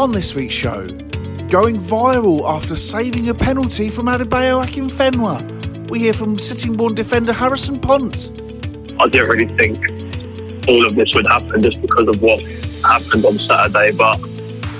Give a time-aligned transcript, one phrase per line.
[0.00, 0.86] On this week's show,
[1.50, 5.90] going viral after saving a penalty from Adebayo Akinfenwa.
[5.90, 8.32] We hear from Sittingbourne defender Harrison Pont.
[8.98, 12.40] I didn't really think all of this would happen just because of what
[12.82, 14.18] happened on Saturday, but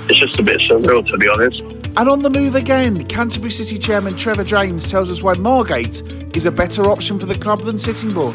[0.09, 1.61] it's just a bit surreal to be honest.
[1.97, 6.01] And on the move again, Canterbury City chairman Trevor James tells us why Margate
[6.35, 8.33] is a better option for the club than Sittingbourne.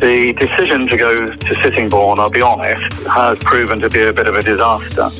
[0.00, 4.28] The decision to go to Sittingbourne, I'll be honest, has proven to be a bit
[4.28, 5.10] of a disaster.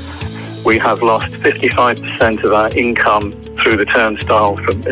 [0.64, 4.82] We have lost 55% of our income through the turnstile from,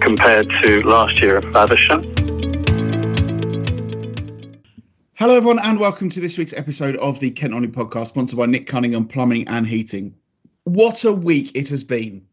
[0.00, 2.02] compared to last year at Faversham.
[5.14, 8.46] Hello, everyone, and welcome to this week's episode of the Kent Non-League podcast, sponsored by
[8.46, 10.14] Nick Cunningham Plumbing and Heating.
[10.64, 12.26] What a week it has been,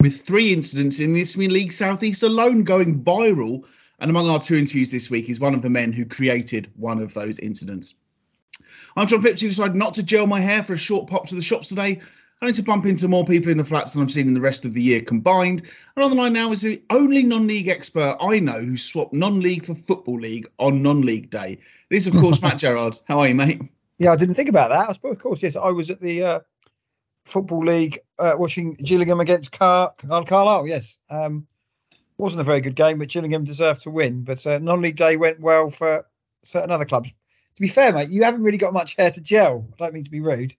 [0.00, 3.64] with three incidents in the Isthmian League Southeast alone going viral.
[3.98, 7.00] And among our two interviews this week is one of the men who created one
[7.00, 7.94] of those incidents.
[8.98, 11.34] I'm John Phipps, who decided not to gel my hair for a short pop to
[11.34, 12.00] the shops today,
[12.40, 14.64] only to bump into more people in the flats than I've seen in the rest
[14.64, 15.70] of the year combined.
[15.94, 19.12] And on the line now is the only non league expert I know who swapped
[19.12, 21.58] non league for football league on non league day.
[21.90, 22.98] It is, of course, Matt Gerard.
[23.06, 23.60] How are you, mate?
[23.98, 24.88] Yeah, I didn't think about that.
[24.88, 26.40] I suppose, of course, yes, I was at the uh,
[27.26, 30.68] football league uh, watching Gillingham against Car- Carlisle.
[30.68, 31.46] Yes, um,
[32.16, 34.22] wasn't a very good game, but Gillingham deserved to win.
[34.22, 36.06] But uh, non-league day went well for
[36.42, 37.12] certain other clubs.
[37.56, 39.66] To be fair, mate, you haven't really got much hair to gel.
[39.72, 40.54] I don't mean to be rude.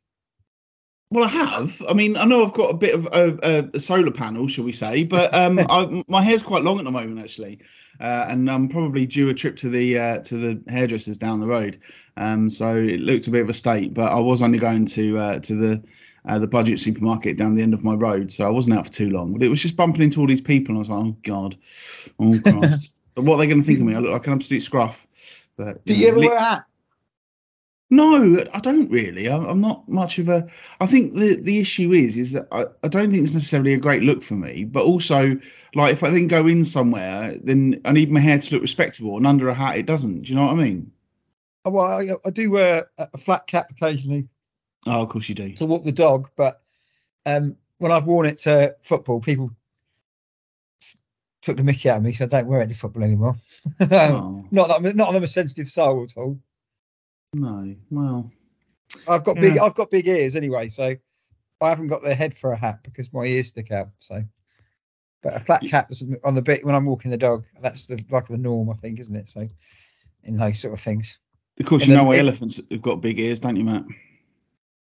[1.10, 1.82] Well, I have.
[1.88, 4.74] I mean, I know I've got a bit of a, a solar panel, shall we
[4.74, 7.60] say, but um, I, my hair's quite long at the moment, actually,
[8.00, 11.48] uh, and I'm probably due a trip to the uh, to the hairdressers down the
[11.48, 11.80] road.
[12.18, 15.18] Um, so it looked a bit of a state, but I was only going to
[15.18, 15.84] uh, to the
[16.28, 18.92] uh, the budget supermarket down the end of my road, so I wasn't out for
[18.92, 19.34] too long.
[19.34, 21.56] But it was just bumping into all these people, and I was like, oh god,
[22.20, 23.96] oh Christ, so what are they going to think of me?
[23.96, 25.08] I look like an absolute scruff.
[25.56, 26.66] But Do you ever wear a hat?
[27.90, 29.30] No, I don't really.
[29.30, 30.48] I, I'm not much of a.
[30.80, 33.80] I think the the issue is is that I, I don't think it's necessarily a
[33.80, 34.66] great look for me.
[34.66, 35.40] But also,
[35.74, 39.16] like if I then go in somewhere, then I need my hair to look respectable,
[39.18, 40.24] and under a hat it doesn't.
[40.24, 40.92] Do you know what I mean?
[41.64, 44.28] Oh, well, I, I do wear a a flat cap occasionally
[44.86, 45.54] Oh, of course you do.
[45.54, 46.62] to walk the dog, but
[47.26, 49.52] um, when I've worn it to football, people
[51.42, 53.36] took the mickey out of me, so I don't wear it to football anymore.
[53.82, 56.40] Oh, Not that I'm not that I'm a sensitive soul at all.
[57.40, 57.76] No.
[57.92, 58.32] Well,
[59.08, 59.64] I've got big Yeah.
[59.64, 60.96] I've got big ears anyway, so
[61.62, 63.90] I haven't got the head for a hat because my ears stick out.
[63.98, 64.24] So,
[65.24, 67.46] but a flat cap is on the bit when I'm walking the dog.
[67.62, 69.30] That's the like the norm, I think, isn't it?
[69.30, 69.48] So,
[70.24, 71.20] in those sort of things.
[71.60, 73.86] of course And you know why it- elephants have got big ears, don't you, Matt?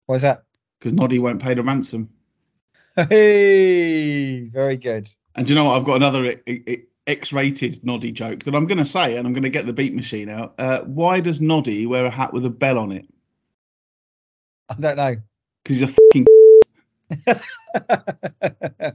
[0.06, 0.44] Why is that?
[0.78, 2.10] Because Noddy won't pay the ransom.
[3.08, 5.08] Hey, very good.
[5.36, 5.76] And do you know what?
[5.78, 9.32] I've got another i- i- X-rated Noddy joke that I'm going to say, and I'm
[9.32, 10.54] going to get the beat machine out.
[10.58, 13.06] Uh, why does Noddy wear a hat with a bell on it?
[14.68, 15.16] I don't know.
[15.64, 16.26] Because he's a fucking.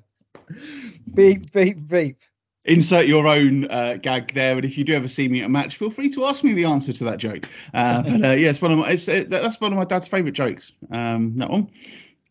[1.13, 2.17] beep, beep, beep.
[2.65, 5.49] Insert your own uh, gag there, and if you do ever see me at a
[5.49, 7.43] match, feel free to ask me the answer to that joke.
[7.73, 10.07] Uh, but uh, yeah, it's one of my it's, uh, that's one of my dad's
[10.07, 10.71] favourite jokes.
[10.89, 11.71] Um, that one.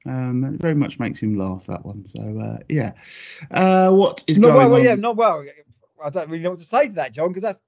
[0.04, 1.66] Um, it very much makes him laugh.
[1.66, 2.04] That one.
[2.06, 2.92] So uh, yeah.
[3.50, 4.84] Uh, what is Not going well, well, on?
[4.84, 5.44] yeah, not well.
[6.04, 7.60] I don't really know what to say to that, John, because that's,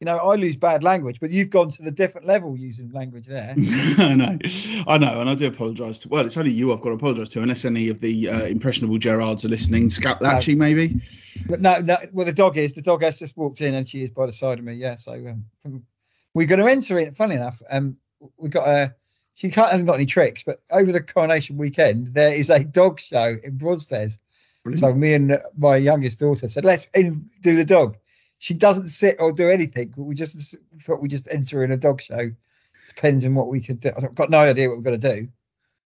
[0.00, 3.26] you know, I lose bad language, but you've gone to the different level using language
[3.26, 3.54] there.
[3.98, 4.38] I know,
[4.86, 6.08] I know, and I do apologise to.
[6.08, 8.98] Well, it's only you I've got to apologise to, unless any of the uh, impressionable
[8.98, 9.88] Gerards are listening.
[9.88, 11.00] Scaplachi, maybe.
[11.46, 12.72] But no, no, well, the dog is.
[12.72, 14.74] The dog has just walked in and she is by the side of me.
[14.74, 15.12] Yeah, so
[15.64, 15.82] um,
[16.34, 17.14] we're going to enter it.
[17.14, 17.96] Funny enough, um,
[18.38, 18.94] we got a.
[19.34, 23.00] She can't, hasn't got any tricks, but over the coronation weekend there is a dog
[23.00, 24.18] show in Broadstairs.
[24.74, 27.96] So me and my youngest daughter said, "Let's in, do the dog."
[28.38, 29.94] She doesn't sit or do anything.
[29.96, 32.30] We just thought we just enter in a dog show.
[32.88, 33.90] Depends on what we could do.
[33.96, 35.28] I've got no idea what we're going to do,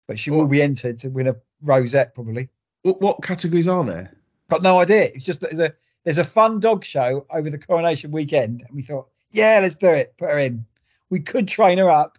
[0.08, 2.50] but she will be entered to win a rosette probably.
[2.81, 4.14] What, what categories are there?
[4.50, 5.04] Got no idea.
[5.04, 5.74] It's just there's a
[6.04, 9.90] there's a fun dog show over the coronation weekend, and we thought, yeah, let's do
[9.90, 10.18] it.
[10.18, 10.66] Put her in.
[11.09, 12.18] We could train her up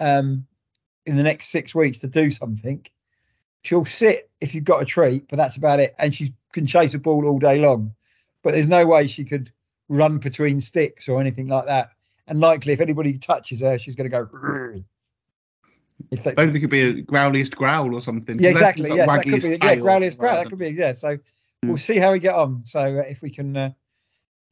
[0.00, 0.46] um,
[1.06, 2.84] in the next six weeks to do something.
[3.62, 5.94] She'll sit if you've got a treat, but that's about it.
[5.98, 7.94] And she can chase a ball all day long,
[8.42, 9.50] but there's no way she could
[9.88, 11.90] run between sticks or anything like that.
[12.26, 14.26] And likely, if anybody touches her, she's going to go.
[14.26, 14.84] "Rrr."
[16.10, 18.38] If they, Maybe there could be a growliest growl or something.
[18.38, 18.90] yeah, exactly.
[18.90, 19.48] like Yeah, that could be.
[19.48, 20.36] Yeah, growliest growl.
[20.36, 20.70] That could be.
[20.70, 20.92] Yeah.
[20.92, 21.18] So
[21.62, 22.66] we'll see how we get on.
[22.66, 23.70] So uh, if we can, uh,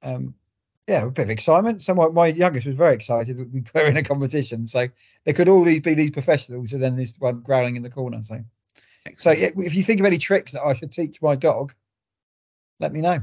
[0.02, 0.34] um,
[0.92, 1.82] yeah, a bit of excitement.
[1.82, 4.66] So my, my youngest was very excited that we her in a competition.
[4.66, 4.88] So
[5.24, 8.22] there could all these be these professionals, and then this one growling in the corner.
[8.22, 8.44] So,
[9.16, 11.74] so yeah, if you think of any tricks that I should teach my dog,
[12.78, 13.20] let me know.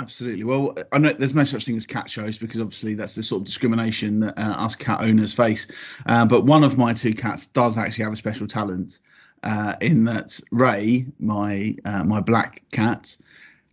[0.00, 0.42] Absolutely.
[0.42, 3.42] Well, I know there's no such thing as cat shows because obviously that's the sort
[3.42, 5.70] of discrimination that uh, us cat owners face.
[6.04, 8.98] Uh, but one of my two cats does actually have a special talent.
[9.44, 13.16] uh, in that Ray, my uh, my black cat,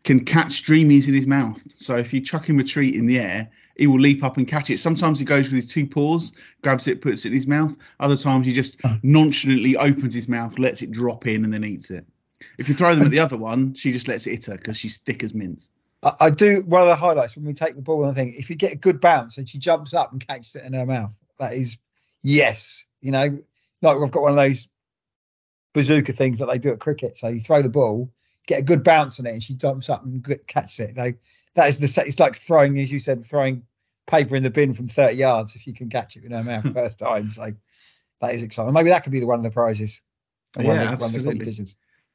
[0.04, 1.62] can catch dreamies in his mouth.
[1.76, 4.48] So if you chuck him a treat in the air, he will leap up and
[4.48, 4.80] catch it.
[4.80, 7.76] Sometimes he goes with his two paws, grabs it, puts it in his mouth.
[8.00, 8.98] Other times he just oh.
[9.04, 12.06] nonchalantly opens his mouth, lets it drop in, and then eats it.
[12.58, 14.78] If you throw them at the other one, she just lets it hit her because
[14.78, 15.72] she's thick as mince.
[16.04, 18.36] I, I do one of the highlights when we take the ball and I think
[18.36, 20.86] if you get a good bounce and she jumps up and catches it in her
[20.86, 21.78] mouth, that is
[22.24, 22.86] yes.
[23.02, 23.40] You know,
[23.82, 24.68] like I've got one of those
[25.74, 27.18] bazooka things that they do at cricket.
[27.18, 28.12] So you throw the ball,
[28.52, 30.96] get a good bounce on it, and she jumps up and catches it.
[30.96, 31.16] They,
[31.56, 33.64] that is the it's like throwing, as you said, throwing
[34.08, 36.74] paper in the bin from 30 yards if you can catch it in her mouth
[36.74, 37.30] first time.
[37.32, 37.54] So
[38.20, 38.74] that is exciting.
[38.74, 40.02] Maybe that could be the one of the prizes.
[40.58, 41.66] Yeah, the, one the absolutely.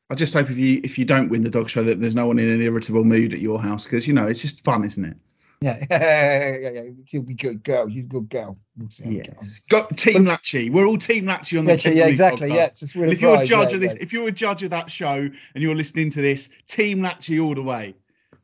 [0.09, 2.27] I just hope if you if you don't win the dog show that there's no
[2.27, 5.05] one in an irritable mood at your house because you know it's just fun, isn't
[5.05, 5.17] it?
[5.63, 6.83] Yeah, yeah, yeah, yeah.
[7.07, 7.89] She'll be good girl.
[7.89, 8.59] She's a good girl.
[8.77, 9.63] We'll see how it goes.
[9.71, 10.69] Got Team Latchy.
[10.71, 12.51] We're all Team Latchy on the Yeah, yeah, exactly.
[12.51, 12.55] podcast.
[12.55, 14.03] Yeah, just a if you're a judge yeah, of this, yeah.
[14.03, 17.55] if you're a judge of that show and you're listening to this, Team Latchy all
[17.55, 17.95] the way.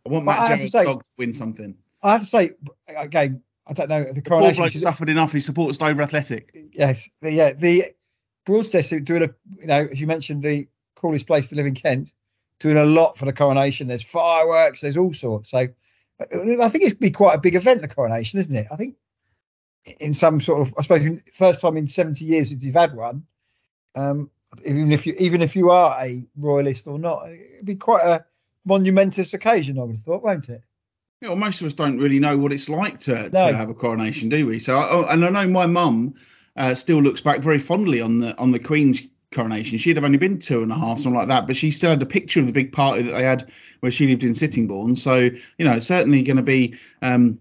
[0.06, 1.74] I want Matt have to Gerard's say- dog to win something.
[2.02, 2.50] I have to say
[2.96, 3.42] again.
[3.64, 4.56] I don't know the Poor coronation.
[4.62, 5.32] bloke which suffered enough.
[5.32, 6.56] He supports Dover Athletic.
[6.72, 7.84] yes, the, yeah, the
[8.44, 9.28] Broadstairs doing a,
[9.60, 10.66] you know, as you mentioned, the
[10.96, 12.12] coolest place to live in Kent,
[12.58, 13.86] doing a lot for the coronation.
[13.86, 15.50] There's fireworks, there's all sorts.
[15.50, 15.68] So
[16.20, 18.66] I think it's be quite a big event, the coronation, isn't it?
[18.70, 18.96] I think
[19.98, 23.24] in some sort of, I suppose, first time in 70 years since you've had one.
[23.94, 24.30] Um,
[24.64, 28.24] even if you, even if you are a royalist or not, it'd be quite a
[28.64, 29.78] monumentous occasion.
[29.78, 30.62] I would have thought, won't it?
[31.20, 33.48] You know, most of us don't really know what it's like to, No.
[33.50, 34.58] to have a coronation, do we?
[34.58, 36.14] So, I, and I know my mum
[36.56, 39.02] uh, still looks back very fondly on the on the Queen's
[39.32, 39.78] coronation.
[39.78, 42.02] She'd have only been two and a half, something like that, but she still had
[42.02, 43.50] a picture of the big party that they had
[43.80, 44.96] where she lived in Sittingbourne.
[44.96, 47.40] So, you know, it's certainly going to be um,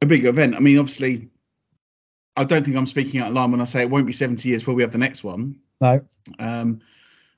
[0.00, 0.54] a big event.
[0.56, 1.28] I mean, obviously,
[2.36, 4.48] I don't think I'm speaking out of line when I say it won't be 70
[4.48, 5.60] years before we have the next one.
[5.80, 6.04] No.
[6.38, 6.80] Um,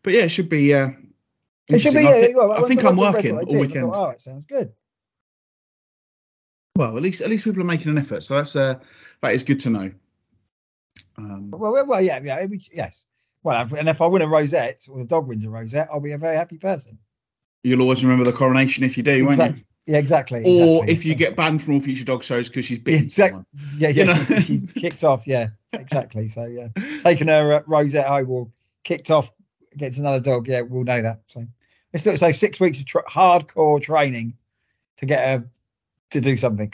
[0.03, 0.73] but yeah, it should be.
[0.73, 0.89] Uh,
[1.69, 2.07] It should be.
[2.07, 3.93] I, yeah, well, I think I'm working all weekend.
[3.93, 4.73] thought, oh, it sounds good.
[6.77, 8.79] Well, at least at least people are making an effort, so that's uh,
[9.23, 9.91] that is good to know.
[11.19, 13.07] Um, Well, well, well yeah, yeah, it yes.
[13.47, 16.11] Well, and if I win a rosette or the dog wins a rosette, I'll be
[16.11, 16.99] a very happy person.
[17.63, 19.65] you'll always remember the coronation if you do, won't Exactly.
[19.87, 20.39] Yeah, exactly.
[20.41, 20.49] Or
[20.83, 20.93] exactly.
[20.93, 23.45] if you get banned from all future dog shows because she's bitten Exactly.
[23.55, 23.79] someone.
[23.79, 24.41] yeah, yeah, you know.
[24.41, 25.29] she's kicked off.
[25.29, 26.27] Yeah, exactly.
[26.27, 26.71] So yeah,
[27.05, 28.49] taking her uh, rosette home or
[28.83, 29.33] kicked off
[29.73, 30.49] against another dog.
[30.49, 31.21] Yeah, we'll know that.
[31.29, 31.47] So
[31.93, 34.39] it's still so six weeks of tra- hardcore training
[34.97, 35.49] to get her
[36.11, 36.73] to do something.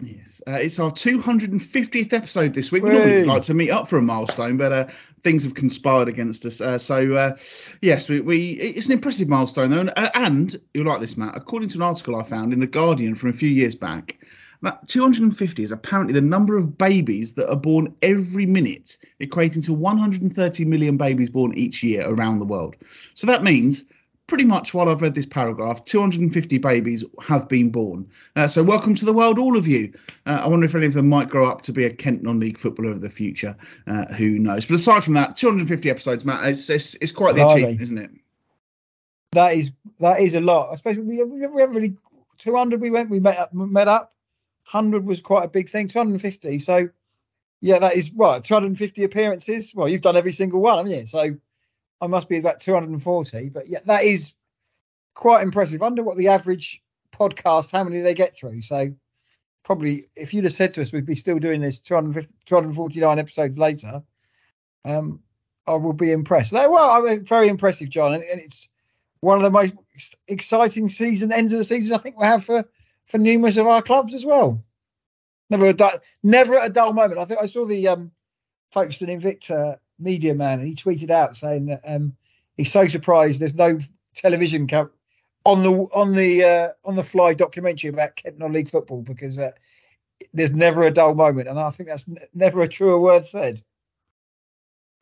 [0.00, 2.82] Yes, uh, it's our 250th episode this week.
[2.82, 4.86] We'd like to meet up for a milestone, but uh,
[5.20, 6.60] things have conspired against us.
[6.60, 7.36] Uh, so uh,
[7.80, 11.36] yes, we, we it's an impressive milestone though, and, uh, and you'll like this, Matt.
[11.36, 14.18] According to an article I found in the Guardian from a few years back,
[14.62, 19.74] that 250 is apparently the number of babies that are born every minute, equating to
[19.74, 22.74] 130 million babies born each year around the world.
[23.14, 23.88] So that means.
[24.26, 28.10] Pretty much while I've read this paragraph, 250 babies have been born.
[28.34, 29.92] Uh, so, welcome to the world, all of you.
[30.24, 32.56] Uh, I wonder if any of them might grow up to be a Kent non-league
[32.56, 33.56] footballer of the future.
[33.86, 34.64] Uh, who knows?
[34.64, 38.10] But aside from that, 250 episodes, Matt, it's it's, it's quite the achievement, isn't it?
[39.32, 40.74] That is that is a lot.
[40.78, 41.96] Suppose we, we haven't really
[42.38, 42.80] 200.
[42.80, 44.14] We went, we met up, met up.
[44.70, 45.88] 100 was quite a big thing.
[45.88, 46.60] 250.
[46.60, 46.88] So
[47.60, 49.74] yeah, that is what 250 appearances.
[49.74, 51.06] Well, you've done every single one, haven't you?
[51.06, 51.36] So
[52.00, 53.48] I must be about 240.
[53.50, 54.34] But yeah, that is
[55.14, 55.80] quite impressive.
[55.80, 56.82] I wonder what the average
[57.12, 58.60] podcast, how many they get through.
[58.62, 58.94] So
[59.62, 63.58] probably if you'd have said to us we'd be still doing this 250, 249 episodes
[63.58, 64.02] later,
[64.84, 65.20] um,
[65.66, 66.52] I will be impressed.
[66.52, 68.68] Well, I mean, very impressive, John, and, and it's
[69.20, 72.44] one of the most ex- exciting season ends of the season I think we have
[72.44, 72.64] for
[73.06, 74.62] for numerous of our clubs as well.
[75.50, 77.18] Never a dull, never a dull moment.
[77.18, 78.10] I think I saw the um,
[78.72, 82.16] Folkestone Invicta media man, and he tweeted out saying that um,
[82.56, 83.78] he's so surprised there's no
[84.14, 84.90] television co-
[85.44, 89.50] on the on the uh, on the fly documentary about Kent non-league football because uh,
[90.32, 93.62] there's never a dull moment, and I think that's n- never a truer word said.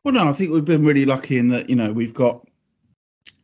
[0.03, 2.45] Well, no, I think we've been really lucky in that you know we've got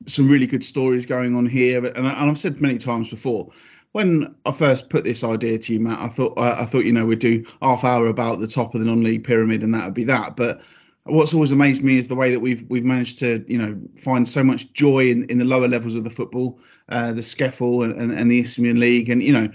[0.07, 3.51] some really good stories going on here, and, I- and I've said many times before.
[3.91, 6.93] When I first put this idea to you, Matt, I thought I, I thought you
[6.93, 9.93] know we'd do half hour about the top of the non-league pyramid, and that would
[9.95, 10.35] be that.
[10.35, 10.61] But
[11.03, 14.27] what's always amazed me is the way that we've we've managed to you know find
[14.27, 17.93] so much joy in, in the lower levels of the football, uh, the SCEFL and,
[17.93, 19.49] and, and the Isthmian League, and you know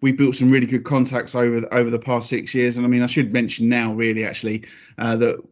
[0.00, 2.76] we've built some really good contacts over the, over the past six years.
[2.76, 4.64] And I mean, I should mention now, really, actually,
[4.98, 5.42] uh, that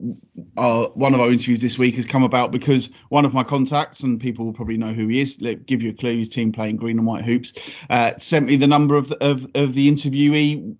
[0.57, 4.01] our, one of our interviews this week has come about because one of my contacts,
[4.01, 6.53] and people will probably know who he is, let give you a clue, his team
[6.53, 7.53] playing green and white hoops,
[7.91, 10.77] uh, sent me the number of the, of, of the interviewee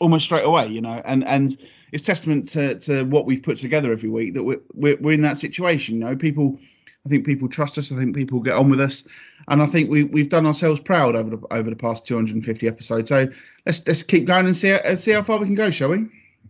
[0.00, 1.56] almost straight away, you know, and and
[1.94, 5.22] it's testament to, to what we've put together every week that we're, we're, we're in
[5.22, 5.94] that situation.
[5.94, 6.58] You know, people
[7.06, 7.92] I think people trust us.
[7.92, 9.04] I think people get on with us,
[9.46, 13.10] and I think we we've done ourselves proud over the over the past 250 episodes.
[13.10, 13.28] So
[13.64, 16.08] let's let's keep going and see see how far we can go, shall we?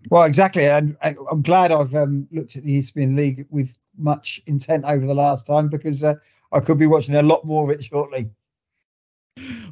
[0.09, 4.85] Well, exactly, and I'm glad I've um, looked at the Isthmian League with much intent
[4.87, 6.15] over the last time because uh,
[6.53, 8.31] I could be watching a lot more of it shortly.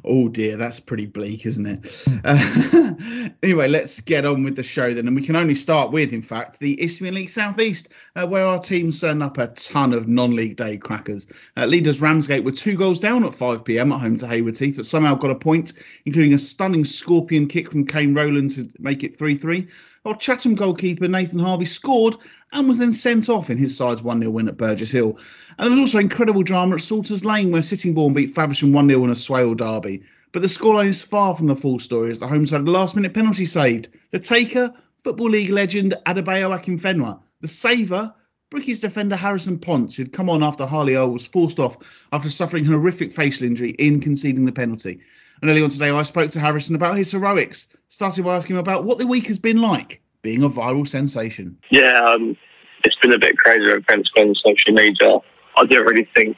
[0.05, 2.05] Oh dear, that's pretty bleak, isn't it?
[2.25, 5.07] Uh, anyway, let's get on with the show then.
[5.07, 8.59] And we can only start with, in fact, the Isthmian League Southeast, uh, where our
[8.59, 11.31] team turned up a ton of non league day crackers.
[11.55, 14.75] Uh, leaders Ramsgate were two goals down at 5 pm at home to Haywards Heath,
[14.75, 15.71] but somehow got a point,
[16.05, 19.69] including a stunning scorpion kick from Kane Rowland to make it 3 3.
[20.03, 22.17] While Chatham goalkeeper Nathan Harvey scored
[22.51, 25.17] and was then sent off in his side's 1 0 win at Burgess Hill.
[25.57, 29.05] And there was also incredible drama at Salters Lane, where Sittingbourne beat Faversham 1 0
[29.05, 30.03] in a Swale derby.
[30.33, 32.71] But the scoreline is far from the full story as the home side had a
[32.71, 33.87] last minute penalty saved.
[34.11, 37.21] The taker, Football League legend Adebayo Akinfenwa.
[37.39, 38.13] The saver,
[38.49, 41.77] Bricky's defender Harrison Pont, who'd come on after Harley Earl was forced off
[42.11, 44.99] after suffering horrific facial injury in conceding the penalty.
[45.43, 48.61] And earlier on today, I spoke to Harrison about his heroics, started by asking him
[48.61, 51.57] about what the week has been like being a viral sensation.
[51.69, 52.37] Yeah, um,
[52.85, 55.19] it's been a bit crazy events on social media.
[55.57, 56.37] I didn't really think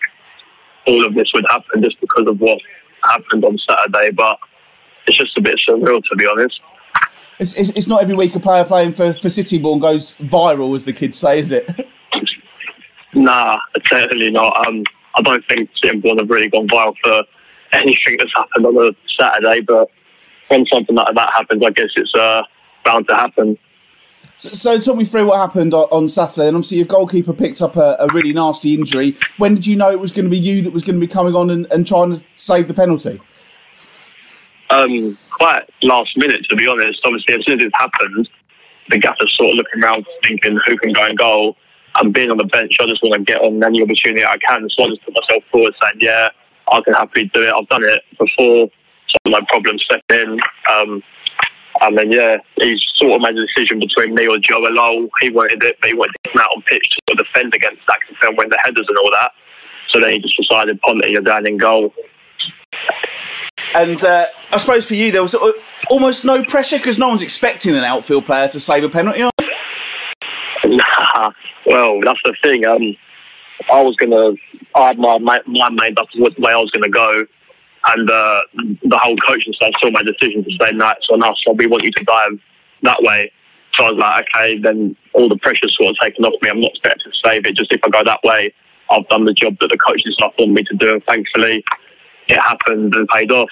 [0.88, 2.58] all of this would happen just because of what
[3.04, 4.40] happened on Saturday, but
[5.06, 6.60] it's just a bit surreal to be honest.
[7.38, 10.84] It's, it's, it's not every week a player playing for, for Sittingbourne goes viral, as
[10.84, 11.70] the kids say, is it?
[13.14, 14.68] nah, certainly not.
[14.68, 14.84] Um,
[15.14, 17.24] I don't think Sittingbourne have really gone viral for
[17.76, 19.90] anything that's happened on a Saturday, but
[20.48, 22.44] when something like that happens, I guess it's uh,
[22.84, 23.58] bound to happen.
[24.38, 26.48] So, so talk me through what happened on, on Saturday.
[26.48, 29.18] And obviously, your goalkeeper picked up a, a, really nasty injury.
[29.38, 31.12] When did you know it was going to be you that was going to be
[31.12, 33.22] coming on and, and trying to save the penalty?
[34.70, 37.00] Um, quite last minute, to be honest.
[37.04, 38.28] Obviously, as soon as it happened,
[38.90, 41.56] the gaffer's sort of looking around, thinking who can go and goal.
[41.98, 44.68] And being on the bench, I just want to get on any opportunity I can.
[44.70, 46.30] So I just put myself forward, saying, "Yeah,
[46.72, 47.54] I can happily do it.
[47.54, 48.70] I've done it before,
[49.08, 50.40] so no problem stepping in."
[50.72, 51.04] Um,
[51.82, 55.10] and then, yeah, he sort of made a decision between me or Joe Lowell.
[55.20, 57.54] He wanted it, but he wanted to come out on pitch to sort of defend
[57.54, 59.32] against Saxon win the headers and all that.
[59.90, 61.94] So then he just decided, Ponte, you're down in goal.
[63.74, 65.36] And uh, I suppose for you, there was
[65.90, 69.24] almost no pressure because no one's expecting an outfield player to save a penalty.
[70.68, 71.32] Nah,
[71.68, 72.66] well, that's the thing.
[72.66, 72.98] Um,
[73.72, 74.34] I was gonna,
[74.76, 77.26] I had my my mind up what way I was gonna go,
[77.88, 78.42] and uh,
[78.84, 81.42] the whole coaching staff saw my decision to stay nights on us.
[81.46, 82.40] So we want you to dive
[82.84, 83.32] that way.
[83.76, 86.50] So I was like, okay, then all the pressure sort of taken off me.
[86.50, 87.56] I'm not expected to save it.
[87.56, 88.54] Just if I go that way,
[88.90, 90.94] I've done the job that the coaching staff want me to do.
[90.94, 91.64] And thankfully,
[92.28, 93.50] it happened and paid off.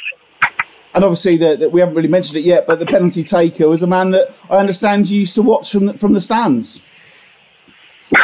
[0.93, 3.81] And obviously, the, the, we haven't really mentioned it yet, but the penalty taker was
[3.81, 6.81] a man that I understand you used to watch from the, from the stands.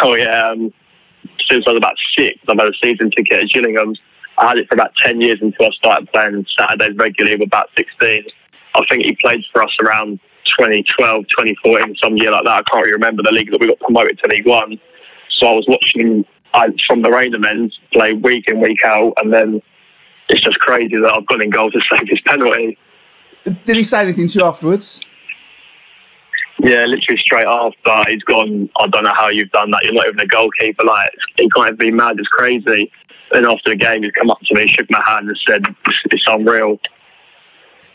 [0.03, 0.71] Oh yeah, um,
[1.49, 3.95] since I was about six, I've had a season ticket at Gillingham
[4.39, 7.69] I had it for about 10 years until I started playing Saturdays regularly with about
[7.75, 8.23] 16.
[8.75, 10.19] I think he played for us around
[10.57, 12.51] 2012, 2014, some year like that.
[12.51, 14.79] I can't really remember the league that we got promoted to League One.
[15.29, 19.33] So I was watching I, from the Rainham end play week in, week out, and
[19.33, 19.61] then
[20.29, 22.77] it's just crazy that I've gone in goal to save his penalty.
[23.43, 25.01] Did he say anything to you afterwards?
[26.61, 28.69] Yeah, literally straight after he's gone.
[28.77, 29.83] I don't know how you've done that.
[29.83, 30.83] You're not even a goalkeeper.
[30.83, 32.19] Like he can't be mad.
[32.19, 32.91] It's crazy.
[33.31, 35.63] And after the game, he's come up to me, shook my hand, and said,
[36.11, 36.79] "It's unreal."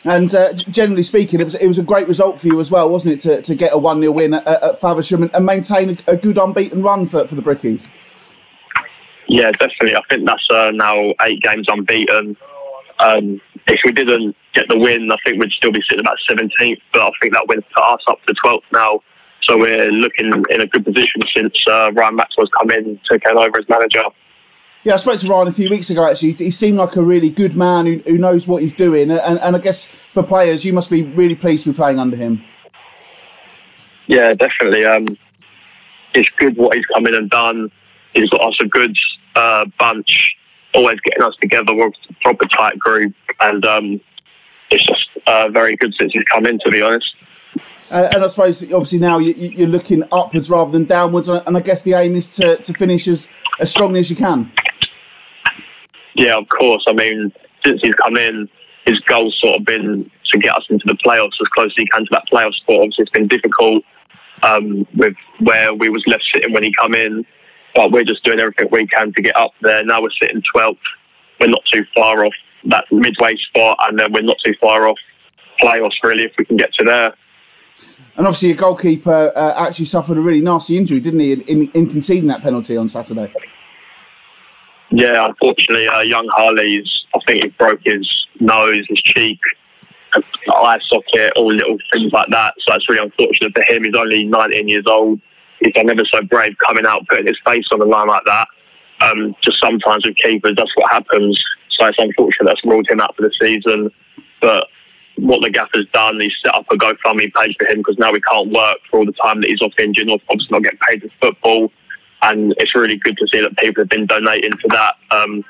[0.04, 2.88] And uh, generally speaking, it was it was a great result for you as well,
[2.88, 5.90] wasn't it, to, to get a one 0 win at, at Faversham and, and maintain
[5.90, 7.88] a, a, good unbeaten run for, for the Brickies.
[9.28, 9.96] Yeah, definitely.
[9.96, 12.36] I think that's uh, now eight games unbeaten.
[12.98, 16.80] Um, if we didn't get the win, I think we'd still be sitting about 17th.
[16.92, 19.00] But I think that wins put us up to 12th now.
[19.42, 23.58] So we're looking in a good position since uh, Ryan Maxwell's come in, taken over
[23.58, 24.04] as manager.
[24.84, 26.06] Yeah, I spoke to Ryan a few weeks ago.
[26.06, 29.38] Actually, he seemed like a really good man who, who knows what he's doing, and,
[29.40, 32.44] and I guess for players, you must be really pleased to be playing under him.
[34.06, 34.84] Yeah, definitely.
[34.84, 35.06] Um,
[36.14, 37.70] it's good what he's come in and done.
[38.14, 38.96] He's got us a good
[39.34, 40.36] uh, bunch,
[40.74, 41.74] always getting us together.
[41.74, 44.00] We're a proper tight group, and um,
[44.70, 46.58] it's just uh, very good since he's come in.
[46.60, 47.14] To be honest.
[47.90, 51.60] Uh, and I suppose obviously now you, are looking upwards rather than downwards, and I
[51.60, 53.28] guess the aim is to, to finish as,
[53.60, 54.50] as strongly as you can.
[56.14, 56.84] Yeah, of course.
[56.88, 57.32] I mean,
[57.64, 58.48] since he's come in,
[58.86, 61.86] his goal's sort of been to get us into the playoffs as close as he
[61.86, 62.76] can to that playoff spot.
[62.76, 63.84] Obviously, it's been difficult
[64.42, 67.24] um, with where we was left sitting when he come in,
[67.74, 69.84] but we're just doing everything we can to get up there.
[69.84, 70.78] Now we're sitting 12th.
[71.40, 72.34] We're not too far off
[72.66, 74.98] that midway spot, and then we're not too far off
[75.60, 77.14] playoffs really if we can get to there.
[78.16, 81.70] And obviously, your goalkeeper uh, actually suffered a really nasty injury, didn't he, in, in,
[81.72, 83.32] in conceding that penalty on Saturday?
[84.90, 89.40] Yeah, unfortunately, uh, young Harley's, I think he broke his nose, his cheek,
[90.48, 92.54] eye socket, all little things like that.
[92.60, 93.82] So it's really unfortunate for him.
[93.82, 95.20] He's only 19 years old.
[95.64, 98.48] He's never so brave coming out, putting his face on the line like that.
[99.00, 101.42] Um, just sometimes with keepers, that's what happens.
[101.70, 103.90] So it's unfortunate that's ruled him out for the season.
[104.40, 104.68] But
[105.16, 108.20] what the gaffer's done, he's set up a GoFundMe page for him because now he
[108.20, 111.02] can't work for all the time that he's off injured, or obviously not getting paid
[111.02, 111.72] for football.
[112.22, 114.96] And it's really good to see that people have been donating to that.
[115.10, 115.44] Um,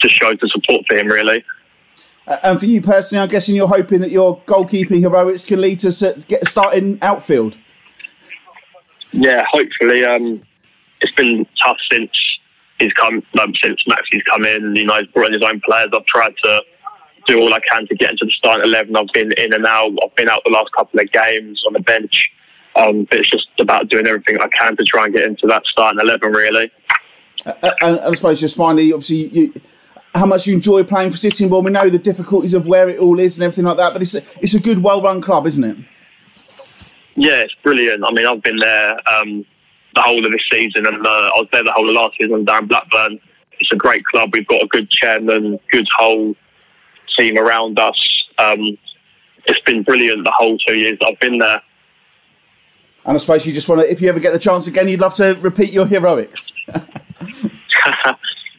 [0.00, 1.44] just shows the support for him, really.
[2.26, 5.78] Uh, and for you personally, I'm guessing you're hoping that your goalkeeping heroics can lead
[5.80, 5.92] to a
[7.02, 7.58] outfield.
[9.12, 10.04] Yeah, hopefully.
[10.04, 10.42] Um,
[11.00, 12.10] it's been tough since
[12.78, 14.74] he's come, um, since Maxie's come in.
[14.76, 15.90] You know, he's brought in his own players.
[15.94, 16.62] I've tried to
[17.26, 18.96] do all I can to get into the starting eleven.
[18.96, 19.92] I've been in and out.
[20.02, 22.30] I've been out the last couple of games on the bench.
[22.74, 25.62] Um, but it's just about doing everything I can to try and get into that
[25.66, 26.70] starting eleven, really.
[27.44, 29.54] And I suppose just finally, obviously, you,
[30.14, 31.64] how much you enjoy playing for Sittingbourne.
[31.64, 34.14] We know the difficulties of where it all is and everything like that, but it's
[34.14, 35.76] a, it's a good, well-run club, isn't it?
[37.14, 38.04] Yeah, it's brilliant.
[38.04, 39.44] I mean, I've been there um,
[39.94, 42.44] the whole of this season, and uh, I was there the whole of last season
[42.44, 43.18] down Blackburn.
[43.60, 44.30] It's a great club.
[44.32, 46.34] We've got a good chairman, good whole
[47.16, 48.00] team around us.
[48.38, 48.78] Um,
[49.44, 51.62] it's been brilliant the whole two years that I've been there.
[53.04, 55.00] And I suppose you just want to, if you ever get the chance again, you'd
[55.00, 56.52] love to repeat your heroics.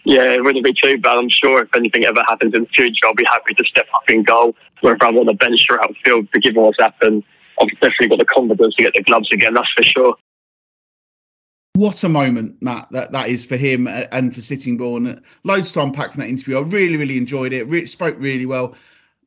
[0.04, 1.18] yeah, it wouldn't be too bad.
[1.18, 4.10] I'm sure if anything ever happens in the future, I'll be happy to step up
[4.10, 7.24] in goal, whether I'm on the bench or outfield, given what's happened.
[7.60, 10.16] I've definitely got the confidence to get the gloves again, that's for sure.
[11.76, 15.24] What a moment, Matt, that, that is for him and for Sittingbourne.
[15.44, 16.60] Loads to unpack from that interview.
[16.60, 17.68] I really, really enjoyed it.
[17.68, 18.76] Re- spoke really well.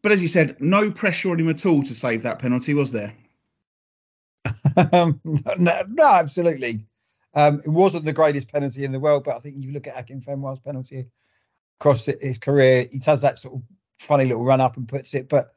[0.00, 2.92] But as he said, no pressure on him at all to save that penalty, was
[2.92, 3.14] there?
[4.92, 6.87] um, no, no, absolutely.
[7.35, 9.97] Um, it wasn't the greatest penalty in the world, but I think you look at
[9.97, 11.07] Akinfenwa's penalty
[11.81, 13.62] across his career, he does that sort of
[13.98, 15.56] funny little run up and puts it, but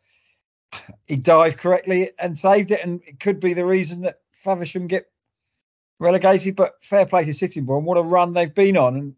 [1.08, 5.06] he dived correctly and saved it, and it could be the reason that Faversham get
[6.00, 6.56] relegated.
[6.56, 9.16] But fair play to Sittingbourne, what a run they've been on, and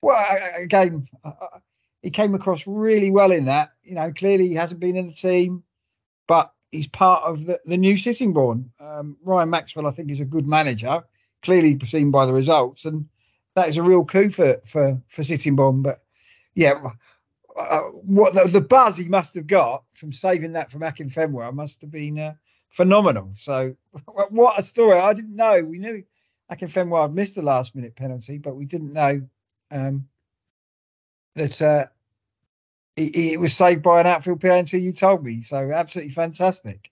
[0.00, 0.24] well,
[0.62, 1.06] again,
[2.02, 3.72] he came across really well in that.
[3.84, 5.62] You know, clearly he hasn't been in the team,
[6.26, 8.70] but he's part of the, the new Sittingbourne.
[8.80, 11.04] Um, Ryan Maxwell, I think, is a good manager,
[11.42, 13.08] clearly seen by the results, and
[13.54, 15.82] that is a real coup for for for Sittingbourne.
[15.82, 15.98] But
[16.54, 16.80] yeah,
[17.56, 21.80] uh, what the, the, buzz he must have got from saving that from Akinfenwa must
[21.82, 22.34] have been uh,
[22.70, 23.32] phenomenal.
[23.34, 23.76] So
[24.30, 24.98] what a story!
[24.98, 25.62] I didn't know.
[25.64, 26.04] We knew
[26.50, 29.22] Akinfenwa had missed the last minute penalty, but we didn't know
[29.70, 30.08] um,
[31.34, 31.84] that uh,
[32.96, 35.42] it, was saved by an outfield PA until you told me.
[35.42, 36.91] So absolutely fantastic.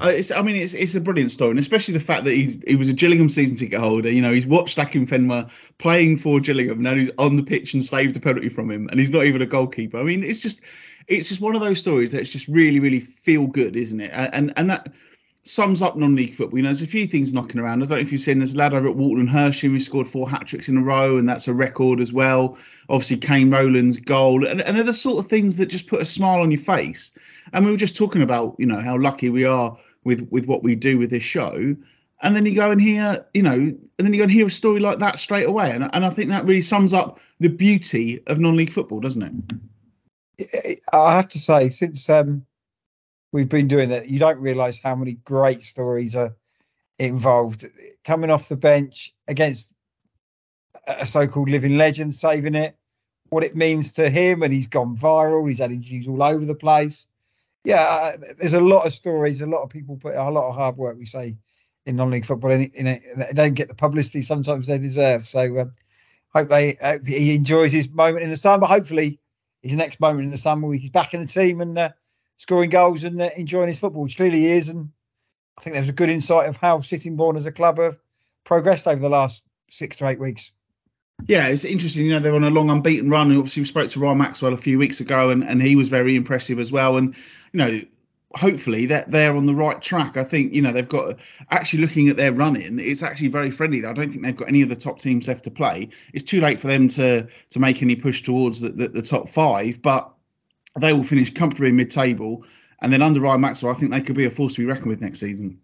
[0.00, 2.74] Uh, I mean, it's it's a brilliant story, and especially the fact that he's he
[2.74, 4.10] was a Gillingham season ticket holder.
[4.10, 8.16] You know, he's watched Akinfenwa playing for Gillingham, now he's on the pitch and saved
[8.16, 9.98] a penalty from him, and he's not even a goalkeeper.
[9.98, 10.62] I mean, it's just
[11.06, 14.10] it's just one of those stories that's just really really feel good, isn't it?
[14.10, 14.90] And and that
[15.42, 16.58] sums up non-league football.
[16.58, 17.82] You know, there's a few things knocking around.
[17.82, 19.80] I don't know if you've seen there's a lad over at Walton and Hersham who
[19.80, 22.56] scored four hat tricks in a row, and that's a record as well.
[22.88, 26.06] Obviously, Kane Rowland's goal, and, and they're the sort of things that just put a
[26.06, 27.12] smile on your face.
[27.52, 30.62] And we were just talking about, you know, how lucky we are with with what
[30.62, 31.76] we do with this show.
[32.22, 34.50] And then you go and hear, you know, and then you go and hear a
[34.50, 35.70] story like that straight away.
[35.70, 39.56] And, and I think that really sums up the beauty of non-league football, doesn't
[40.38, 40.80] it?
[40.92, 42.44] I have to say, since um,
[43.32, 46.36] we've been doing that, you don't realise how many great stories are
[46.98, 47.64] involved.
[48.04, 49.72] Coming off the bench against
[50.86, 52.76] a so-called living legend, saving it,
[53.30, 55.48] what it means to him, and he's gone viral.
[55.48, 57.06] He's had interviews all over the place.
[57.64, 59.40] Yeah, uh, there's a lot of stories.
[59.42, 60.96] A lot of people put a lot of hard work.
[60.98, 61.36] We say
[61.86, 65.26] in non-league football, and they don't get the publicity sometimes they deserve.
[65.26, 65.72] So um,
[66.32, 68.60] hope they he enjoys his moment in the sun.
[68.60, 69.20] But hopefully,
[69.62, 71.90] his next moment in the will he's back in the team and uh,
[72.36, 74.70] scoring goals and uh, enjoying his football, which clearly he is.
[74.70, 74.90] And
[75.58, 77.98] I think there's a good insight of how Sittingbourne as a club have
[78.44, 80.52] progressed over the last six to eight weeks.
[81.26, 82.06] Yeah, it's interesting.
[82.06, 83.36] You know, they're on a long unbeaten run.
[83.36, 86.16] Obviously, we spoke to Ryan Maxwell a few weeks ago, and, and he was very
[86.16, 86.96] impressive as well.
[86.96, 87.14] And
[87.52, 87.80] you know,
[88.34, 90.16] hopefully that they're on the right track.
[90.16, 91.16] I think you know they've got
[91.50, 93.84] actually looking at their running, it's actually very friendly.
[93.84, 95.90] I don't think they've got any of the top teams left to play.
[96.12, 99.28] It's too late for them to to make any push towards the, the, the top
[99.28, 100.12] five, but
[100.78, 102.44] they will finish comfortably in mid-table,
[102.80, 104.88] and then under Ryan Maxwell, I think they could be a force to be reckoned
[104.88, 105.60] with next season.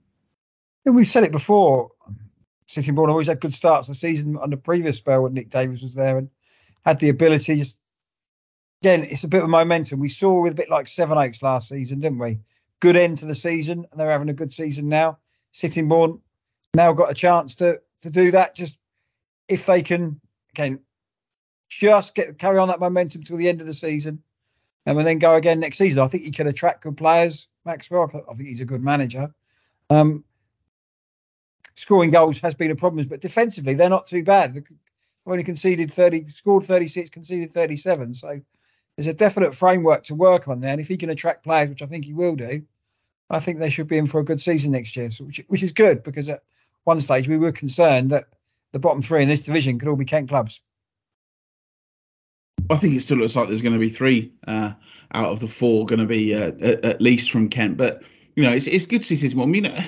[0.85, 1.93] And we've said it before.
[2.67, 5.95] Sittingbourne always had good starts the season on the previous spell when Nick Davis was
[5.95, 6.29] there and
[6.85, 7.57] had the ability.
[7.57, 7.81] Just
[8.83, 10.01] again, it's a bit of momentum.
[10.01, 12.41] We saw with a bit like Sevenoaks last season, didn't we?
[12.81, 15.19] Good end to the season, and they're having a good season now.
[15.53, 16.21] Sittingbourne
[16.75, 18.55] now got a chance to to do that.
[18.55, 18.79] Just
[19.49, 20.81] if they can again
[21.69, 24.23] just get carry on that momentum till the end of the season,
[24.85, 26.01] and then go again next season.
[26.01, 27.49] I think he can attract good players.
[27.65, 29.33] Maxwell, I think he's a good manager.
[29.91, 30.25] Um,
[31.77, 34.55] scoring goals has been a problem, but defensively they're not too bad.
[34.55, 34.67] They've
[35.27, 38.15] only conceded 30, scored 36, conceded 37.
[38.15, 38.41] So
[38.97, 40.73] there's a definite framework to work on there.
[40.73, 42.63] And if he can attract players, which I think he will do,
[43.29, 45.63] I think they should be in for a good season next year, so, which, which
[45.63, 46.43] is good because at
[46.85, 48.25] one stage we were concerned that
[48.73, 50.61] the bottom three in this division could all be Kent clubs.
[52.71, 54.73] I think it still looks like there's going to be three uh,
[55.13, 57.77] out of the four going to be uh, at, at, least from Kent.
[57.77, 58.03] But
[58.35, 59.49] you know, it's, it's good to see Sittingbourne.
[59.49, 59.85] I mean,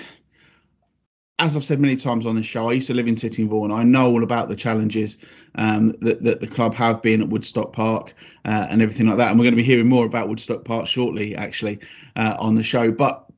[1.38, 3.70] as I've said many times on this show, I used to live in Sittingbourne.
[3.70, 5.16] I know all about the challenges
[5.54, 9.30] um, that, that, the club have been at Woodstock Park uh, and everything like that.
[9.30, 11.78] And we're going to be hearing more about Woodstock Park shortly, actually,
[12.16, 12.90] uh, on the show.
[12.90, 13.28] But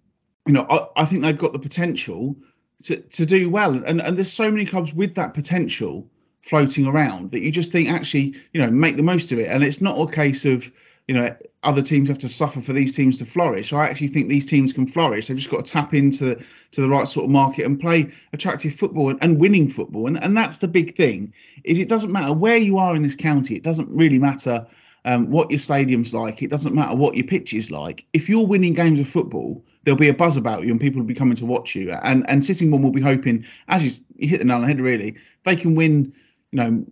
[0.46, 2.36] you know, I, I think they've got the potential
[2.84, 3.74] to, to do well.
[3.84, 6.10] And, and there's so many clubs with that potential
[6.42, 9.48] floating around that you just think actually, you know, make the most of it.
[9.48, 10.70] And it's not a case of,
[11.10, 13.72] you know, other teams have to suffer for these teams to flourish.
[13.72, 15.26] I actually think these teams can flourish.
[15.26, 18.74] They've just got to tap into to the right sort of market and play attractive
[18.74, 20.06] football and, and winning football.
[20.06, 23.16] And, and that's the big thing is it doesn't matter where you are in this
[23.16, 23.56] county.
[23.56, 24.68] It doesn't really matter
[25.04, 26.44] um, what your stadium's like.
[26.44, 28.06] It doesn't matter what your pitch is like.
[28.12, 31.08] If you're winning games of football, there'll be a buzz about you and people will
[31.08, 31.90] be coming to watch you.
[31.90, 35.16] And and Sittingbourne will be hoping, as you, hit the nail on the head, really,
[35.42, 36.12] they can win,
[36.52, 36.86] you know,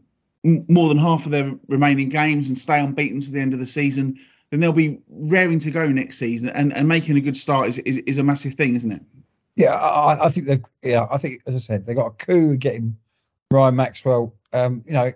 [0.44, 3.66] more than half of their remaining games and stay unbeaten to the end of the
[3.66, 4.18] season.
[4.50, 7.78] Then they'll be raring to go next season, and, and making a good start is,
[7.78, 9.02] is, is a massive thing, isn't it?
[9.56, 12.56] Yeah, I, I think they yeah, I think as I said, they got a coup
[12.56, 12.96] getting
[13.50, 14.34] Ryan Maxwell.
[14.54, 15.10] Um, you know,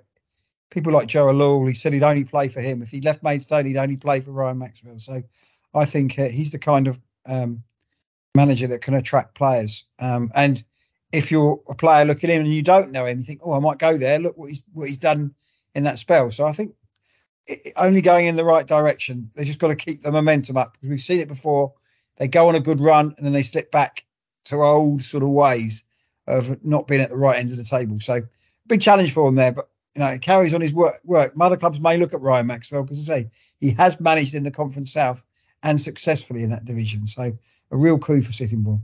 [0.71, 2.83] people like Joe Law, he said he'd only play for him.
[2.83, 4.99] If he left Maidstone, he'd only play for Ryan Maxwell.
[4.99, 5.23] So
[5.73, 7.63] I think uh, he's the kind of um,
[8.35, 9.85] manager that can attract players.
[9.99, 10.63] Um, and
[11.12, 13.59] if you're a player looking in and you don't know him, you think, oh, I
[13.59, 14.18] might go there.
[14.18, 15.35] Look what he's what he's done
[15.75, 16.31] in that spell.
[16.31, 16.75] So I think
[17.46, 19.31] it, only going in the right direction.
[19.35, 21.75] They just got to keep the momentum up because we've seen it before.
[22.16, 24.05] They go on a good run and then they slip back
[24.44, 25.85] to old sort of ways
[26.27, 28.01] of not being at the right end of the table.
[28.01, 28.22] So
[28.66, 30.94] big challenge for them there, but you know, it carries on his work.
[31.05, 31.35] work.
[31.38, 34.51] Other clubs may look at Ryan Maxwell because I say he has managed in the
[34.51, 35.22] Conference South
[35.62, 37.07] and successfully in that division.
[37.07, 37.37] So
[37.70, 38.83] a real coup for Sittingbourne.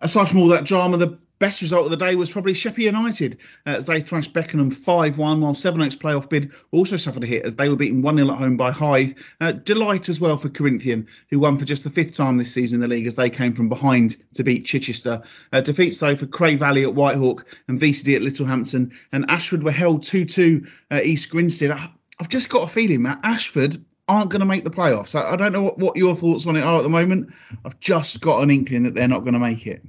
[0.00, 3.38] Aside from all that drama, the best result of the day was probably Sheppey United
[3.66, 7.44] uh, as they thrashed Beckenham 5 1, while Sevenoaks playoff bid also suffered a hit
[7.44, 9.16] as they were beaten 1 0 at home by Hythe.
[9.40, 12.76] Uh, delight as well for Corinthian, who won for just the fifth time this season
[12.76, 15.22] in the league as they came from behind to beat Chichester.
[15.52, 19.72] Uh, defeats though for Cray Valley at Whitehawk and VCD at Littlehampton, and Ashford were
[19.72, 21.72] held 2 2 at East Grinstead.
[22.20, 25.14] I've just got a feeling, that Ashford aren't going to make the playoffs.
[25.14, 27.34] I, I don't know what, what your thoughts on it are at the moment.
[27.64, 29.82] I've just got an inkling that they're not going to make it.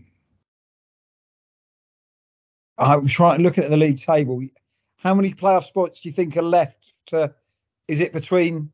[2.77, 4.41] I'm trying looking at the league table.
[4.97, 6.88] How many playoff spots do you think are left?
[7.08, 7.34] To
[7.88, 8.71] is it between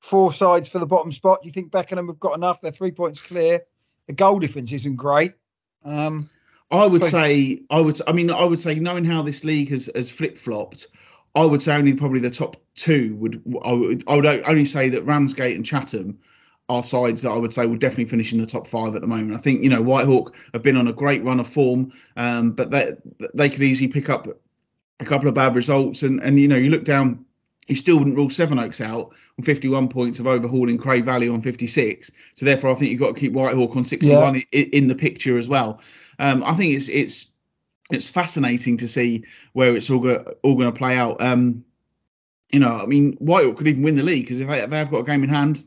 [0.00, 1.42] four sides for the bottom spot?
[1.42, 2.60] Do you think Beckenham have got enough?
[2.60, 3.62] They're three points clear.
[4.06, 5.32] The goal difference isn't great.
[5.84, 6.28] Um,
[6.70, 9.88] I would say, I would, I mean, I would say, knowing how this league has,
[9.94, 10.88] has flip flopped,
[11.36, 13.42] I would say only probably the top two would.
[13.62, 16.18] I would, I would only say that Ramsgate and Chatham
[16.66, 19.06] are sides that I would say will definitely finish in the top five at the
[19.06, 19.34] moment.
[19.34, 22.70] I think you know Whitehawk have been on a great run of form, um, but
[22.70, 22.94] they
[23.34, 24.26] they could easily pick up
[24.98, 26.02] a couple of bad results.
[26.02, 27.26] And and you know you look down,
[27.68, 32.10] you still wouldn't rule Sevenoaks out on 51 points of overhauling Cray Valley on 56.
[32.34, 34.40] So therefore, I think you've got to keep Whitehawk on 61 yeah.
[34.52, 35.82] in, in, the picture as well.
[36.18, 37.30] Um, I think it's it's
[37.90, 41.20] it's fascinating to see where it's all going all going to play out.
[41.20, 41.64] Um,
[42.50, 44.78] you know, I mean, Whitehawk could even win the league because if they, if they
[44.78, 45.62] have got a game in hand,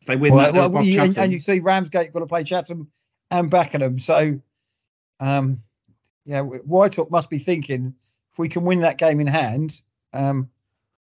[0.00, 2.44] if they win well, that, well, you, and, and, you see Ramsgate got to play
[2.44, 2.90] Chatham
[3.30, 3.98] and Beckenham.
[3.98, 4.40] So,
[5.18, 5.58] um,
[6.24, 7.94] yeah, Whitehawk must be thinking
[8.32, 9.80] if we can win that game in hand.
[10.12, 10.50] Um,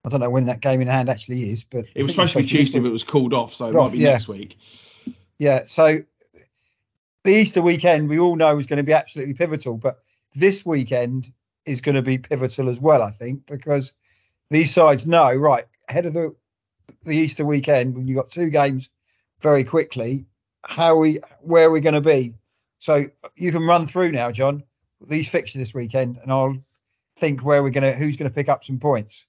[0.06, 2.40] I don't know when that game in hand actually is, but it was supposed to
[2.40, 4.14] be Tuesday, but it was called off, so it off, might be yeah.
[4.14, 4.58] next week.
[5.38, 6.00] Yeah, so
[7.24, 10.03] the Easter weekend we all know is going to be absolutely pivotal, but
[10.36, 11.32] this weekend
[11.66, 13.94] is going to be pivotal as well, I think, because
[14.50, 16.36] these sides know right ahead of the
[17.04, 18.90] the Easter weekend when you got two games
[19.40, 20.26] very quickly,
[20.64, 22.36] how we where are we going to be?
[22.80, 23.04] So
[23.36, 24.64] you can run through now, John,
[25.06, 26.58] these fixtures this weekend, and I'll
[27.16, 29.26] think where we're going to who's going to pick up some points.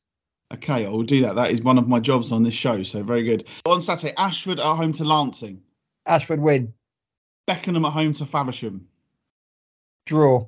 [0.52, 1.36] Okay, I will do that.
[1.36, 3.44] That is one of my jobs on this show, so very good.
[3.64, 5.62] On Saturday, Ashford at home to Lancing.
[6.06, 6.74] Ashford win.
[7.46, 8.86] Beckenham at home to Faversham.
[10.06, 10.46] Draw.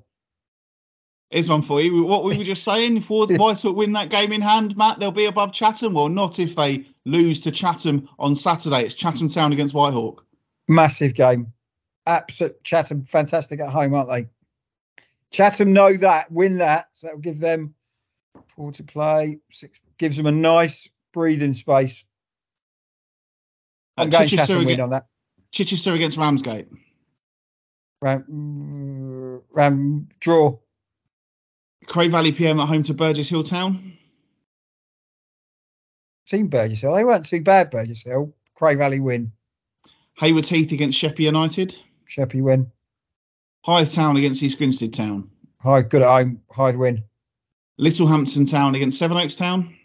[1.31, 2.05] Here's one for you.
[2.05, 5.25] What we were just saying, if Whitehawk win that game in hand, Matt, they'll be
[5.27, 5.95] above Chatham.
[5.95, 8.83] Well, not if they lose to Chatham on Saturday.
[8.83, 10.21] It's Chatham Town against Whitehawk.
[10.69, 11.53] Massive game.
[12.07, 14.29] Absolute Chatham, fantastic at home, aren't they?
[15.33, 17.75] Chatham know that, win that, so that'll give them
[18.49, 19.41] Four to play.
[19.51, 22.05] Six gives them a nice breathing space.
[23.97, 25.07] I'm Uh, going Chichester, Chatham win on that.
[25.53, 26.69] Chichester against Ramsgate.
[28.03, 30.59] Ram, mm, Ram draw.
[31.87, 33.97] Cray Valley PM at home to Burgess Hill Town.
[36.27, 36.95] Team Burgess Hill.
[36.95, 38.35] They weren't too bad, Burgess Hill.
[38.55, 39.33] Cray Valley win.
[40.19, 41.75] Hayward Heath against Sheppey United.
[42.07, 42.73] Sheppey win.
[43.65, 45.31] Hythe Town against East Grinstead Town.
[45.61, 46.43] Hythe good at home.
[46.51, 47.05] Hythe win.
[47.79, 49.77] Littlehampton Town against Sevenoaks Town.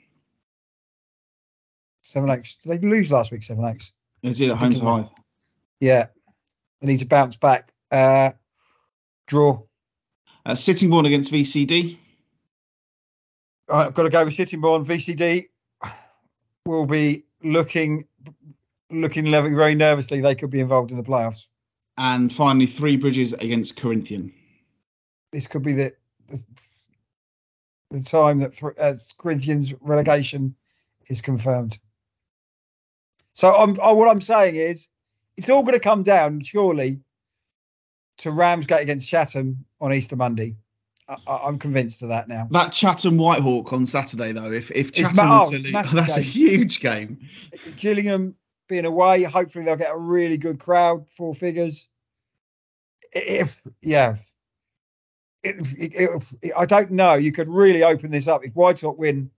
[2.03, 2.55] Sevenoaks.
[2.63, 3.93] Did they lose last week, Sevenoaks?
[4.23, 4.79] Is it at home to?
[4.79, 5.07] Hythe?
[5.79, 6.07] Yeah.
[6.79, 7.71] They need to bounce back.
[7.91, 8.31] Uh,
[9.27, 9.61] draw.
[10.45, 11.97] Uh, Sittingbourne against VCD.
[13.67, 14.85] Right, I've got to go with Sittingbourne.
[14.85, 15.45] VCD
[16.65, 18.05] will be looking
[18.89, 20.19] looking very nervously.
[20.19, 21.47] They could be involved in the playoffs.
[21.97, 24.33] And finally, Three Bridges against Corinthian.
[25.31, 25.91] This could be the
[26.27, 26.43] the,
[27.91, 30.55] the time that th- uh, Corinthians relegation
[31.07, 31.77] is confirmed.
[33.33, 34.89] So I'm, oh, what I'm saying is,
[35.37, 36.99] it's all going to come down surely
[38.21, 40.55] to Ramsgate against Chatham on Easter Monday.
[41.07, 42.47] I, I'm convinced of that now.
[42.51, 46.21] That Chatham Whitehawk on Saturday, though, if if Chatham ma- oh, to lose, that's a
[46.21, 47.27] huge game.
[47.75, 48.35] Gillingham
[48.69, 51.87] being away, hopefully they'll get a really good crowd, four figures.
[53.11, 54.15] If yeah,
[55.43, 59.31] if, if, if- I don't know, you could really open this up if Whitehawk win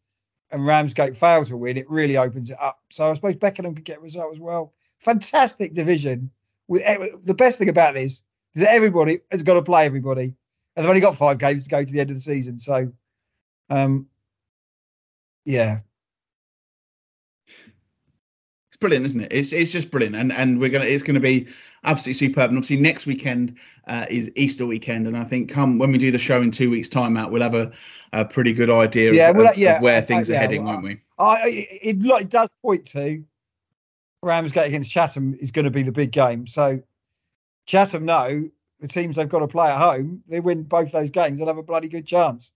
[0.52, 1.78] and Ramsgate fail to win.
[1.78, 2.80] It really opens it up.
[2.92, 4.74] So I suppose Beckenham could get a result as well.
[5.00, 6.30] Fantastic division.
[6.68, 8.22] With eh, the best thing about this
[8.62, 10.36] everybody has got to play everybody,
[10.76, 12.60] and they've only got five games to go to the end of the season.
[12.60, 12.92] So,
[13.70, 14.08] um,
[15.46, 15.80] yeah,
[18.70, 19.34] It's brilliant, isn't it?
[19.34, 21.48] It's it's just brilliant, and and we're gonna it's gonna be
[21.84, 22.50] absolutely superb.
[22.50, 26.12] And obviously next weekend uh, is Easter weekend, and I think come when we do
[26.12, 27.72] the show in two weeks' time out, we'll have a,
[28.12, 30.74] a pretty good idea Yeah, of, well, yeah, of where things are yeah, heading, well,
[30.74, 31.02] won't we?
[31.20, 33.24] I, it, it does point to
[34.24, 36.48] Ramsgate against Chatham is going to be the big game.
[36.48, 36.82] So
[37.66, 38.50] Chatham know
[38.80, 40.24] the teams they've got to play at home.
[40.28, 42.52] They win both those games, they'll have a bloody good chance.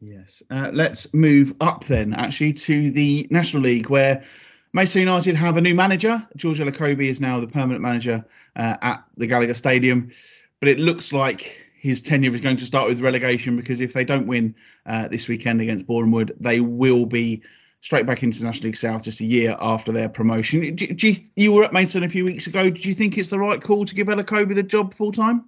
[0.00, 0.42] Yes.
[0.50, 4.24] Uh, let's move up then, actually, to the National League, where
[4.72, 6.26] Maidstone United have a new manager.
[6.34, 8.24] George Elokobi is now the permanent manager
[8.56, 10.10] uh, at the Gallagher Stadium.
[10.58, 14.04] But it looks like his tenure is going to start with relegation because if they
[14.04, 17.42] don't win uh, this weekend against Boreham Wood, they will be
[17.82, 20.76] straight back into National League South just a year after their promotion.
[20.76, 22.62] Do, do you, you were at Maidstone a few weeks ago.
[22.62, 25.44] Did you think it's the right call to give Elokobi the job full time?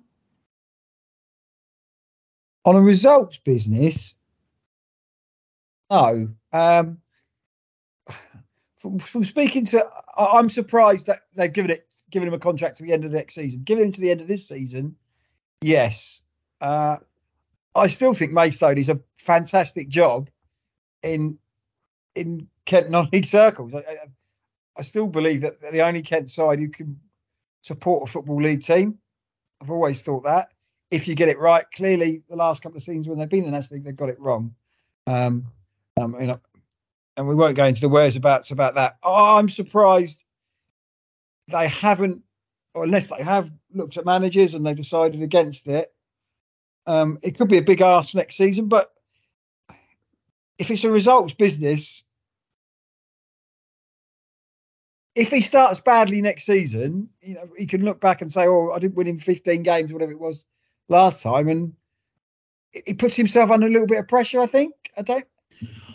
[2.64, 4.16] On a results business,
[5.88, 6.28] no.
[6.52, 6.98] Um,
[8.78, 9.84] from, from speaking to,
[10.16, 13.12] I- I'm surprised that they've given it given him a contract to the end of
[13.12, 13.62] the next season.
[13.62, 14.96] Given him to the end of this season,
[15.60, 16.22] yes.
[16.60, 16.96] Uh,
[17.76, 20.30] I still think Maidstone is a fantastic job
[21.02, 21.38] in
[22.14, 23.74] in Kent non-league circles.
[23.74, 23.96] I, I,
[24.78, 27.00] I still believe that the only Kent side who can
[27.62, 28.98] support a football league team.
[29.60, 30.48] I've always thought that.
[30.90, 33.46] If you get it right, clearly the last couple of seasons when they've been in
[33.46, 34.54] the National League, they've got it wrong.
[35.06, 35.46] Um,
[35.98, 36.40] um, you know,
[37.16, 38.96] and we won't go into the whereabouts about that.
[39.02, 40.24] Oh, I'm surprised
[41.48, 42.22] they haven't,
[42.74, 45.92] or unless they have looked at managers and they've decided against it.
[46.86, 48.92] Um, it could be a big ask next season, but
[50.58, 52.04] if it's a results business,
[55.14, 58.70] if he starts badly next season, you know, he can look back and say, "Oh,
[58.70, 60.44] I didn't win in 15 games, whatever it was
[60.88, 61.74] last time," and
[62.86, 64.40] he puts himself under a little bit of pressure.
[64.40, 64.74] I think.
[64.96, 65.24] I don't.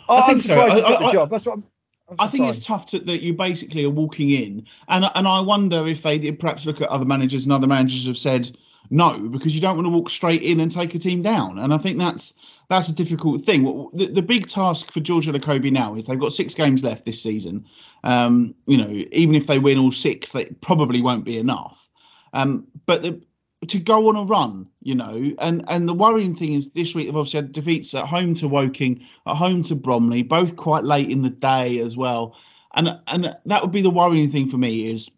[0.08, 0.60] I I'm think so.
[0.60, 1.30] I- got I- the job.
[1.30, 1.64] That's what I'm.
[2.08, 5.40] I'm I think it's tough to, that you basically are walking in, and and I
[5.42, 8.56] wonder if they did perhaps look at other managers and other managers have said
[8.88, 11.72] no because you don't want to walk straight in and take a team down, and
[11.72, 12.34] I think that's
[12.68, 13.90] that's a difficult thing.
[13.92, 17.22] The, the big task for George Elokobi now is they've got six games left this
[17.22, 17.66] season.
[18.04, 21.88] Um, you know, even if they win all six, that probably won't be enough.
[22.32, 23.22] Um, but the,
[23.68, 27.06] to go on a run, you know, and and the worrying thing is this week
[27.06, 31.10] they've obviously had defeats at home to Woking, at home to Bromley, both quite late
[31.10, 32.36] in the day as well.
[32.74, 35.10] And and that would be the worrying thing for me is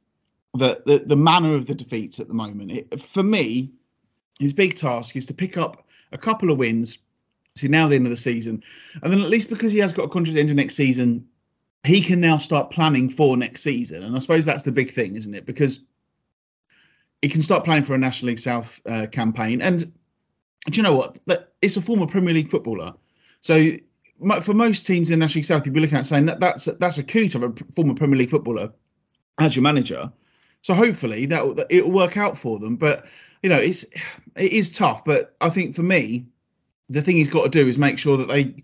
[0.55, 2.71] that the, the manner of the defeats at the moment.
[2.71, 3.73] It, for me,
[4.38, 6.99] his big task is to pick up a couple of wins
[7.57, 8.62] to now the end of the season,
[9.03, 11.29] and then at least because he has got a contract into next season,
[11.85, 14.03] he can now start planning for next season.
[14.03, 15.45] And I suppose that's the big thing, isn't it?
[15.45, 15.85] Because
[17.21, 19.61] he can start planning for a National League South uh, campaign.
[19.62, 21.19] And do you know what?
[21.61, 22.95] It's a former Premier League footballer.
[23.41, 23.73] So
[24.41, 26.99] for most teams in National League South, you'd be looking at saying that that's that's
[26.99, 28.73] a coup to have a former Premier League footballer
[29.38, 30.12] as your manager.
[30.62, 32.77] So hopefully that it'll work out for them.
[32.77, 33.07] But
[33.42, 33.85] you know, it's
[34.37, 35.05] it is tough.
[35.05, 36.27] But I think for me,
[36.88, 38.62] the thing he's got to do is make sure that they.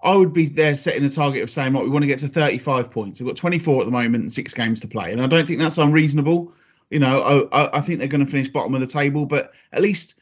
[0.00, 2.28] I would be there setting a target of saying, right, we want to get to
[2.28, 3.20] 35 points.
[3.20, 5.10] We've got 24 at the moment and six games to play.
[5.12, 6.52] And I don't think that's unreasonable.
[6.88, 9.82] You know, I, I think they're going to finish bottom of the table, but at
[9.82, 10.14] least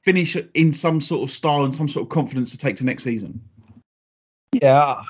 [0.00, 3.04] finish in some sort of style and some sort of confidence to take to next
[3.04, 3.42] season.
[4.52, 5.02] Yeah,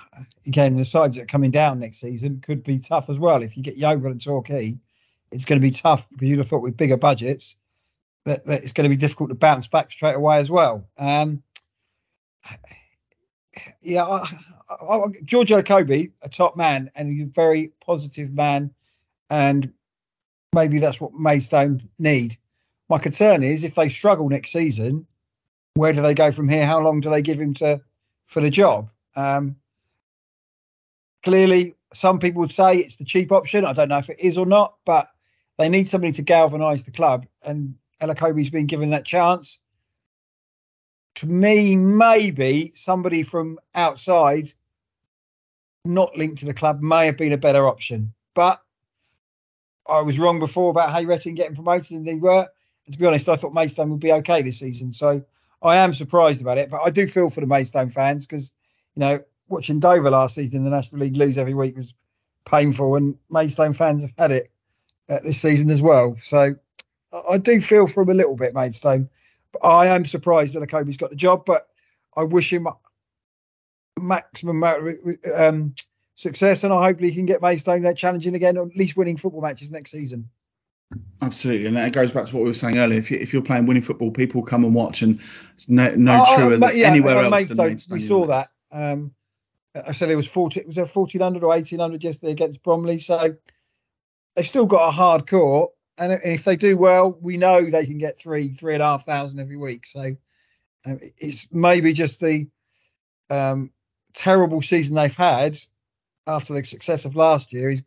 [0.49, 3.43] again, the sides that are coming down next season could be tough as well.
[3.45, 4.79] If you get Yeovil and Torquay,
[5.31, 7.57] it's going to be tough because you'd have thought with bigger budgets
[8.25, 10.87] that, that it's going to be difficult to bounce back straight away as well.
[10.99, 11.43] Um,
[13.81, 14.25] yeah, I,
[14.71, 15.07] I,
[16.23, 18.73] a top man and a very positive man,
[19.31, 19.73] and
[20.55, 22.37] maybe that's what Maidstone need.
[22.89, 25.07] My concern is if they struggle next season,
[25.75, 26.67] where do they go from here?
[26.67, 27.81] How long do they give him to
[28.27, 28.91] for the job?
[29.15, 29.57] Um,
[31.23, 33.65] clearly, some people would say it's the cheap option.
[33.65, 35.09] I don't know if it is or not, but
[35.59, 39.59] they need somebody to galvanise the club, and Elokobi's been given that chance.
[41.17, 44.53] To me, maybe somebody from outside,
[45.85, 48.15] not linked to the club, may have been a better option.
[48.35, 48.63] But
[49.87, 52.47] I was wrong before about Hayretting getting promoted, and they were.
[52.87, 54.93] And to be honest, I thought Maidstone would be okay this season.
[54.93, 55.25] So
[55.61, 58.53] I am surprised about it, but I do feel for the Maidstone fans because
[58.95, 59.19] you know
[59.49, 61.95] watching Dover last season in the National League lose every week was
[62.45, 64.53] painful, and Maidstone fans have had it
[65.09, 66.17] uh, this season as well.
[66.23, 66.57] So
[67.31, 69.09] I do feel for him a little bit, Maidstone.
[69.53, 71.67] But I am surprised that Elokobi's got the job, but
[72.17, 72.69] I wish him
[73.99, 74.63] maximum
[75.37, 75.75] um,
[76.15, 79.17] success, and I hope he can get Maidstone there challenging again, or at least winning
[79.17, 80.29] football matches next season.
[81.21, 82.99] Absolutely, and that goes back to what we were saying earlier.
[82.99, 85.21] If, you, are playing winning football, people come and watch, and
[85.55, 87.99] it's no, no oh, truer than yeah, anywhere else Maidstone, Maidstone.
[87.99, 88.49] We saw that.
[88.73, 89.13] Um,
[89.75, 93.37] I said there was 40, was there 1400 or 1800 yesterday against Bromley, so
[94.39, 97.99] they've still got a hard core, and if they do well, we know they can
[97.99, 99.85] get three, three and a half thousand every week.
[99.85, 100.01] So
[100.87, 102.47] um, it's maybe just the
[103.31, 103.73] um,
[104.15, 105.59] terrible season they've had
[106.29, 107.83] after the success of last year is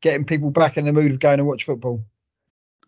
[0.00, 2.04] getting people back in the mood of going to watch football.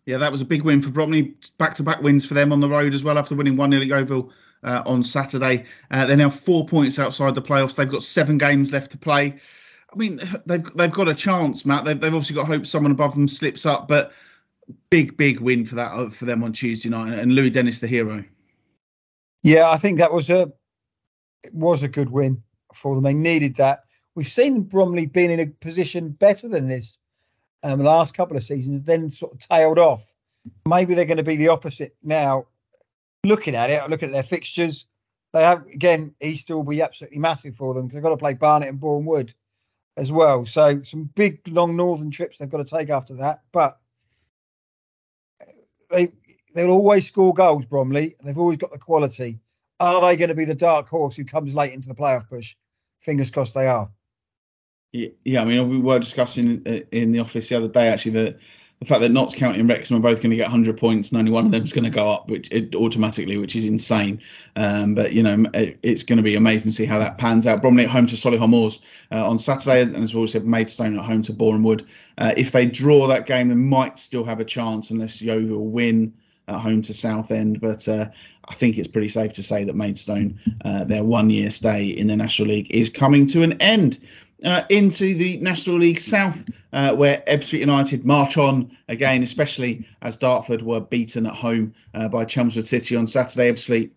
[0.05, 1.35] Yeah, that was a big win for Bromley.
[1.57, 3.81] Back to back wins for them on the road as well after winning 1 0
[3.81, 5.65] at Yeovil uh, on Saturday.
[5.89, 7.75] Uh, they're now four points outside the playoffs.
[7.75, 9.39] They've got seven games left to play.
[9.95, 11.85] I mean, they've they've got a chance, Matt.
[11.85, 14.11] They've, they've obviously got hope someone above them slips up, but
[14.89, 17.87] big big win for that uh, for them on Tuesday night, and Louis Dennis the
[17.87, 18.23] hero.
[19.41, 20.51] Yeah, I think that was a
[21.43, 23.03] it was a good win for them.
[23.03, 23.83] They needed that.
[24.15, 26.99] We've seen Bromley being in a position better than this
[27.63, 30.13] um, the last couple of seasons, then sort of tailed off.
[30.65, 32.47] Maybe they're going to be the opposite now.
[33.23, 34.85] Looking at it, looking at their fixtures,
[35.33, 38.35] they have again Easter will be absolutely massive for them because they've got to play
[38.35, 39.33] Barnet and Boreham Wood
[39.97, 40.45] as well.
[40.45, 43.41] So some big long northern trips they've got to take after that.
[43.51, 43.79] But
[45.89, 46.09] they
[46.53, 48.15] they'll always score goals, Bromley.
[48.23, 49.39] They've always got the quality.
[49.79, 52.55] Are they going to be the dark horse who comes late into the playoff push?
[53.01, 53.91] Fingers crossed they are.
[54.93, 58.39] Yeah, I mean, we were discussing uh, in the office the other day actually that
[58.85, 61.17] the fact that Notts County and Wrexham are both going to get 100 points and
[61.17, 64.21] only one of them is going to go up, which it, automatically, which is insane.
[64.55, 67.47] Um, but you know, it, it's going to be amazing to see how that pans
[67.47, 67.61] out.
[67.61, 68.79] Bromley at home to Solihull Moors
[69.11, 71.87] uh, on Saturday, and as we said, Maidstone at home to Boreham Wood.
[72.15, 76.13] Uh, if they draw that game, they might still have a chance unless Yeovil win
[76.47, 77.59] at home to Southend.
[77.59, 78.09] But uh,
[78.47, 82.15] I think it's pretty safe to say that Maidstone, uh, their one-year stay in the
[82.15, 83.97] National League, is coming to an end
[84.45, 90.17] uh, into the National League South, uh, where Ebbsfleet United march on again, especially as
[90.17, 93.51] Dartford were beaten at home uh, by Chelmsford City on Saturday.
[93.51, 93.91] Ebbsfleet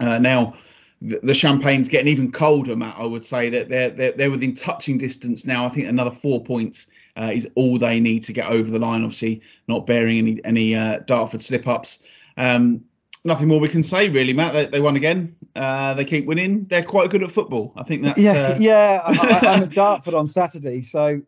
[0.00, 0.54] uh, now
[1.00, 2.96] the, champagne's getting even colder, Matt.
[2.98, 5.66] I would say that they're, they're, they're within touching distance now.
[5.66, 9.02] I think another four points uh, is all they need to get over the line.
[9.02, 12.02] Obviously, not bearing any any uh, Dartford slip ups.
[12.36, 12.84] Um,
[13.26, 14.54] nothing more we can say really, Matt.
[14.54, 15.36] They, they won again.
[15.54, 16.64] Uh, they keep winning.
[16.66, 17.72] They're quite good at football.
[17.76, 18.56] I think that's yeah, uh...
[18.58, 19.00] yeah.
[19.04, 21.22] I, am at Dartford on Saturday, so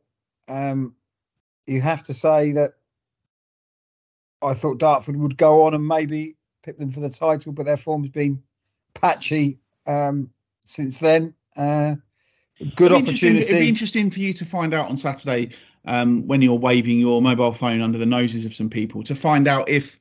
[0.49, 0.95] um,
[1.67, 2.73] you have to say that
[4.41, 7.77] I thought Dartford would go on and maybe pick them for the title, but their
[7.77, 8.43] form's been
[8.95, 10.31] patchy um,
[10.65, 11.35] since then.
[11.57, 11.97] Uh,
[12.77, 13.47] good it'd opportunity.
[13.47, 15.51] It'd be interesting for you to find out on Saturday
[15.85, 19.49] um, when you're waving your mobile phone under the noses of some people to find
[19.49, 19.99] out if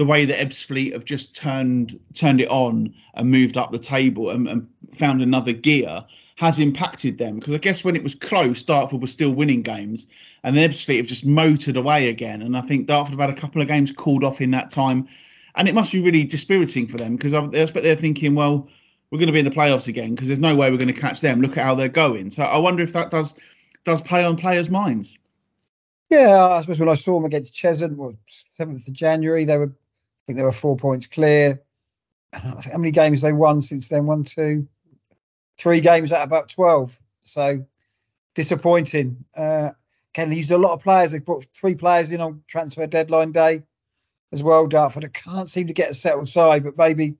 [0.00, 4.30] the way that Ebbsfleet have just turned turned it on and moved up the table
[4.30, 8.64] and, and found another gear has impacted them because I guess when it was close,
[8.64, 10.06] Dartford was still winning games,
[10.42, 12.40] and then Ebbsfleet have just motored away again.
[12.40, 15.08] And I think Dartford have had a couple of games called off in that time,
[15.54, 18.68] and it must be really dispiriting for them because I, expect they're thinking, well,
[19.10, 20.98] we're going to be in the playoffs again because there's no way we're going to
[20.98, 21.42] catch them.
[21.42, 22.30] Look at how they're going.
[22.30, 23.34] So I wonder if that does
[23.84, 25.18] does play on players' minds.
[26.08, 28.16] Yeah, I suppose when I saw them against Cheshunt,
[28.56, 29.72] seventh of January, they were
[30.30, 31.60] think they were four points clear.
[32.32, 34.06] how many games they won since then?
[34.06, 34.68] One, two,
[35.58, 36.96] three games out of about 12.
[37.22, 37.66] So
[38.36, 39.24] disappointing.
[39.36, 39.70] Uh,
[40.14, 41.10] again, they used a lot of players.
[41.10, 43.64] They brought three players in on transfer deadline day
[44.30, 45.04] as well, Dartford.
[45.04, 47.16] I can't seem to get a settled side, but maybe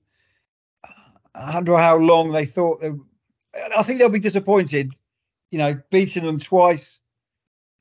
[1.35, 2.91] I wonder how long they thought they.
[3.77, 4.93] I think they'll be disappointed.
[5.49, 7.01] You know, beating them twice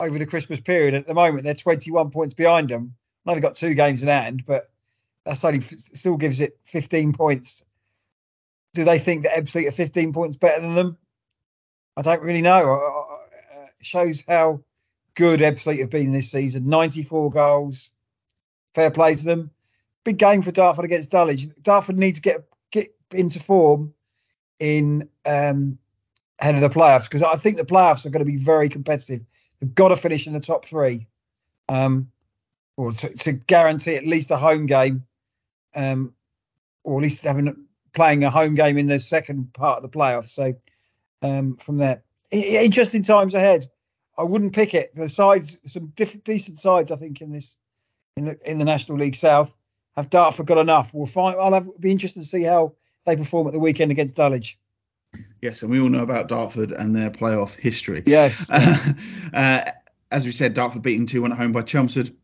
[0.01, 0.95] over the Christmas period.
[0.95, 2.97] At the moment, they're 21 points behind them.
[3.24, 4.64] I know they've got two games in hand, but
[5.25, 7.64] that's only still gives it 15 points.
[8.75, 10.97] Do they think that Ebbsfleet are 15 points better than them?
[11.97, 13.07] I don't really know.
[13.79, 14.62] It shows how
[15.14, 16.68] good Ebbsfleet have been this season.
[16.68, 17.91] 94 goals.
[18.75, 19.51] Fair play to them.
[20.05, 21.47] Big game for Dartford against Dulwich.
[21.62, 23.93] Dartford need to get get into form
[24.59, 25.79] in um,
[26.39, 29.25] ahead of the playoffs because I think the playoffs are going to be very competitive.
[29.59, 31.07] They've got to finish in the top three,
[31.68, 32.11] um,
[32.77, 35.05] or to, to guarantee at least a home game,
[35.75, 36.14] um,
[36.85, 40.29] or at least having playing a home game in the second part of the playoffs.
[40.29, 40.55] So
[41.23, 43.68] um, from there, interesting times ahead.
[44.16, 44.95] I wouldn't pick it.
[44.95, 47.57] The sides, some diff- decent sides, I think, in this
[48.16, 49.55] in the in the National League South.
[49.97, 50.93] Have Dartford got enough?
[50.95, 51.37] We'll find.
[51.39, 52.75] I'll have, be interested to see how
[53.07, 54.59] they perform at the weekend against Dulwich.
[55.41, 58.03] Yes, and we all know about Dartford and their playoff history.
[58.07, 58.49] Yes.
[59.35, 59.71] uh,
[60.11, 62.14] as we said, Dartford beating 2 1 at home by Chelmsford.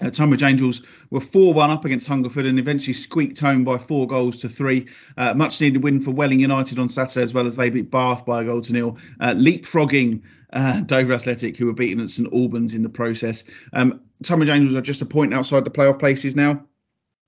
[0.00, 4.06] Uh, Tonbridge Angels were 4 1 up against Hungerford and eventually squeaked home by four
[4.06, 4.88] goals to three.
[5.16, 8.26] Uh, much needed win for Welling United on Saturday, as well as they beat Bath
[8.26, 10.22] by a goal to nil, uh, leapfrogging
[10.52, 13.44] uh, Dover Athletic, who were beaten at St Albans in the process.
[13.72, 16.64] Um, Tonbridge Angels are just a point outside the playoff places now.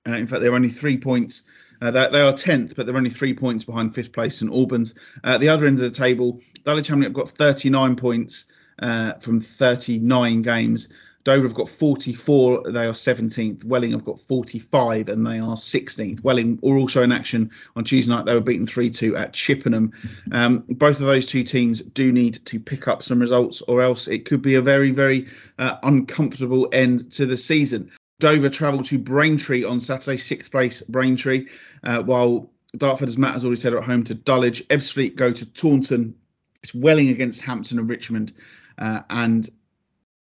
[0.07, 1.43] Uh, in fact, they're only three points.
[1.81, 4.95] Uh, they, they, are 10th, but they're only three points behind fifth place St Albans.
[5.23, 8.45] Uh, at the other end of the table, Dulwich Hamlet have got 39 points
[8.79, 10.89] uh, from 39 games.
[11.23, 13.65] Dover have got 44, they are 17th.
[13.65, 16.23] Welling have got 45 and they are 16th.
[16.23, 18.25] Welling are also in action on Tuesday night.
[18.25, 19.91] They were beaten 3 2 at Chippenham.
[20.31, 24.07] Um, both of those two teams do need to pick up some results, or else
[24.07, 27.91] it could be a very, very uh, uncomfortable end to the season.
[28.19, 31.47] Dover travel to Braintree on Saturday, sixth place Braintree,
[31.83, 34.67] uh, while Dartford, as Matt has already said, are at home to Dulwich.
[34.67, 36.15] Ebbsfleet go to Taunton.
[36.61, 38.33] It's Welling against Hampton and Richmond.
[38.77, 39.49] Uh, and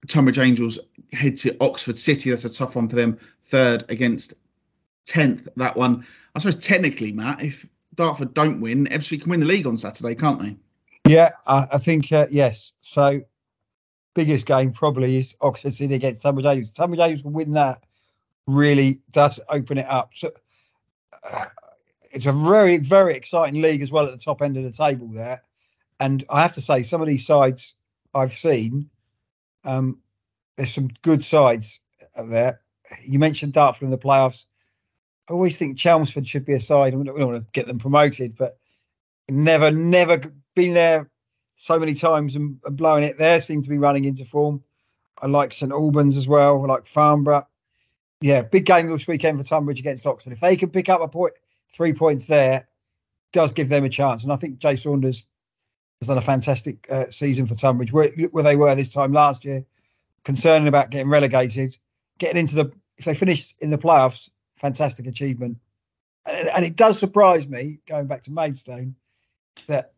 [0.08, 0.78] Tonbridge Angels
[1.12, 2.30] head to Oxford City.
[2.30, 3.18] That's a tough one for them.
[3.44, 4.34] Third against
[5.06, 6.06] 10th, that one.
[6.34, 10.14] I suppose technically, Matt, if Dartford don't win, Ebbsfleet can win the league on Saturday,
[10.14, 10.56] can't they?
[11.06, 12.72] Yeah, I, I think, uh, yes.
[12.82, 13.22] So
[14.14, 16.70] biggest game probably is Oxford City against Tonbridge Angels.
[16.70, 17.82] Tonbridge Angels will win that.
[18.46, 20.10] Really does open it up.
[20.14, 20.30] So
[21.30, 21.46] uh,
[22.10, 25.08] it's a very very exciting league as well at the top end of the table
[25.08, 25.42] there.
[25.98, 27.76] And I have to say, some of these sides
[28.14, 28.88] I've seen,
[29.64, 29.98] um,
[30.56, 31.80] there's some good sides
[32.16, 32.60] there.
[33.04, 34.46] You mentioned Dartford in the playoffs.
[35.28, 36.94] I always think Chelmsford should be a side.
[36.94, 38.58] We don't, want to get them promoted, but
[39.28, 40.20] never, never
[40.54, 41.08] been there
[41.54, 43.38] so many times and, and blowing it there.
[43.38, 44.64] Seem to be running into form.
[45.20, 46.62] I like St Albans as well.
[46.62, 47.46] I like Farnborough.
[48.22, 50.32] Yeah, big game this weekend for Tonbridge against Oxford.
[50.32, 51.34] If they can pick up a point,
[51.72, 52.68] three points there,
[53.32, 54.24] does give them a chance.
[54.24, 55.24] And I think Jay Saunders
[56.00, 57.92] has done a fantastic uh, season for Tonbridge.
[57.92, 59.64] Where, where they were this time last year,
[60.24, 61.76] concerning about getting relegated,
[62.18, 65.58] getting into the if they finish in the playoffs, fantastic achievement.
[66.26, 68.94] And, and it does surprise me, going back to Maidstone,
[69.66, 69.92] that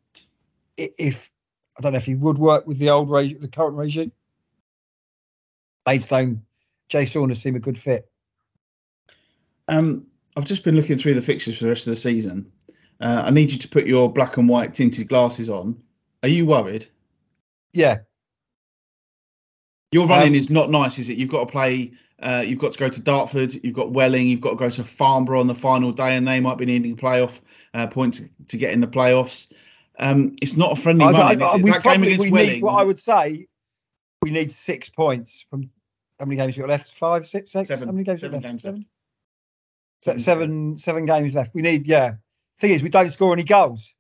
[0.77, 1.31] if
[1.77, 4.13] I don't know if he would work with the old regime, the current regime.
[5.87, 6.43] Maidstone,
[6.89, 8.09] Jay Saunders seem a good fit.
[9.69, 12.53] Um, I've just been looking through the fixtures for the rest of the season.
[13.01, 15.83] Uh, I need you to put your black and white tinted glasses on.
[16.23, 16.87] Are you worried?
[17.73, 18.01] Yeah.
[19.91, 21.19] Your running um, is not nice, is it?
[21.19, 21.93] You've got to play.
[22.21, 23.53] Uh, you've got to go to Dartford.
[23.65, 24.27] You've got Welling.
[24.27, 26.97] You've got to go to Farnborough on the final day, and they might be needing
[26.97, 27.39] playoff
[27.75, 29.53] uh, points to, get in the playoffs.
[29.99, 32.53] Um, it's not a friendly I, I, I, that game against Welling.
[32.53, 33.49] Need, what I would say,
[34.23, 35.71] we need six points from
[36.19, 36.97] how many games you got left?
[36.97, 37.69] Five, six, six.
[37.69, 37.89] Seven.
[37.89, 38.45] How many games seven left?
[38.45, 38.87] Games seven?
[40.07, 40.21] Left.
[40.21, 41.55] Seven, seven games left.
[41.55, 42.15] We need, yeah.
[42.61, 43.95] Thing is, we don't score any goals.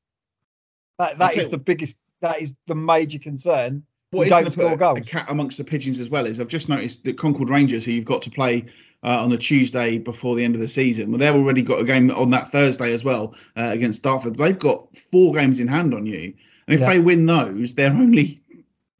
[0.98, 1.98] That that is the biggest.
[2.22, 3.84] That is the major concern.
[4.10, 4.98] What don't score goals.
[4.98, 7.92] A cat amongst the pigeons as well is I've just noticed that Concord Rangers, who
[7.92, 8.66] you've got to play
[9.02, 11.10] uh, on the Tuesday before the end of the season.
[11.10, 14.36] Well, they've already got a game on that Thursday as well uh, against Dartford.
[14.36, 16.34] They've got four games in hand on you,
[16.66, 16.90] and if yeah.
[16.90, 18.42] they win those, they're only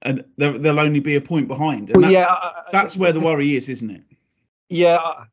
[0.03, 1.91] and they'll only be a point behind.
[1.91, 4.03] And well, that, yeah, uh, that's where the worry is, isn't it?
[4.69, 5.25] Yeah.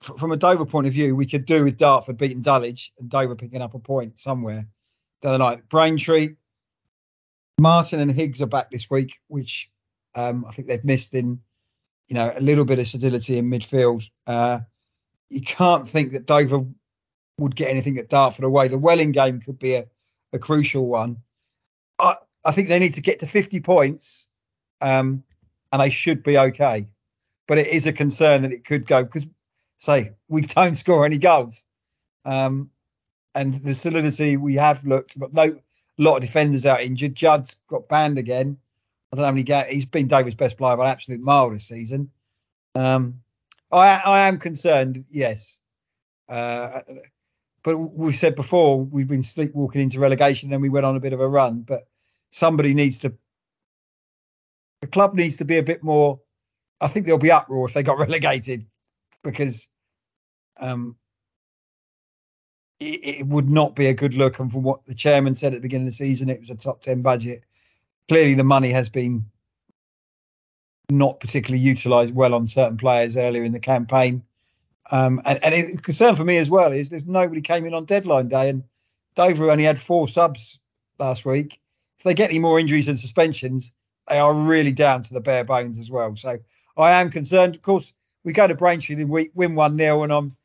[0.00, 3.36] From a Dover point of view, we could do with Dartford beating Dulwich and Dover
[3.36, 4.66] picking up a point somewhere
[5.20, 5.68] the other night.
[5.68, 6.36] Braintree,
[7.60, 9.70] Martin and Higgs are back this week, which
[10.14, 11.40] um, I think they've missed in
[12.10, 14.04] you know, a little bit of stability in midfield.
[14.26, 14.60] Uh,
[15.30, 16.66] you can't think that Dover
[17.38, 18.66] would get anything at Dartford away.
[18.66, 19.86] The Welling game could be a,
[20.32, 21.18] a crucial one.
[22.00, 24.26] I, I think they need to get to 50 points,
[24.80, 25.22] um,
[25.70, 26.88] and they should be okay.
[27.46, 29.28] But it is a concern that it could go because,
[29.78, 31.64] say, we don't score any goals,
[32.24, 32.70] um,
[33.36, 35.56] and the solidity we have looked, but no,
[36.00, 37.14] a lot of defenders out injured.
[37.14, 38.56] Judd's got banned again.
[39.12, 39.68] I don't know how many games.
[39.68, 42.10] He's been Dover's best player by an absolute mile this season.
[42.74, 43.20] Um,
[43.70, 45.60] I, I am concerned, yes.
[46.28, 46.80] Uh,
[47.62, 51.12] but we've said before we've been sleepwalking into relegation, then we went on a bit
[51.12, 51.60] of a run.
[51.60, 51.86] But
[52.30, 53.14] somebody needs to,
[54.80, 56.20] the club needs to be a bit more.
[56.80, 58.64] I think there'll be uproar if they got relegated
[59.22, 59.68] because
[60.58, 60.96] um,
[62.80, 64.38] it, it, would not be a good look.
[64.38, 66.54] And from what the chairman said at the beginning of the season, it was a
[66.54, 67.44] top 10 budget.
[68.08, 69.26] Clearly, the money has been
[70.88, 74.24] not particularly utilised well on certain players earlier in the campaign.
[74.90, 77.84] Um, and, and a concern for me as well is there's nobody came in on
[77.84, 78.64] deadline day, and
[79.14, 80.58] Dover only had four subs
[80.98, 81.60] last week.
[81.98, 83.72] If they get any more injuries and suspensions,
[84.08, 86.16] they are really down to the bare bones as well.
[86.16, 86.38] So
[86.76, 87.54] I am concerned.
[87.54, 87.92] Of course,
[88.24, 90.36] we go to Braintree the win one 0 and I'm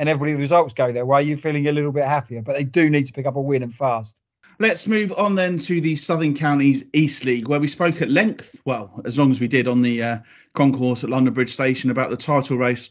[0.00, 1.22] and everybody the results go their way.
[1.22, 3.62] You're feeling a little bit happier, but they do need to pick up a win
[3.62, 4.20] and fast.
[4.58, 8.60] Let's move on then to the Southern Counties East League, where we spoke at length,
[8.64, 10.18] well, as long as we did on the uh,
[10.54, 12.88] concourse at London Bridge Station about the title race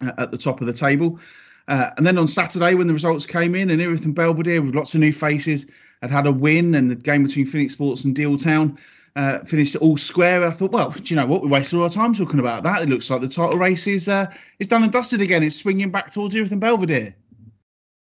[0.00, 1.18] uh, at the top of the table.
[1.66, 4.76] Uh, and then on Saturday, when the results came in, and Erith and Belvedere with
[4.76, 5.66] lots of new faces
[6.00, 8.78] had had a win, and the game between Phoenix Sports and Deal Town
[9.16, 10.44] uh, finished all square.
[10.44, 11.42] I thought, well, do you know what?
[11.42, 12.82] We wasted all our time talking about that.
[12.82, 14.26] It looks like the title race is uh,
[14.58, 15.42] is done and dusted again.
[15.42, 17.16] It's swinging back towards Erith and Belvedere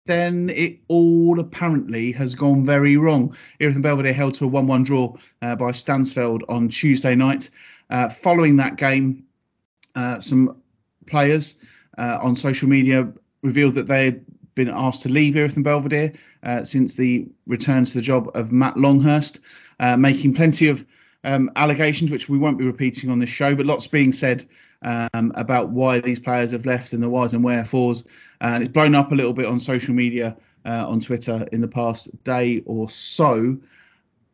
[0.08, 3.36] then it all apparently has gone very wrong.
[3.60, 7.50] Erith and Belvedere held to a 1 1 draw uh, by Stansfeld on Tuesday night.
[7.90, 9.26] Uh, following that game,
[9.96, 10.62] uh, some
[11.06, 11.58] players
[11.98, 14.26] uh, on social media revealed that they had
[14.56, 16.14] been asked to leave Erith and Belvedere
[16.64, 19.42] since the return to the job of Matt Longhurst,
[19.80, 20.86] uh, making plenty of
[21.24, 24.46] um, allegations, which we won't be repeating on this show, but lots being said
[24.82, 28.06] um, about why these players have left and the whys and wherefores.
[28.40, 31.68] And it's blown up a little bit on social media, uh, on Twitter in the
[31.68, 33.58] past day or so.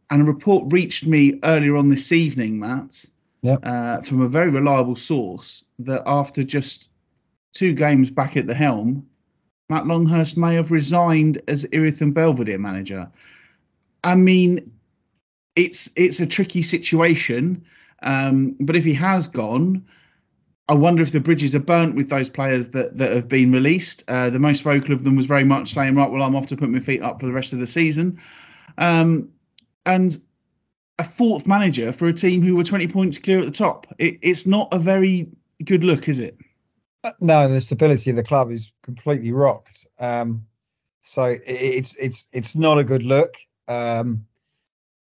[0.09, 3.05] And a report reached me earlier on this evening, Matt,
[3.41, 3.59] yep.
[3.63, 6.89] uh, from a very reliable source that after just
[7.53, 9.07] two games back at the helm,
[9.69, 13.11] Matt Longhurst may have resigned as Erith and Belvedere manager.
[14.03, 14.72] I mean,
[15.55, 17.65] it's it's a tricky situation,
[18.01, 19.85] um, but if he has gone,
[20.67, 24.03] I wonder if the bridges are burnt with those players that, that have been released.
[24.07, 26.57] Uh, the most vocal of them was very much saying, right, well, I'm off to
[26.57, 28.21] put my feet up for the rest of the season.
[28.77, 29.29] Um,
[29.85, 30.17] and
[30.97, 33.87] a fourth manager for a team who were 20 points clear at the top.
[33.97, 35.31] It, it's not a very
[35.63, 36.37] good look, is it?
[37.03, 39.85] Uh, no, the stability of the club is completely rocked.
[39.99, 40.45] Um,
[41.01, 43.35] so it, it's it's it's not a good look.
[43.67, 44.25] Um,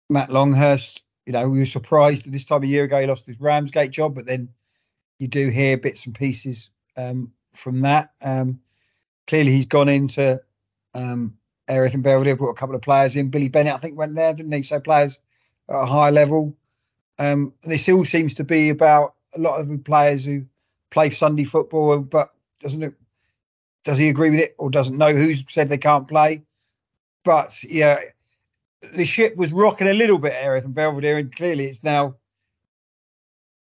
[0.09, 3.25] Matt Longhurst, you know, we were surprised at this time a year ago he lost
[3.25, 4.49] his Ramsgate job, but then
[5.19, 8.11] you do hear bits and pieces um, from that.
[8.21, 8.59] Um,
[9.27, 10.41] clearly, he's gone into
[10.93, 11.37] um,
[11.67, 13.29] Erith and Belvedere, brought a couple of players in.
[13.29, 14.61] Billy Bennett, I think, went there, didn't he?
[14.61, 15.19] So players
[15.69, 16.55] at a high level.
[17.17, 20.45] Um, this all seems to be about a lot of players who
[20.91, 22.29] play Sunday football, but
[22.59, 22.93] doesn't it,
[23.83, 26.43] does he agree with it or doesn't know who's said they can't play?
[27.23, 27.99] But yeah,
[28.93, 32.15] the ship was rocking a little bit, Erith and Belvedere, and clearly it's now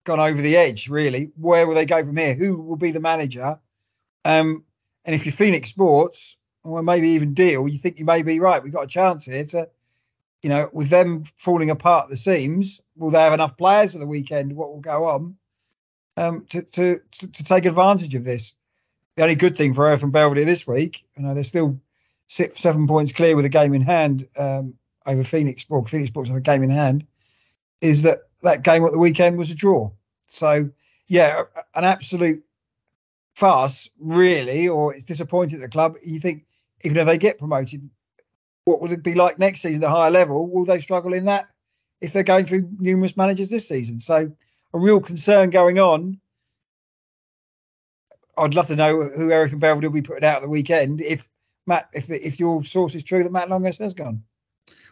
[0.04, 1.32] gone over the edge, really.
[1.36, 2.34] Where will they go from here?
[2.34, 3.60] Who will be the manager?
[4.26, 4.64] Um,
[5.06, 8.64] and if you're Phoenix Sports, or maybe even Deal, you think you may be right.
[8.64, 9.70] We've got a chance here to,
[10.42, 14.00] you know, with them falling apart at the seams, will they have enough players at
[14.00, 14.56] the weekend?
[14.56, 15.38] What will go on
[16.16, 18.54] um, to, to, to, to take advantage of this?
[19.16, 21.80] The only good thing for Erith and Belvedere this week, you know, they're still
[22.28, 24.76] six, seven points clear with a game in hand um,
[25.08, 25.90] over Phoenix Sports.
[25.90, 27.08] Phoenix Sports have a game in hand.
[27.82, 29.92] Is that that game at the weekend was a draw?
[30.28, 30.70] So
[31.08, 31.44] yeah,
[31.74, 32.44] an absolute
[33.36, 35.96] farce, really, or it's disappointing at the club.
[36.06, 36.46] You think
[36.84, 37.90] even if they get promoted,
[38.66, 40.48] what will it be like next season at a higher level?
[40.48, 41.46] Will they struggle in that
[42.02, 44.00] if they're going through numerous managers this season?
[44.00, 44.32] So
[44.74, 46.20] a real concern going on.
[48.38, 51.02] I'd love to know who Erith and Belvedere will be putting out at the weekend
[51.02, 51.28] if
[51.66, 54.24] Matt, if if your source is true that Matt Longhurst has gone.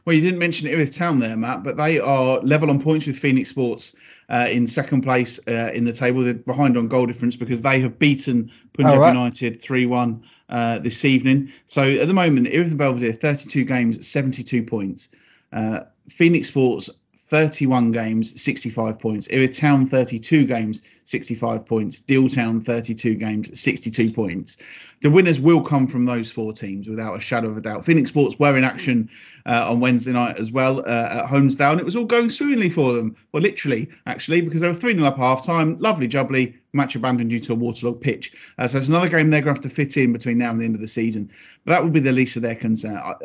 [0.06, 3.18] Well, you didn't mention Erith Town there, Matt, but they are level on points with
[3.18, 3.96] Phoenix Sports
[4.30, 6.22] uh, in second place uh, in the table.
[6.22, 9.14] They're behind on goal difference because they have beaten Punjab right.
[9.14, 11.52] United 3 1 uh, this evening.
[11.66, 15.10] So at the moment, Erith and Belvedere, 32 games, 72 points.
[15.52, 16.92] Uh, Phoenix Sports,
[17.36, 19.28] 31 games, 65 points.
[19.28, 22.00] Erith Town 32 games, 65 points.
[22.00, 24.56] Deal Town 32 games, 62 points.
[25.02, 27.84] The winners will come from those four teams without a shadow of a doubt.
[27.84, 29.10] Phoenix Sports were in action
[29.46, 32.70] uh, on Wednesday night as well uh, at Holmesdale, and it was all going swimmingly
[32.70, 33.18] for them.
[33.34, 35.80] Well, literally, actually, because they were 3 0 up half time.
[35.80, 38.32] Lovely jubbly match abandoned due to a waterlogged pitch.
[38.58, 40.62] Uh, so it's another game they're going to have to fit in between now and
[40.62, 41.32] the end of the season.
[41.66, 42.96] But that would be the least of their concern.
[42.96, 43.16] I,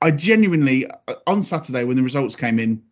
[0.00, 2.84] I genuinely, uh, on Saturday when the results came in,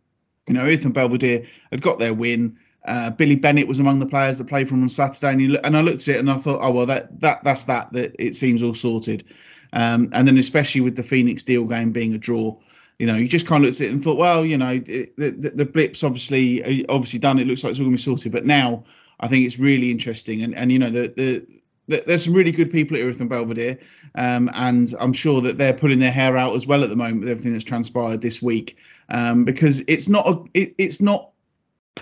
[0.48, 2.58] you know, Erith and Belvedere had got their win.
[2.84, 5.80] Uh, Billy Bennett was among the players that played for on Saturday, and, and, I
[5.80, 7.92] looked at it and I thought, oh well, that that that's that.
[7.92, 9.24] That it seems all sorted.
[9.72, 12.56] Um, and then especially with the Phoenix deal game being a draw,
[12.98, 15.16] you know, you just kind of looked at it and thought, well, you know, it,
[15.16, 17.38] the, the, the blips obviously obviously done.
[17.38, 18.32] It looks like it's all going to be sorted.
[18.32, 18.84] But now
[19.20, 21.46] I think it's really interesting, and and you know the the
[21.88, 23.78] there's some really good people at Erith and Belvedere,
[24.14, 27.20] um, and I'm sure that they're pulling their hair out as well at the moment
[27.20, 28.76] with everything that's transpired this week,
[29.08, 31.30] um, because it's not a, it, it's not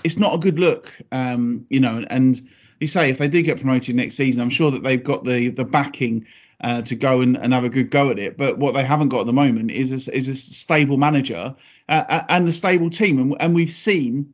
[0.05, 2.05] it's not a good look, um, you know.
[2.09, 2.41] And
[2.81, 5.49] you say if they do get promoted next season, I'm sure that they've got the
[5.49, 6.27] the backing
[6.61, 8.37] uh, to go and, and have a good go at it.
[8.37, 11.55] But what they haven't got at the moment is a, is a stable manager
[11.89, 14.33] uh, and a stable team, and, and we've seen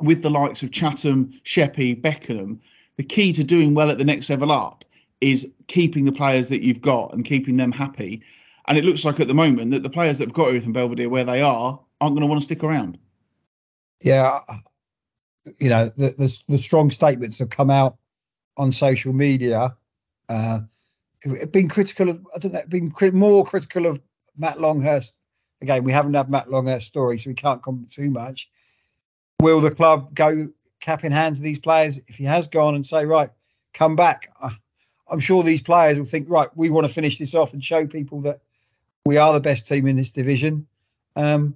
[0.00, 2.60] with the likes of Chatham, Sheppey, Beckenham
[2.98, 4.84] the key to doing well at the next level up
[5.20, 8.22] is keeping the players that you've got and keeping them happy.
[8.66, 11.08] And it looks like at the moment that the players that have got and Belvedere
[11.08, 12.98] where they are aren't going to want to stick around.
[14.02, 14.38] Yeah,
[15.58, 17.96] you know the, the, the strong statements have come out
[18.56, 19.74] on social media.
[20.28, 20.60] Uh,
[21.50, 24.00] been critical of I don't know, been more critical of
[24.36, 25.14] Matt Longhurst.
[25.60, 28.48] Again, we haven't had Matt Longhurst's story, so we can't comment too much.
[29.40, 30.48] Will the club go
[30.80, 33.30] cap in hand to these players if he has gone and say, right,
[33.72, 34.28] come back.
[35.10, 37.86] I'm sure these players will think, right, we want to finish this off and show
[37.86, 38.40] people that
[39.04, 40.66] we are the best team in this division.
[41.16, 41.54] Um,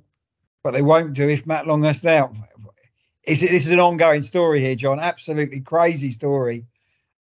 [0.62, 2.34] but they won't do if Matt Longhurst's out.
[3.26, 4.98] Is this is an ongoing story here, John.
[4.98, 6.66] Absolutely crazy story.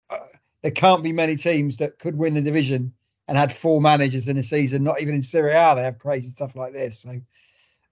[0.09, 0.19] Uh,
[0.63, 2.93] there can't be many teams that could win the division
[3.29, 4.83] and had four managers in a season.
[4.83, 7.01] Not even in Serie A, they have crazy stuff like this.
[7.01, 7.21] So,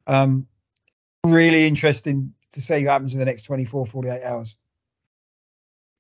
[0.07, 0.46] um,
[1.24, 4.57] really interesting to see what happens in the next 24, 48 hours.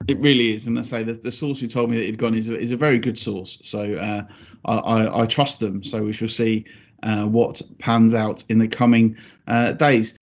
[0.06, 2.34] It really is, and I say the, the source who told me that he'd gone
[2.34, 3.58] is a, is a very good source.
[3.62, 4.22] So uh,
[4.64, 5.82] I, I, I, trust them.
[5.82, 6.66] So we shall see
[7.02, 10.18] uh, what pans out in the coming uh, days.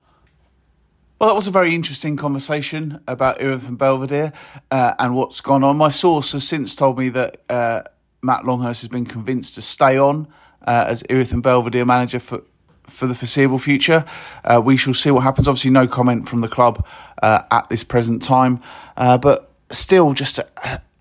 [1.19, 4.35] Well, that was a very interesting conversation about Erith and Belvedere
[4.71, 5.79] uh, and what's gone on.
[5.79, 7.83] My source has since told me that uh,
[8.23, 10.29] Matt Longhurst has been convinced to stay on
[10.67, 12.43] uh, as Erith and Belvedere manager for
[12.87, 14.05] for the foreseeable future.
[14.45, 15.49] Uh, we shall see what happens.
[15.49, 16.87] Obviously, no comment from the club
[17.23, 18.61] uh, at this present time,
[18.97, 20.47] uh, but still, just a,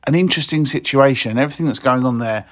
[0.07, 1.37] an interesting situation.
[1.37, 2.45] Everything that's going on there.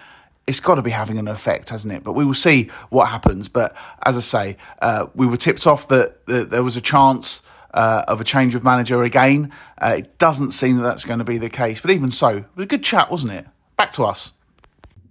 [0.46, 2.04] It's got to be having an effect, hasn't it?
[2.04, 3.48] But we will see what happens.
[3.48, 3.76] But
[4.06, 7.41] as I say, uh, we were tipped off that, that there was a chance
[7.74, 9.52] uh, of a change of manager again.
[9.78, 11.82] Uh, it doesn't seem that that's going to be the case.
[11.82, 13.46] But even so, it was a good chat, wasn't it?
[13.78, 14.34] Back to us.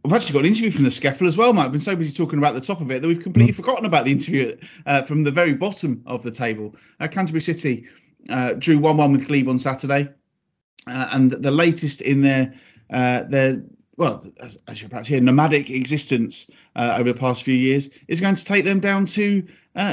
[0.05, 1.67] I've actually got an interview from the SCEFL as well, Mike.
[1.67, 3.57] I've been so busy talking about the top of it that we've completely mm.
[3.57, 6.75] forgotten about the interview uh, from the very bottom of the table.
[6.99, 7.87] Uh, Canterbury City
[8.29, 10.09] uh, drew 1 1 with Glebe on Saturday.
[10.87, 12.53] Uh, and the latest in their,
[12.93, 13.63] uh, their
[13.97, 17.91] well, as, as, you're about to hear, nomadic existence uh, over the past few years
[18.09, 19.47] is going to take them down to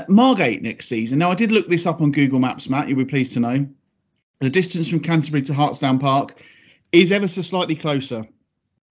[0.08, 1.20] Margate next season.
[1.20, 2.88] Now, I did look this up on Google Maps, Matt.
[2.88, 3.68] You'll be pleased to know.
[4.39, 6.41] The distance from Canterbury to Hartsdown Park
[6.91, 8.26] is ever so slightly closer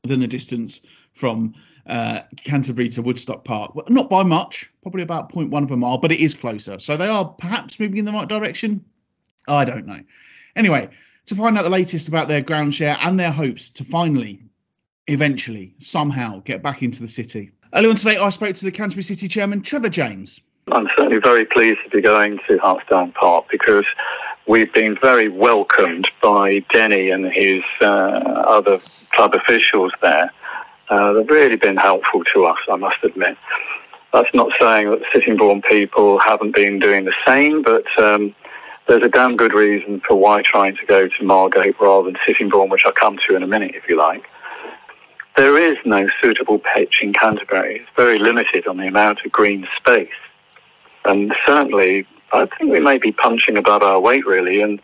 [0.02, 0.82] than the distance
[1.12, 1.54] from
[1.86, 3.74] uh, Canterbury to Woodstock Park.
[3.74, 6.78] Well, not by much, probably about 0.1 of a mile, but it is closer.
[6.78, 8.84] So they are perhaps moving in the right direction.
[9.46, 10.00] I don't know.
[10.54, 10.90] Anyway,
[11.26, 14.42] to find out the latest about their ground share and their hopes to finally,
[15.08, 17.50] eventually, somehow get back into the city.
[17.72, 20.40] Earlier on today, I spoke to the Canterbury City chairman, Trevor James.
[20.70, 23.86] I'm certainly very pleased to be going to Hartsdown Park because
[24.46, 28.78] we've been very welcomed by Denny and his uh, other
[29.12, 30.30] club officials there.
[30.88, 33.36] Uh, they've really been helpful to us, I must admit.
[34.12, 38.34] That's not saying that Sittingbourne people haven't been doing the same, but um,
[38.86, 42.70] there's a damn good reason for why trying to go to Margate rather than Sittingbourne,
[42.70, 44.28] which I'll come to in a minute if you like.
[45.38, 47.76] There is no suitable pitch in Canterbury.
[47.76, 50.08] It's very limited on the amount of green space.
[51.04, 54.80] And certainly, I think we may be punching above our weight really and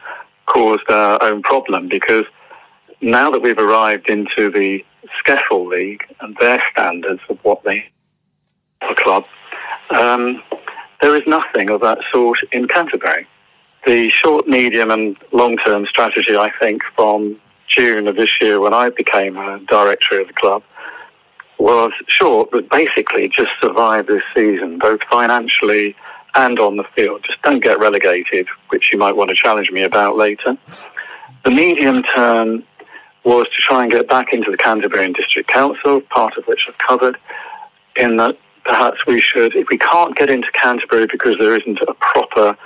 [0.46, 2.24] caused our own problem because
[3.00, 4.84] now that we've arrived into the
[5.26, 7.90] SCEFL League and their standards of what they
[8.88, 9.24] a club,
[9.90, 10.40] um,
[11.00, 13.26] there is nothing of that sort in Canterbury.
[13.86, 17.40] The short, medium, and long term strategy, I think, from
[17.74, 20.62] June of this year when I became a director of the club
[21.58, 25.96] was short, but basically just survive this season, both financially
[26.34, 27.24] and on the field.
[27.24, 30.56] Just don't get relegated, which you might want to challenge me about later.
[31.44, 32.64] The medium term
[33.24, 36.66] was to try and get back into the Canterbury and District Council, part of which
[36.68, 37.16] I've covered,
[37.96, 41.94] in that perhaps we should, if we can't get into Canterbury because there isn't a
[41.94, 42.56] proper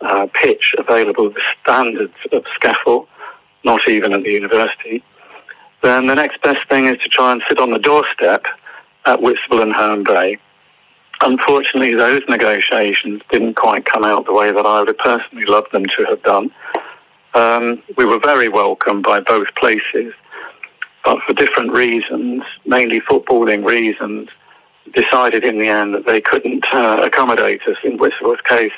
[0.00, 3.06] uh, pitch available the standards of SCEFL,
[3.64, 5.02] not even at the university,
[5.82, 8.46] then the next best thing is to try and sit on the doorstep
[9.04, 10.38] at Whitstable and Herne Bay.
[11.20, 15.72] Unfortunately, those negotiations didn't quite come out the way that I would have personally loved
[15.72, 16.50] them to have done.
[17.34, 20.14] Um, we were very welcome by both places,
[21.04, 24.28] but for different reasons, mainly footballing reasons,
[24.94, 27.76] decided in the end that they couldn't uh, accommodate us.
[27.84, 28.72] In Whitstable's case,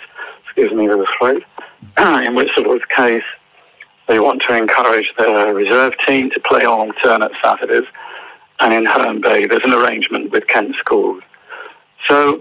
[0.44, 1.42] excuse me the throat,
[2.24, 3.24] in Whitstable's case,
[4.08, 7.86] they want to encourage their reserve team to play on alternate Saturdays.
[8.60, 11.22] And in Herne Bay, there's an arrangement with Kent Schools.
[12.06, 12.40] So,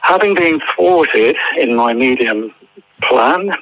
[0.00, 2.54] having been thwarted in my medium
[3.02, 3.52] plan,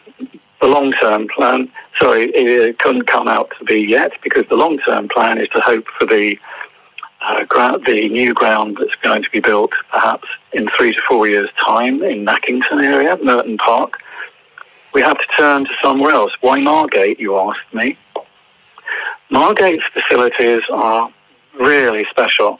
[0.61, 4.79] the long term plan, sorry, it couldn't come out to be yet because the long
[4.79, 6.39] term plan is to hope for the
[7.23, 11.27] uh, ground, the new ground that's going to be built perhaps in three to four
[11.27, 13.99] years' time in Nackington area, Merton Park.
[14.93, 16.33] We have to turn to somewhere else.
[16.41, 17.97] Why Margate, you asked me?
[19.31, 21.13] Margate's facilities are
[21.59, 22.59] really special.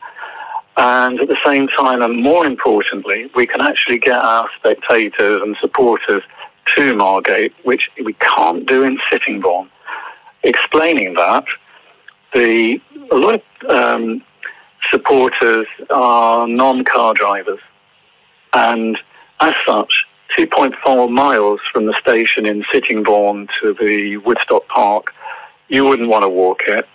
[0.77, 5.57] And at the same time, and more importantly, we can actually get our spectators and
[5.61, 6.23] supporters
[6.77, 9.69] to Margate, which we can't do in Sittingbourne.
[10.43, 11.45] Explaining that,
[12.33, 14.23] the a lot of um,
[14.91, 17.61] supporters are non-car drivers,
[18.53, 18.99] and
[19.41, 20.07] as such,
[20.37, 25.13] 2.4 miles from the station in Sittingbourne to the Woodstock Park,
[25.69, 26.89] you wouldn't want to walk it.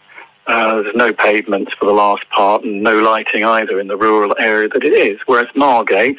[0.47, 4.35] Uh, there's no pavements for the last part and no lighting either in the rural
[4.39, 5.19] area that it is.
[5.25, 6.17] Whereas Margate,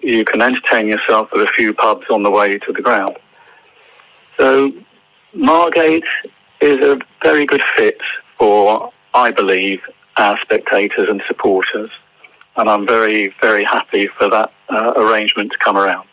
[0.00, 3.16] you can entertain yourself at a few pubs on the way to the ground.
[4.36, 4.72] So
[5.32, 6.04] Margate
[6.60, 8.00] is a very good fit
[8.38, 9.80] for, I believe,
[10.16, 11.90] our spectators and supporters.
[12.56, 16.06] And I'm very, very happy for that uh, arrangement to come around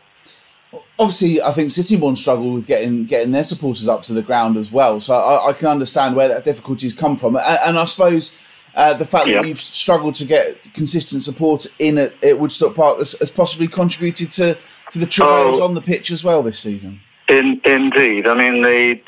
[1.00, 4.72] obviously, I think Sittingbourne struggle with getting getting their supporters up to the ground as
[4.72, 5.00] well.
[5.00, 8.36] So I, I can understand where that difficulties come from, and, and I suppose.
[8.76, 9.40] Uh, the fact yeah.
[9.40, 13.68] that you've struggled to get consistent support in at, at Woodstock Park has, has, possibly
[13.68, 14.58] contributed to,
[14.90, 17.00] to the travails oh, on the pitch as well this season.
[17.30, 19.00] In, indeed, I mean the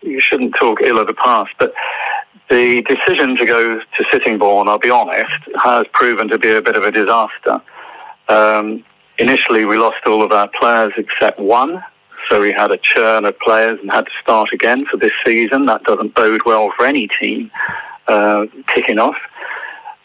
[0.00, 1.74] you shouldn't talk ill of the past, but
[2.48, 6.76] the decision to go to Sittingbourne, I'll be honest, has proven to be a bit
[6.76, 7.60] of a disaster.
[8.28, 8.84] Um,
[9.18, 11.82] Initially, we lost all of our players except one.
[12.28, 15.66] So we had a churn of players and had to start again for this season.
[15.66, 17.50] That doesn't bode well for any team
[18.06, 19.16] uh, kicking off.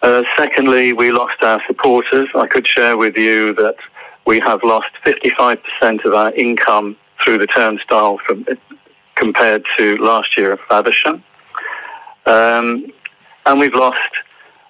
[0.01, 2.27] Uh, secondly, we lost our supporters.
[2.35, 3.75] I could share with you that
[4.25, 8.45] we have lost 55% of our income through the turnstile from,
[9.15, 11.23] compared to last year at Faversham.
[12.25, 12.87] Um,
[13.45, 13.99] and we've lost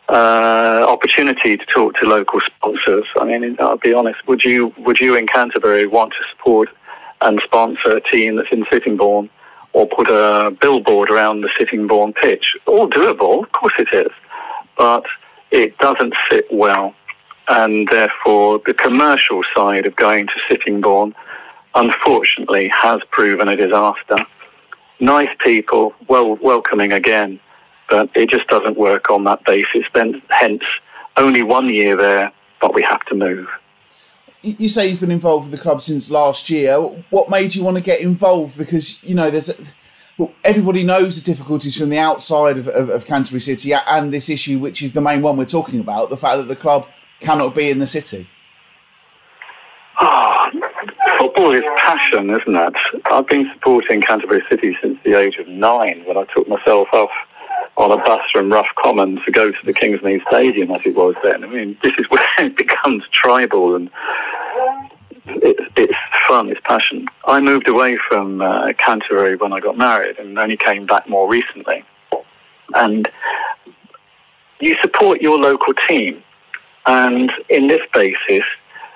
[0.09, 3.05] uh, opportunity to talk to local sponsors.
[3.19, 4.27] I mean, I'll be honest.
[4.27, 6.69] Would you would you in Canterbury want to support
[7.21, 9.29] and sponsor a team that's in Sittingbourne,
[9.71, 12.55] or put a billboard around the Sittingbourne pitch?
[12.65, 14.11] All doable, of course it is,
[14.77, 15.05] but
[15.51, 16.93] it doesn't sit well,
[17.47, 21.15] and therefore the commercial side of going to Sittingbourne,
[21.75, 24.17] unfortunately, has proven a disaster.
[24.99, 27.39] Nice people, well welcoming again
[27.89, 29.83] but it just doesn't work on that basis.
[29.93, 30.63] Then, hence,
[31.17, 32.31] only one year there,
[32.61, 33.47] but we have to move.
[34.41, 36.77] You say you've been involved with the club since last year.
[37.11, 38.57] What made you want to get involved?
[38.57, 39.57] Because you know, there's
[40.17, 44.29] well, everybody knows the difficulties from the outside of, of, of Canterbury City and this
[44.29, 46.85] issue, which is the main one we're talking about: the fact that the club
[47.21, 48.27] cannot be in the city.
[50.01, 50.51] Oh,
[51.19, 52.73] football is passion, isn't it?
[53.05, 57.11] I've been supporting Canterbury City since the age of nine when I took myself off
[57.77, 61.15] on a bus from Rough Common to go to the Kingsmead Stadium as it was
[61.23, 61.43] then.
[61.43, 63.89] I mean, this is where it becomes tribal and
[65.25, 65.97] it, it's
[66.27, 67.07] fun, it's passion.
[67.25, 71.27] I moved away from uh, Canterbury when I got married and only came back more
[71.27, 71.83] recently.
[72.75, 73.09] And
[74.59, 76.23] you support your local team.
[76.85, 78.43] And in this basis,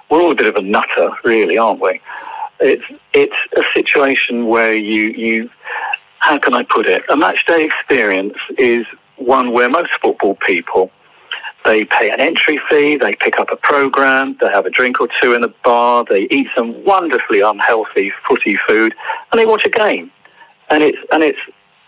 [0.09, 2.01] we're all a bit of a nutter, really, aren't we?
[2.59, 5.49] It's it's a situation where you you
[6.19, 7.03] how can I put it?
[7.09, 8.85] A match day experience is
[9.17, 10.91] one where most football people
[11.67, 15.09] they pay an entry fee, they pick up a program, they have a drink or
[15.21, 18.95] two in the bar, they eat some wonderfully unhealthy footy food,
[19.31, 20.09] and they watch a game.
[20.69, 21.39] And it's and it's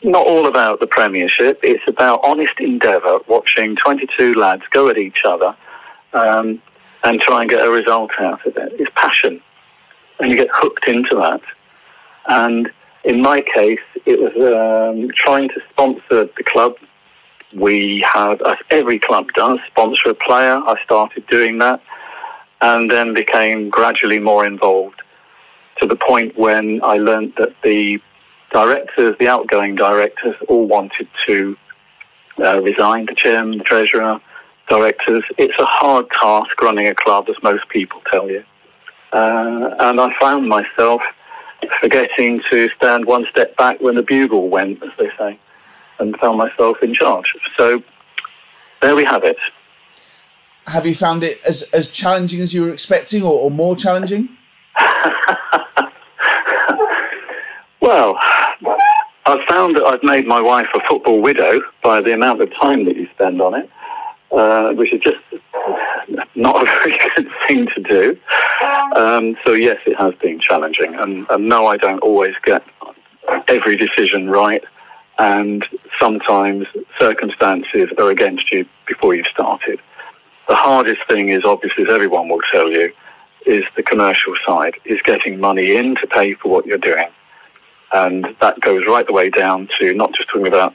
[0.04, 1.60] not all about the Premiership.
[1.64, 5.56] It's about honest endeavour, watching 22 lads go at each other,
[6.14, 6.62] um,
[7.04, 8.74] and try and get a result out of it.
[8.80, 9.42] It's passion,
[10.20, 11.42] and you get hooked into that.
[12.28, 12.70] And
[13.06, 16.76] in my case, it was um, trying to sponsor the club.
[17.54, 20.62] We have, as every club does, sponsor a player.
[20.66, 21.82] I started doing that
[22.62, 25.02] and then became gradually more involved
[25.80, 28.02] to the point when I learned that the
[28.52, 31.58] directors, the outgoing directors, all wanted to
[32.39, 34.20] uh, resign, the chairman, the treasurer,
[34.68, 35.24] directors.
[35.38, 38.43] It's a hard task running a club, as most people tell you.
[39.12, 41.02] Uh, and I found myself
[41.82, 45.39] forgetting to stand one step back when the bugle went, as they say,
[45.99, 47.26] and found myself in charge.
[47.57, 47.82] So
[48.82, 49.38] there we have it.
[50.68, 54.30] Have you found it as, as challenging as you were expecting or, or more challenging?
[57.82, 58.20] well,
[59.26, 62.86] I've found that I've made my wife a football widow by the amount of time
[62.86, 63.70] that you spend on it,
[64.32, 65.18] uh, which is just
[66.36, 68.20] not a very good thing to do.
[68.96, 72.64] Um, so yes, it has been challenging, and, and no, I don't always get
[73.48, 74.64] every decision right,
[75.18, 75.66] and
[76.00, 76.68] sometimes
[77.00, 79.80] circumstances are against you before you've started.
[80.48, 82.92] The hardest thing is obviously, as everyone will tell you,
[83.46, 87.08] is the commercial side, is getting money in to pay for what you're doing.
[87.92, 90.74] And that goes right the way down to not just talking about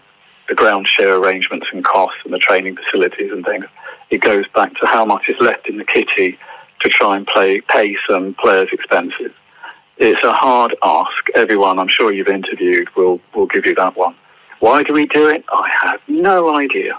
[0.49, 3.65] the ground share arrangements and costs and the training facilities and things.
[4.11, 6.39] It goes back to how much is left in the kitty
[6.81, 9.33] to try and play, pay some players' expenses.
[9.97, 11.29] It's a hard ask.
[11.35, 14.15] Everyone I'm sure you've interviewed will, will give you that one.
[14.61, 15.45] Why do we do it?
[15.53, 16.99] I have no idea.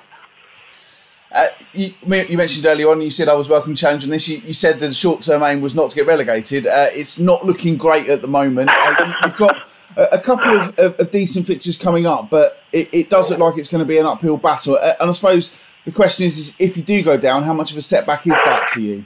[1.31, 1.89] Uh, you,
[2.29, 4.27] you, mentioned earlier on, you said I was welcome to challenge on this.
[4.29, 6.65] You, you said the short term aim was not to get relegated.
[6.65, 8.69] Uh, it's not looking great at the moment.
[8.69, 9.67] Uh, you, have got
[9.97, 13.57] a, couple of, of, of, decent fixtures coming up, but it, it, does look like
[13.57, 14.77] it's going to be an uphill battle.
[14.77, 15.53] And I suppose
[15.85, 18.33] the question is, is, if you do go down, how much of a setback is
[18.33, 19.05] that to you?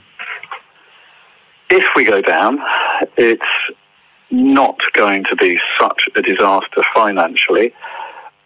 [1.68, 2.58] If we go down,
[3.16, 3.42] it's
[4.30, 7.72] not going to be such a disaster financially.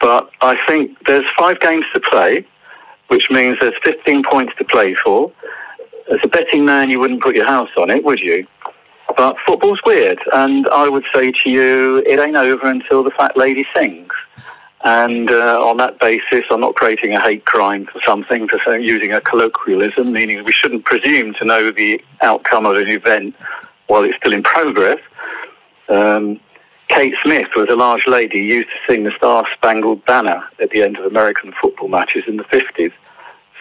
[0.00, 2.46] But I think there's five games to play
[3.08, 5.32] which means there's 15 points to play for.
[6.12, 8.46] As a betting man, you wouldn't put your house on it, would you?
[9.16, 13.36] But football's weird, and I would say to you, it ain't over until the fat
[13.36, 14.12] lady sings.
[14.84, 19.12] And uh, on that basis, I'm not creating a hate crime for something, for using
[19.12, 23.34] a colloquialism, meaning we shouldn't presume to know the outcome of an event
[23.86, 25.00] while it's still in progress.
[25.88, 26.38] Um,
[26.88, 30.82] Kate Smith was a large lady used to sing the Star Spangled Banner at the
[30.82, 32.92] end of American football matches in the 50s.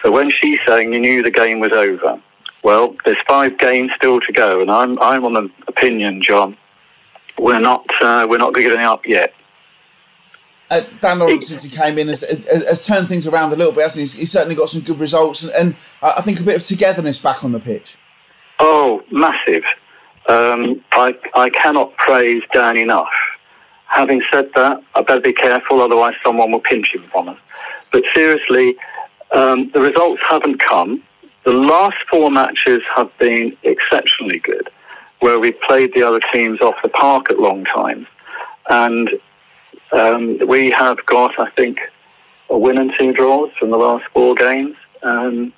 [0.02, 2.20] So when she sang, you knew the game was over.
[2.64, 6.56] Well, there's five games still to go, and I'm I'm on the opinion, John.
[7.38, 9.34] We're not uh, we're not giving up yet.
[10.70, 13.70] Uh, Dan Lawrence, since he came in, has, has, has, turned things around a little
[13.70, 14.20] bit, hasn't he?
[14.20, 17.44] He's certainly got some good results, and, and I think a bit of togetherness back
[17.44, 17.98] on the pitch.
[18.58, 19.64] Oh, massive!
[20.26, 23.12] Um, I, I cannot praise Dan enough.
[23.88, 27.38] Having said that, I better be careful, otherwise someone will pinch him from us.
[27.92, 28.74] But seriously,
[29.32, 31.02] um, the results haven't come.
[31.44, 34.68] The last four matches have been exceptionally good,
[35.20, 38.06] where we played the other teams off the park at long times.
[38.70, 39.10] And
[39.92, 41.80] um, we have got, I think,
[42.48, 44.76] a win and two draws from the last four games.
[45.02, 45.52] Um,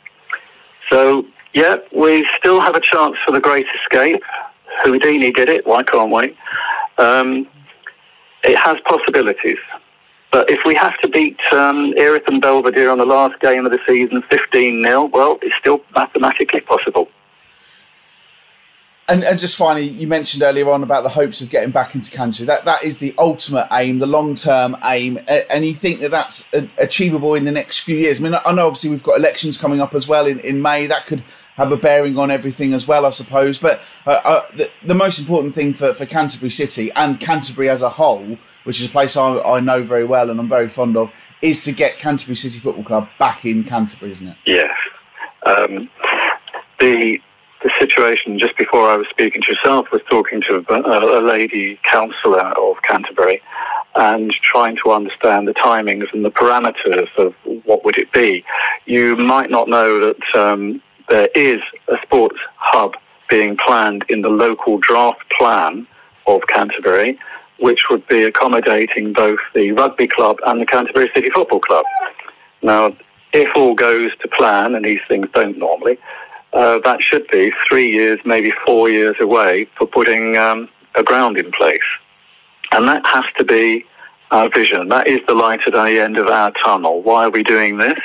[0.91, 1.25] so,
[1.55, 4.23] yeah, we still have a chance for the great escape.
[4.83, 5.67] Houdini did it.
[5.67, 6.37] Why can't we?
[6.99, 7.49] Um,
[8.43, 9.59] it has possibilities.
[10.37, 13.73] But if we have to beat um, Erith and Belvedere on the last game of
[13.73, 17.09] the season 15 0, well, it's still mathematically possible.
[19.09, 22.11] And, and, just finally, you mentioned earlier on about the hopes of getting back into
[22.11, 22.49] Canterbury.
[22.49, 26.47] That that is the ultimate aim, the long term aim, and you think that that's
[26.77, 28.21] achievable in the next few years.
[28.21, 30.87] I mean, I know obviously we've got elections coming up as well in, in May.
[30.87, 31.25] That could
[31.55, 33.57] have a bearing on everything as well, I suppose.
[33.57, 37.81] But uh, uh, the, the, most important thing for, for Canterbury City and Canterbury as
[37.81, 40.97] a whole, which is a place I, I know very well and I'm very fond
[40.97, 44.37] of, is to get Canterbury City Football Club back in Canterbury, isn't it?
[44.45, 44.77] Yes.
[45.45, 45.89] Um,
[46.81, 47.21] the
[47.63, 51.81] the situation just before I was speaking to yourself was talking to a, a lady
[51.83, 53.43] councillor of Canterbury
[53.95, 58.45] and trying to understand the timings and the parameters of what would it be.
[58.85, 62.95] You might not know that um, there is a sports hub
[63.29, 65.87] being planned in the local draft plan
[66.27, 67.19] of Canterbury,
[67.59, 71.85] which would be accommodating both the rugby club and the Canterbury City Football Club.
[72.63, 72.97] Now,
[73.33, 75.99] if all goes to plan, and these things don't normally,
[76.53, 81.37] uh, that should be three years, maybe four years away for putting um, a ground
[81.37, 81.81] in place.
[82.73, 83.85] And that has to be
[84.31, 84.89] our vision.
[84.89, 87.03] That is the light at the end of our tunnel.
[87.03, 87.99] Why are we doing this?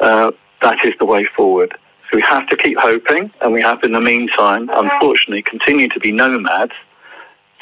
[0.00, 0.32] Uh,
[0.62, 1.76] that is the way forward
[2.10, 6.00] So we have to keep hoping, and we have, in the meantime, unfortunately, continue to
[6.00, 6.72] be nomads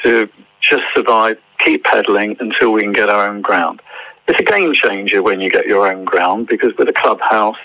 [0.03, 0.29] to
[0.61, 3.81] just survive, keep pedaling until we can get our own ground.
[4.27, 7.57] It's a game changer when you get your own ground because with a clubhouse,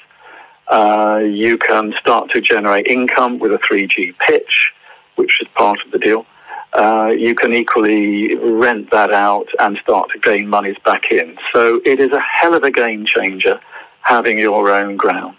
[0.68, 4.72] uh, you can start to generate income with a 3G pitch,
[5.14, 6.26] which is part of the deal.
[6.72, 11.38] Uh, you can equally rent that out and start to gain monies back in.
[11.52, 13.60] So it is a hell of a game changer
[14.02, 15.36] having your own ground.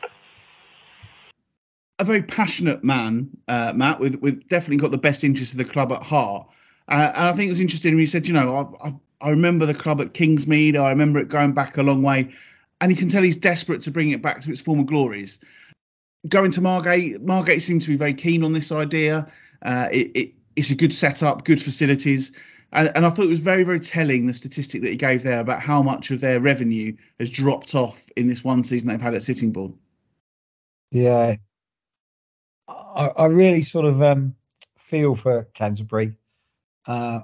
[1.99, 5.65] A very passionate man, uh, Matt, with, with definitely got the best interest of the
[5.65, 6.47] club at heart.
[6.87, 9.29] Uh, and I think it was interesting when he said, you know, I, I, I
[9.31, 10.79] remember the club at Kingsmead.
[10.79, 12.33] I remember it going back a long way.
[12.79, 15.39] And you can tell he's desperate to bring it back to its former glories.
[16.27, 19.31] Going to Margate, Margate seemed to be very keen on this idea.
[19.61, 22.37] Uh, it, it, it's a good setup, good facilities.
[22.71, 25.39] And, and, I thought it was very, very telling the statistic that he gave there
[25.39, 29.15] about how much of their revenue has dropped off in this one season they've had
[29.15, 29.77] at Sittingbourne.
[30.91, 31.35] Yeah.
[32.67, 34.35] I, I really sort of um,
[34.77, 36.15] feel for Canterbury.
[36.87, 37.21] Uh,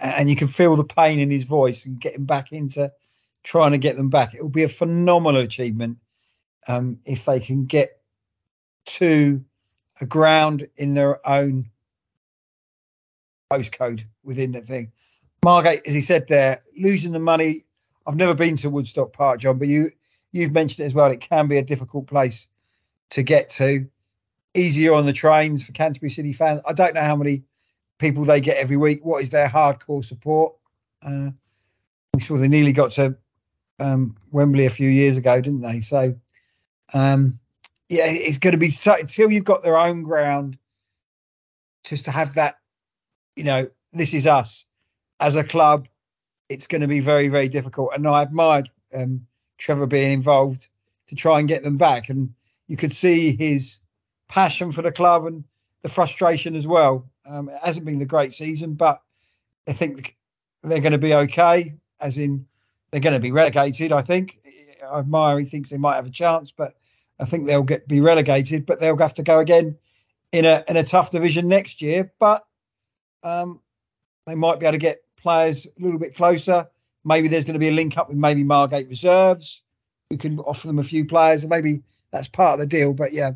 [0.00, 2.92] and you can feel the pain in his voice and getting back into
[3.42, 4.34] trying to get them back.
[4.34, 5.98] It will be a phenomenal achievement
[6.68, 8.00] um, if they can get
[8.86, 9.44] to
[10.00, 11.70] a ground in their own
[13.50, 14.92] postcode within the thing.
[15.44, 17.64] Margate, as he said there, losing the money.
[18.06, 19.90] I've never been to Woodstock Park, John, but you
[20.32, 21.10] you've mentioned it as well.
[21.10, 22.46] It can be a difficult place
[23.10, 23.88] to get to.
[24.52, 26.60] Easier on the trains for Canterbury City fans.
[26.66, 27.44] I don't know how many
[28.00, 29.04] people they get every week.
[29.04, 30.56] What is their hardcore support?
[31.04, 31.30] Uh,
[32.12, 33.16] I'm sure they nearly got to
[33.78, 35.80] um, Wembley a few years ago, didn't they?
[35.80, 36.16] So,
[36.92, 37.38] um,
[37.88, 40.58] yeah, it's going to be so, until you've got their own ground,
[41.84, 42.56] just to have that,
[43.36, 44.66] you know, this is us
[45.20, 45.86] as a club.
[46.48, 47.92] It's going to be very, very difficult.
[47.94, 49.26] And I admired um,
[49.56, 50.68] Trevor being involved
[51.08, 52.08] to try and get them back.
[52.08, 52.34] And
[52.66, 53.80] you could see his
[54.28, 55.44] passion for the club and
[55.82, 57.08] the frustration as well.
[57.26, 59.02] Um, it hasn't been the great season, but
[59.68, 60.16] I think
[60.62, 61.74] they're going to be okay.
[62.00, 62.46] As in,
[62.90, 63.92] they're going to be relegated.
[63.92, 64.38] I think.
[64.90, 65.38] I admire.
[65.38, 66.74] He thinks they might have a chance, but
[67.18, 68.66] I think they'll get be relegated.
[68.66, 69.78] But they'll have to go again
[70.32, 72.12] in a in a tough division next year.
[72.18, 72.42] But
[73.22, 73.60] um,
[74.26, 76.68] they might be able to get players a little bit closer.
[77.04, 79.62] Maybe there's going to be a link up with maybe Margate reserves.
[80.10, 82.92] We can offer them a few players, and maybe that's part of the deal.
[82.92, 83.32] But yeah,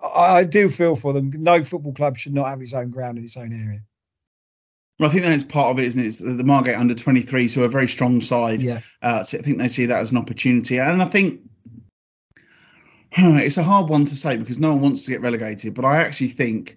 [0.00, 1.30] I, I do feel for them.
[1.34, 3.82] No football club should not have its own ground in its own area.
[4.98, 6.06] Well, I think that's part of it, isn't it?
[6.06, 8.60] It's the Margate under 23s, who are a very strong side.
[8.60, 8.80] Yeah.
[9.00, 10.78] Uh, so I think they see that as an opportunity.
[10.78, 11.42] And I think
[13.12, 15.74] it's a hard one to say because no one wants to get relegated.
[15.74, 16.76] But I actually think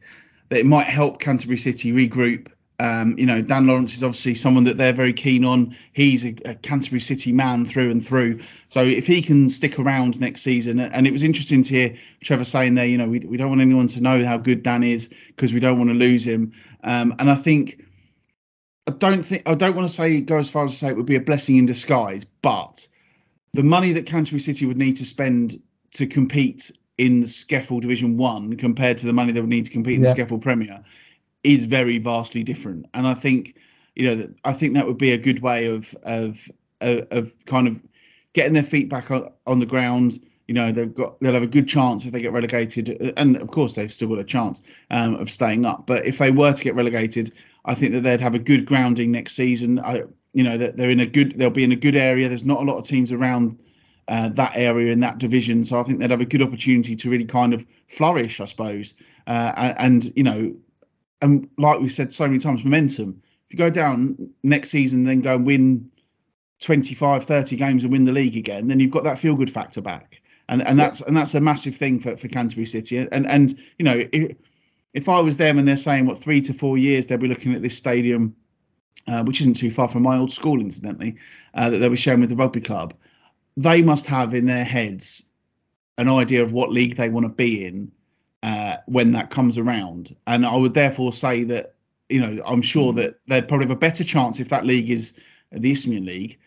[0.50, 2.50] that it might help Canterbury City regroup
[2.82, 5.78] um, you know, Dan Lawrence is obviously someone that they're very keen on.
[5.94, 8.40] He's a, a, Canterbury City man through and through.
[8.70, 12.44] So if he can stick around next season, and it was interesting to hear Trevor
[12.44, 15.14] saying there, you know, we, we don't want anyone to know how good Dan is
[15.28, 16.54] because we don't want to lose him.
[16.84, 17.86] Um, and I think,
[18.88, 20.98] I don't think, I don't want to say go as far as to say it
[20.98, 22.88] would be a blessing in disguise, but
[23.54, 25.62] the money that Canterbury City would need to spend
[25.92, 29.72] to compete in the SCEFL Division One compared to the money they would need to
[29.72, 30.16] compete in yeah.
[30.16, 30.84] the SCEFL Premier
[31.44, 32.88] is very vastly different.
[32.94, 33.56] And I think,
[33.96, 37.68] you know, I think that would be a good way of of of, of kind
[37.68, 37.80] of
[38.34, 40.20] getting their feet back on, on the ground.
[40.48, 43.50] You know, they've got they'll have a good chance if they get relegated, and of
[43.50, 45.88] course they've still got a chance um, of staying up.
[45.88, 47.34] But if they were to get relegated,
[47.64, 49.80] I think that they'd have a good grounding next season.
[49.80, 52.28] I, you know, that they're in a good they'll be in a good area.
[52.28, 53.58] There's not a lot of teams around
[54.08, 55.64] uh, that area in that division.
[55.64, 58.94] So I think they'd have a good opportunity to really kind of flourish, I suppose.
[59.26, 60.56] Uh, and, and, you know,
[61.22, 63.22] and like we've said so many times, momentum.
[63.48, 65.92] If you go down next season, then go and win
[66.62, 69.82] 25, 30 games and win the league again, then you've got that feel good factor
[69.82, 70.22] back.
[70.48, 72.98] And and that's and that's a massive thing for, for Canterbury City.
[72.98, 74.38] And and you know, if,
[74.94, 77.54] if I was them and they're saying what three to four years they'll be looking
[77.54, 78.36] at this stadium,
[79.08, 81.18] uh, which isn't too far from my old school, incidentally,
[81.54, 82.94] uh, that they'll be sharing with the rugby club,
[83.56, 85.24] they must have in their heads
[85.98, 87.92] an idea of what league they want to be in
[88.44, 90.16] uh, when that comes around.
[90.26, 91.76] And I would therefore say that,
[92.10, 95.14] you know, I'm sure that they'd probably have a better chance if that league is
[95.52, 96.40] the Isthmian League.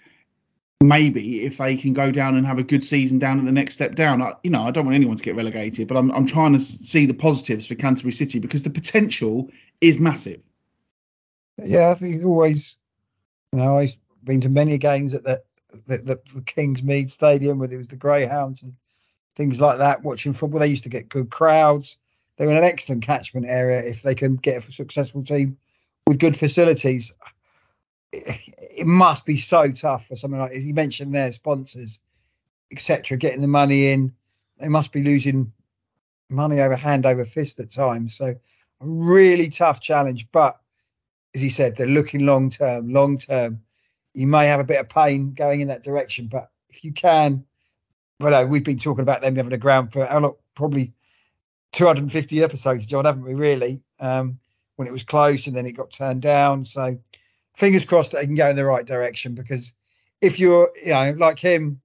[0.83, 3.75] Maybe if they can go down and have a good season down at the next
[3.75, 4.21] step down.
[4.21, 6.59] I, you know, I don't want anyone to get relegated, but I'm, I'm trying to
[6.59, 10.43] see the positives for Canterbury City because the potential is massive.
[11.57, 12.77] Yeah, I think always,
[13.53, 15.43] you know, I've been to many games at the,
[15.87, 18.75] the, the, the Kingsmead Stadium, whether it was the Greyhounds and
[19.37, 20.03] things like that.
[20.03, 21.97] Watching football, they used to get good crowds.
[22.37, 25.59] They're in an excellent catchment area if they can get a successful team
[26.07, 27.13] with good facilities.
[28.13, 28.41] It,
[28.79, 32.01] it must be so tough for something like as you mentioned their sponsors,
[32.73, 33.17] etc.
[33.17, 34.13] Getting the money in,
[34.59, 35.53] they must be losing
[36.29, 38.17] money over hand over fist at times.
[38.17, 38.37] So a
[38.81, 40.31] really tough challenge.
[40.33, 40.59] But
[41.35, 43.63] as he said, they're looking long term, long term.
[44.13, 47.45] You may have a bit of pain going in that direction, but if you can,
[48.23, 50.35] uh, we've been talking about them having a ground for how long?
[50.55, 50.93] Probably
[51.73, 53.35] 250 episodes, John, haven't we?
[53.35, 54.39] Really, um,
[54.77, 56.65] when it was closed and then it got turned down.
[56.65, 56.99] So
[57.55, 59.73] fingers crossed that they can go in the right direction because
[60.21, 61.81] if you're, you know, like him,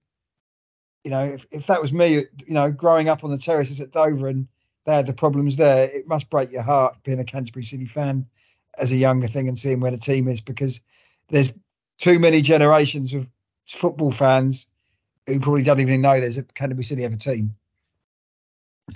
[1.04, 3.92] you know, if, if that was me, you know, growing up on the terraces at
[3.92, 4.48] Dover and
[4.86, 8.28] they had the problems there, it must break your heart being a Canterbury City fan
[8.78, 10.82] as a younger thing and seeing where the team is because
[11.30, 11.52] there's
[11.98, 13.30] too many generations of
[13.66, 14.68] football fans
[15.30, 17.56] who probably don't even know there's a Canterbury City have a team.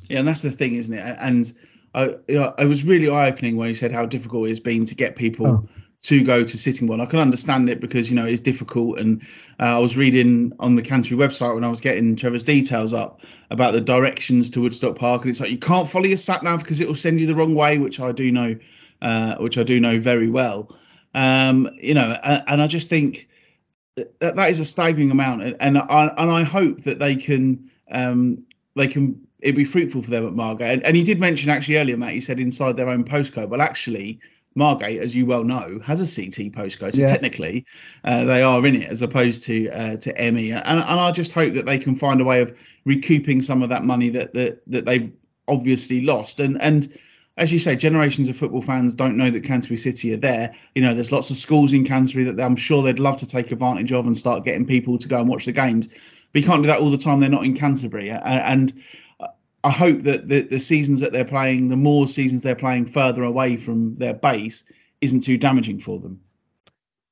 [0.09, 1.17] Yeah, and that's the thing, isn't it?
[1.19, 1.51] And
[1.93, 4.85] I, you know, it was really eye opening when you said how difficult it's been
[4.85, 5.69] to get people Oh.
[6.03, 7.01] to go to sitting Sittingbourne.
[7.01, 9.21] I can understand it because you know it's difficult, and
[9.59, 13.21] uh, I was reading on the Canterbury website when I was getting Trevor's details up
[13.49, 16.59] about the directions to Woodstock Park, and it's like you can't follow your sat nav
[16.59, 18.55] because it will send you the wrong way, which I do know,
[19.01, 20.75] uh, which I do know very well.
[21.13, 23.27] Um, you know, and, and I just think
[23.95, 27.69] that that is a staggering amount, and and I, and I hope that they can
[27.91, 30.73] um, they can it'd be fruitful for them at Margate.
[30.73, 33.49] And, and you did mention actually earlier, Matt, He said inside their own postcode.
[33.49, 34.19] Well, actually,
[34.55, 36.93] Margate, as you well know, has a CT postcode.
[36.93, 37.07] So Yeah.
[37.07, 37.65] technically,
[38.03, 40.51] uh, they are in it as opposed to uh, to ME.
[40.51, 43.69] And, and I just hope that they can find a way of recouping some of
[43.69, 45.11] that money that that, that they've
[45.47, 46.39] obviously lost.
[46.39, 46.87] And and
[47.35, 50.55] as you say, generations of football fans don't know that Canterbury City are there.
[50.75, 53.51] You know, there's lots of schools in Canterbury that I'm sure they'd love to take
[53.51, 55.87] advantage of and start getting people to go and watch the games.
[55.87, 57.19] But you can't do that all the time.
[57.19, 58.11] They're not in Canterbury.
[58.11, 58.83] And
[59.63, 63.23] I hope that the, the seasons that they're playing, the more seasons they're playing further
[63.23, 64.65] away from their base,
[65.01, 66.21] isn't too damaging for them.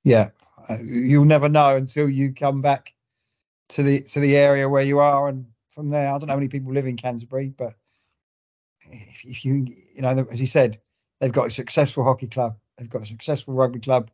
[0.03, 0.27] yeah,
[0.69, 2.93] uh, you'll never know until you come back
[3.69, 6.37] to the to the area where you are, and from there, I don't know how
[6.37, 7.73] many people live in Canterbury, but
[8.89, 10.79] if, if you you know, as he said,
[11.19, 14.11] they've got a successful hockey club, they've got a successful rugby club,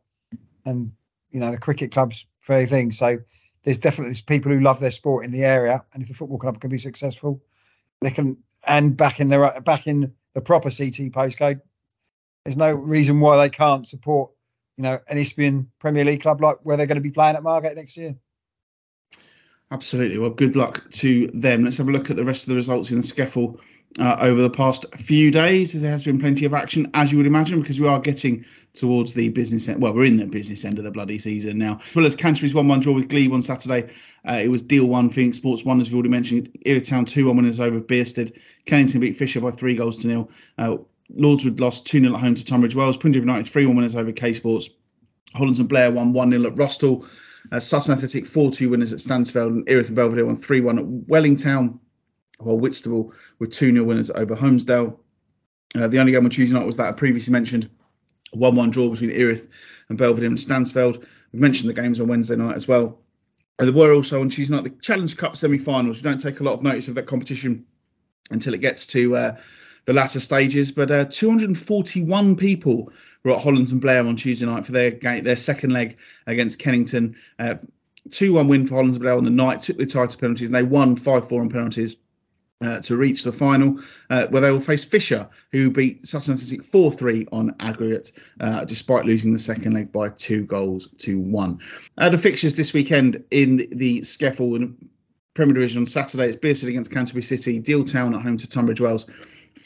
[0.64, 0.92] and
[1.30, 2.92] you know the cricket club's very thing.
[2.92, 3.18] So
[3.62, 6.60] there's definitely people who love their sport in the area, and if the football club
[6.60, 7.42] can be successful,
[8.00, 11.60] they can and back in their back in the proper CT postcode.
[12.44, 14.30] There's no reason why they can't support
[14.78, 17.42] you know, an Isthmian Premier League club like where they're going to be playing at
[17.42, 18.14] Margate next year.
[19.70, 20.18] Absolutely.
[20.18, 21.64] Well, good luck to them.
[21.64, 23.58] Let's have a look at the rest of the results in the SCEFL
[23.98, 25.80] uh, over the past few days.
[25.80, 29.14] There has been plenty of action, as you would imagine, because we are getting towards
[29.14, 29.82] the business end.
[29.82, 31.80] Well, we're in the business end of the bloody season now.
[31.88, 33.92] As well as Canterbury's 1 1 draw with Glebe on Saturday.
[34.28, 36.58] Uh, it was Deal 1, Phoenix Sports 1, as we've already mentioned.
[36.64, 38.38] Erith Town 2 1 winners over Bearsted.
[38.66, 40.30] Kennington beat Fisher by three goals to nil.
[40.56, 40.76] Uh,
[41.16, 42.96] Lordswood lost 2 0 at home to Tunbridge Wells.
[42.96, 44.68] Punjab United 3 1 winners over K Sports.
[45.34, 47.08] Hollands and Blair won 1 0 at Rusthall.
[47.50, 49.48] Uh, Sutton Athletic 4 2 winners at Stansfeld.
[49.48, 51.80] And Erith and Belvedere won 3 1 at Welling Town.
[52.38, 54.98] While Whitstable were 2 0 winners over Holmesdale.
[55.74, 57.68] Uh, the only game on Tuesday night was that I previously mentioned
[58.32, 59.48] 1 1 draw between Erith
[59.88, 61.04] and Belvedere and Stansfeld.
[61.32, 63.00] We've mentioned the games on Wednesday night as well.
[63.58, 65.96] Uh, there were also on Tuesday night the Challenge Cup semi finals.
[65.96, 67.66] We don't take a lot of notice of that competition
[68.30, 69.36] until it gets to uh,
[69.84, 70.70] the latter stages.
[70.70, 72.92] But uh, 241 people
[73.24, 76.58] were at Hollands and Blair on Tuesday night for their ga- their second leg against
[76.58, 77.16] Kennington.
[77.38, 77.56] Uh,
[78.10, 80.54] 2 1 win for Hollands and Blair on the night, took the title penalties, and
[80.54, 81.96] they won 5 4 on penalties.
[82.60, 83.78] Uh, to reach the final,
[84.10, 88.10] uh, where they will face Fisher, who beat Sutton Athletic 4 3 on aggregate,
[88.40, 91.60] uh, despite losing the second leg by two goals to one.
[91.96, 94.88] Uh, the fixtures this weekend in the SCEFL and
[95.34, 98.80] Premier Division on Saturday, it's Bearsted against Canterbury City, Deal Town at home to Tunbridge
[98.80, 99.06] Wells,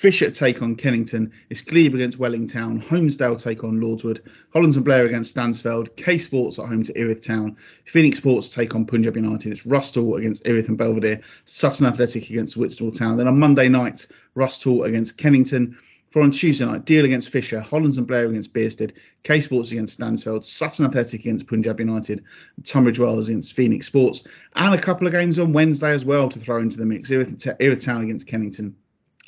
[0.03, 4.19] Fisher take on Kennington, it's Glebe against Welling Town, Holmesdale take on Lordswood,
[4.53, 8.75] Hollands and Blair against Stansfeld, K Sports at home to Erith Town, Phoenix Sports take
[8.75, 13.17] on Punjab United, it's Rusthall against Erith and Belvedere, Sutton Athletic against Whitstable Town.
[13.17, 15.79] Then on Monday night, Rusthall against Kennington.
[16.11, 20.01] For on Tuesday night, Deal against Fisher, Hollands and Blair against Bearsted, K Sports against
[20.01, 22.25] Stansfeld, Sutton Athletic against Punjab United,
[22.65, 24.25] Tunbridge Wells against Phoenix Sports,
[24.57, 27.09] and a couple of games on Wednesday as well to throw into the mix.
[27.09, 28.75] Erith, Erith Town against Kennington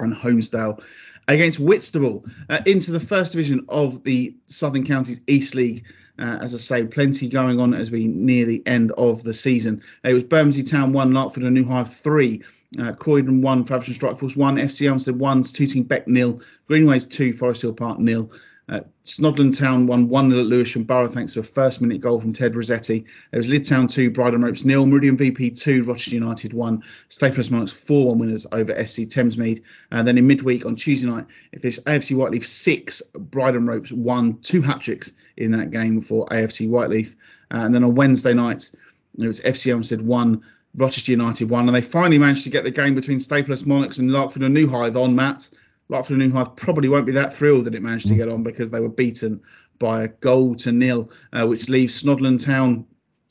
[0.01, 0.83] and Holmesdale
[1.29, 5.85] against Whitstable uh, into the first division of the Southern Counties East League.
[6.17, 9.83] Uh, as I say, plenty going on as we near the end of the season.
[10.05, 12.43] Uh, it was Bermondsey Town 1, Larkfield and New Hythe 3.
[12.79, 17.63] Uh, Croydon 1, Faversham Strikeforce 1, FC Elmstead 1, Tooting Bec nil, Greenways 2, Forest
[17.63, 18.31] Hill Park nil.
[18.67, 22.19] Uh, Snodland Town won 1 0 at Lewisham Borough thanks to a first minute goal
[22.19, 23.05] from Ted Rossetti.
[23.31, 27.51] It was Lydd Town 2, Bridon Ropes nil, Meridian VP 2, Rochester United 1, Staplehurst
[27.51, 29.63] Monarchs 4 1 winners over SC Thamesmead.
[29.91, 34.39] And then in midweek on Tuesday night, it finished AFC Whyteleafe 6, Bridon Ropes 1,
[34.41, 37.15] two hat tricks in that game for AFC Whyteleafe.
[37.51, 38.71] Uh, and then on Wednesday night,
[39.19, 40.43] it was FC Elmstead 1,
[40.77, 44.11] Rochester United won, and they finally managed to get the game between Staplehurst Monarchs and
[44.11, 45.51] Larkfield and New Hythe on, Matt.
[45.91, 48.43] Larkfield and New Hythe probably won't be that thrilled that it managed to get on
[48.43, 49.43] because they were beaten
[49.79, 52.87] by a goal to nil, uh, which leaves Snodland Town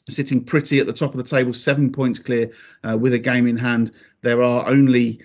[0.09, 2.51] sitting pretty at the top of the table, seven points clear
[2.84, 3.91] uh, with a game in hand.
[4.21, 5.21] There are only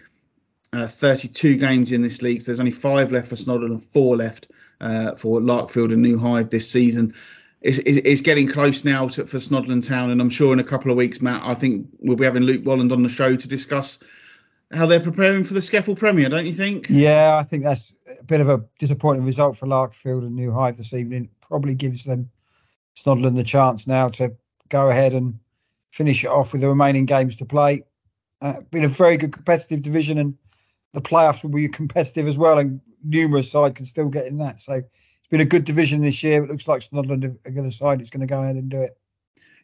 [0.73, 2.43] uh, 32 games in this league.
[2.43, 4.49] So there's only five left for Snodland and four left
[4.81, 7.15] uh, for Larkfield and New Hythe this season.
[7.61, 10.93] It's, it's, getting close now to, for Snodland Town, and I'm sure in a couple
[10.93, 13.99] of weeks, Matt, I think we'll be having Luke Walland on the show to discuss
[14.71, 16.87] how they're preparing for the SCEFL Premier, don't you think?
[16.91, 20.77] Yeah, I think that's a bit of a disappointing result for Larkfield and New Hythe
[20.77, 21.31] this evening.
[21.41, 22.31] Probably gives them
[22.97, 24.37] Snodland the chance now to
[24.69, 25.39] go ahead and
[25.93, 27.85] finish it off with the remaining games to play.
[28.41, 30.37] Uh, been a very good competitive division, and
[30.93, 34.61] the playoffs will be competitive as well, and numerous sides can still get in that.
[34.61, 36.43] So it's been a good division this year.
[36.43, 38.99] It looks like Snodland, the other side, is going to go ahead and do it.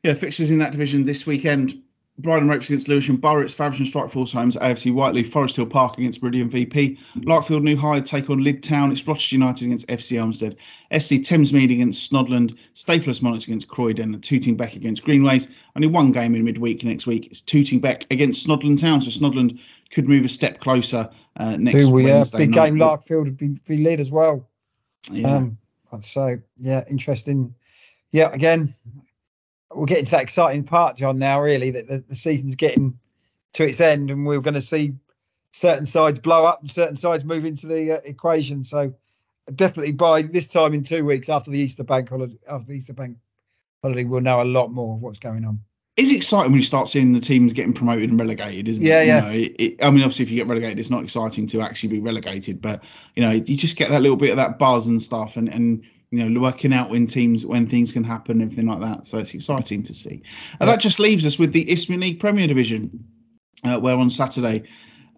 [0.03, 1.84] Yeah, fixtures in that division this weekend.
[2.21, 6.49] Bridon Ropes against Lewisham, Burrets, Faversham, Strikeforce Homes, AFC Whyteleafe, Forest Hill Park against Meridian
[6.49, 10.57] VP, Larkfield New Hythe take on Lydd Town, it's Rochester United against FC Elmstead,
[10.97, 15.49] SC Thamesmead against Snodland, Staplehurst Monarchs against Croydon, and Tooting Bec against Greenways.
[15.75, 17.27] Only one game in midweek next week.
[17.27, 19.59] It's Tooting Bec against Snodland Town, so Snodland
[19.91, 21.85] could move a step closer uh, next week.
[21.85, 22.37] Who we, Wednesday.
[22.37, 22.67] Uh, big night.
[22.67, 24.49] game, Larkfield would be, be lead as well.
[25.11, 25.37] Yeah.
[25.37, 25.59] Um,
[26.01, 27.57] so, yeah, interesting.
[28.13, 28.73] Yeah, again,
[29.75, 31.19] we're getting to that exciting part, John.
[31.19, 32.99] Now, really, that the, the season's getting
[33.55, 34.95] to its end, and we're going to see
[35.53, 38.65] certain sides blow up and certain sides move into the uh, equation.
[38.65, 38.95] So,
[39.55, 42.93] definitely by this time in two weeks after the Easter Bank holiday, after the Easter
[42.93, 43.19] Bank
[43.83, 45.61] holiday, we'll know a lot more of what's going on.
[45.97, 49.07] It's exciting when you start seeing the teams getting promoted and relegated, isn't yeah, it?
[49.07, 51.47] Yeah, you know, it, it, I mean, obviously, if you get relegated, it's not exciting
[51.49, 52.83] to actually be relegated, but
[53.15, 55.85] you know, you just get that little bit of that buzz and stuff, and and
[56.15, 59.07] you know, working out when teams when things can happen, everything like that.
[59.07, 60.23] So it's exciting to see.
[60.61, 63.05] And that just leaves us with the Isthmian League Premier Division,
[63.65, 64.65] uh, where on Saturday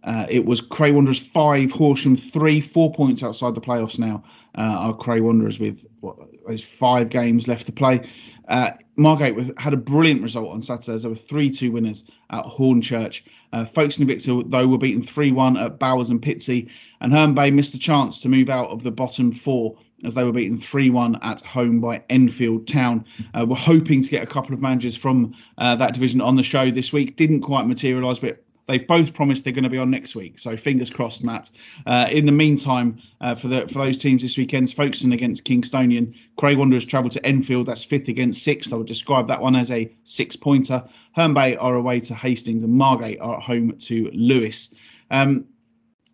[0.03, 4.25] uh, it was Cray Wanderers five, Horsham three, four points outside the playoffs now.
[4.57, 6.17] Uh, are Cray Wanderers with what,
[6.49, 8.09] those five games left to play.
[8.49, 10.97] Uh, Margate had a brilliant result on Saturday.
[10.97, 13.23] There were three two winners at Hornchurch.
[13.53, 16.71] Uh, Folkestone Invicta, though, were beaten 3 1 at Bowers and Pitsea.
[17.01, 20.25] And Herne Bay missed a chance to move out of the bottom four as they
[20.25, 23.07] were beaten 3 1 at home by Enfield Town.
[23.33, 26.43] Uh, we're hoping to get a couple of managers from uh, that division on the
[26.43, 27.17] show this week.
[27.17, 30.39] Didn't quite materialise, but they both promised they're going to be on next week.
[30.39, 31.51] So fingers crossed, Matt.
[31.87, 36.15] Uh, in the meantime, uh, for the for those teams this weekend, Folkestone against Kingstonian,
[36.37, 37.67] Cray Wanderers travel to Enfield.
[37.67, 38.73] That's fifth against sixth.
[38.73, 40.85] I would describe that one as a six pointer.
[41.13, 44.75] Herne Bay are away to Hastings, and Margate are at home to Lewes.
[45.11, 45.47] Um,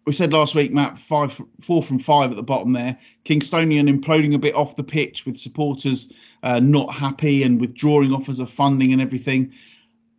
[0.04, 2.98] we said last week, Matt, five, four from five at the bottom there.
[3.24, 6.12] Kingstonian imploding a bit off the pitch with supporters
[6.42, 9.52] uh, not happy and withdrawing offers of funding and everything.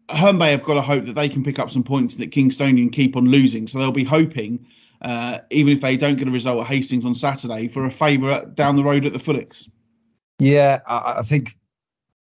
[0.10, 2.92] Herne Bay have got to hope that they can pick up some points that Kingstonian
[2.92, 3.68] keep on losing.
[3.68, 4.68] So they'll be hoping,
[5.02, 8.46] uh, even if they don't get a result at Hastings on Saturday, for a favour
[8.54, 9.70] down the road at the Fullocks.
[10.40, 11.58] Yeah, I, I think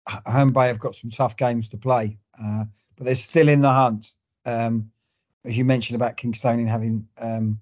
[0.07, 2.65] Bay have got some tough games to play, uh,
[2.97, 4.15] but they're still in the hunt.
[4.47, 4.93] Um,
[5.45, 7.61] as you mentioned about Kingstonian having um,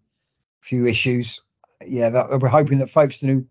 [0.63, 1.41] a few issues,
[1.87, 3.47] yeah, that, we're hoping that Folkestone, who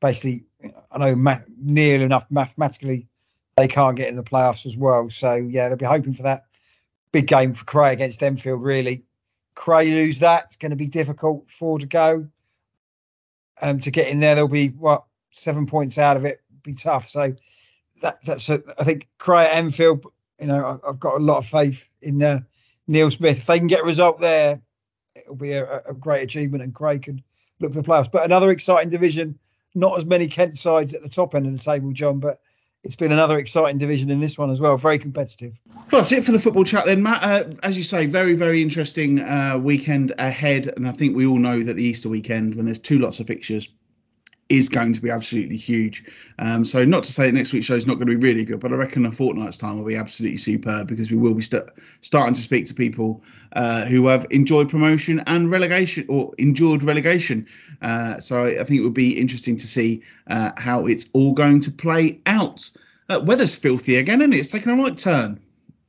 [0.00, 0.44] basically,
[0.90, 3.08] I know math, near enough mathematically,
[3.56, 5.10] they can't get in the playoffs as well.
[5.10, 6.46] So yeah, they'll be hoping for that
[7.12, 8.62] big game for Cray against Enfield.
[8.62, 9.04] Really,
[9.54, 11.46] Cray lose that, it's going to be difficult.
[11.50, 12.28] for to go.
[13.62, 16.38] Um, to get in there, there'll be what seven points out of it.
[16.62, 17.06] Be tough.
[17.06, 17.34] So
[18.02, 20.06] that, that's a, I think Cray at Enfield.
[20.40, 22.40] You know, I've got a lot of faith in uh,
[22.86, 23.38] Neil Smith.
[23.38, 24.60] If they can get a result there,
[25.14, 27.22] it'll be a, a great achievement, and Cray could
[27.60, 28.10] look for the playoffs.
[28.10, 29.38] But another exciting division.
[29.74, 32.40] Not as many Kent sides at the top end of the table, John, but
[32.84, 34.76] it's been another exciting division in this one as well.
[34.76, 35.54] Very competitive.
[35.66, 37.24] Well, that's it for the football chat then, Matt.
[37.24, 40.68] Uh, as you say, very, very interesting uh, weekend ahead.
[40.68, 43.26] And I think we all know that the Easter weekend, when there's two lots of
[43.26, 43.68] fixtures,
[44.48, 46.04] is going to be absolutely huge.
[46.38, 48.44] Um, so not to say that next week's show is not going to be really
[48.44, 51.42] good, but I reckon a fortnight's time will be absolutely superb because we will be
[51.42, 51.64] st-
[52.00, 53.22] starting to speak to people
[53.52, 57.46] uh, who have enjoyed promotion and relegation or endured relegation.
[57.80, 61.60] Uh, so I, think it would be interesting to see uh, how it's all going
[61.60, 62.70] to play out.
[63.08, 64.38] Uh, weather's filthy again, and it?
[64.38, 65.40] it's taken a right turn.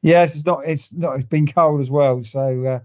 [0.01, 0.61] Yes, it's not.
[0.65, 1.15] It's not.
[1.15, 2.23] It's been cold as well.
[2.23, 2.65] So.
[2.65, 2.79] Uh,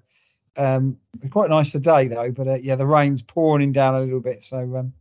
[0.57, 4.21] um, it's quite nice today though, but uh, yeah, the rain's pouring down a little
[4.21, 4.43] bit.
[4.43, 4.93] So um,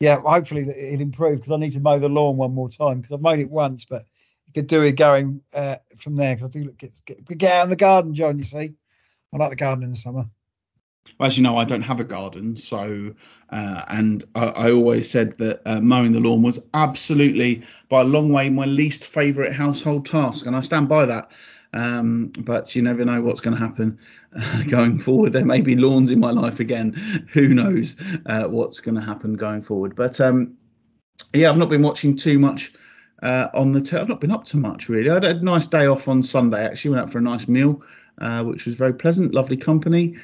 [0.00, 3.12] yeah, hopefully it improve because I need to mow the lawn one more time because
[3.12, 4.04] I've mowed it once, but
[4.46, 7.52] you could do it going uh, from there because I do look, get, get, get
[7.52, 8.38] out in the garden, John.
[8.38, 8.74] You see,
[9.32, 10.26] I like the garden in the summer.
[11.18, 13.14] Well, as you know, I don't have a garden, so
[13.50, 18.04] uh, and I, I, always said that uh, mowing the lawn was absolutely by a
[18.04, 21.32] long way my least favourite household task, and I stand by that.
[21.72, 23.98] Um, but you never know what's going to happen
[24.34, 25.32] uh, going forward.
[25.32, 26.92] There may be lawns in my life again.
[27.32, 27.96] Who knows
[28.26, 29.94] uh, what's going to happen going forward?
[29.94, 30.56] But um,
[31.34, 32.72] yeah, I've not been watching too much
[33.22, 33.80] uh, on the.
[33.80, 35.10] Te- I've not been up to much really.
[35.10, 36.64] I had a nice day off on Sunday.
[36.64, 37.82] Actually, went out for a nice meal,
[38.18, 39.34] uh, which was very pleasant.
[39.34, 40.16] Lovely company.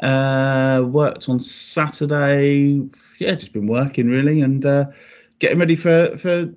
[0.00, 2.80] Uh, worked on Saturday.
[3.18, 4.86] Yeah, just been working really and uh,
[5.38, 6.54] getting ready for for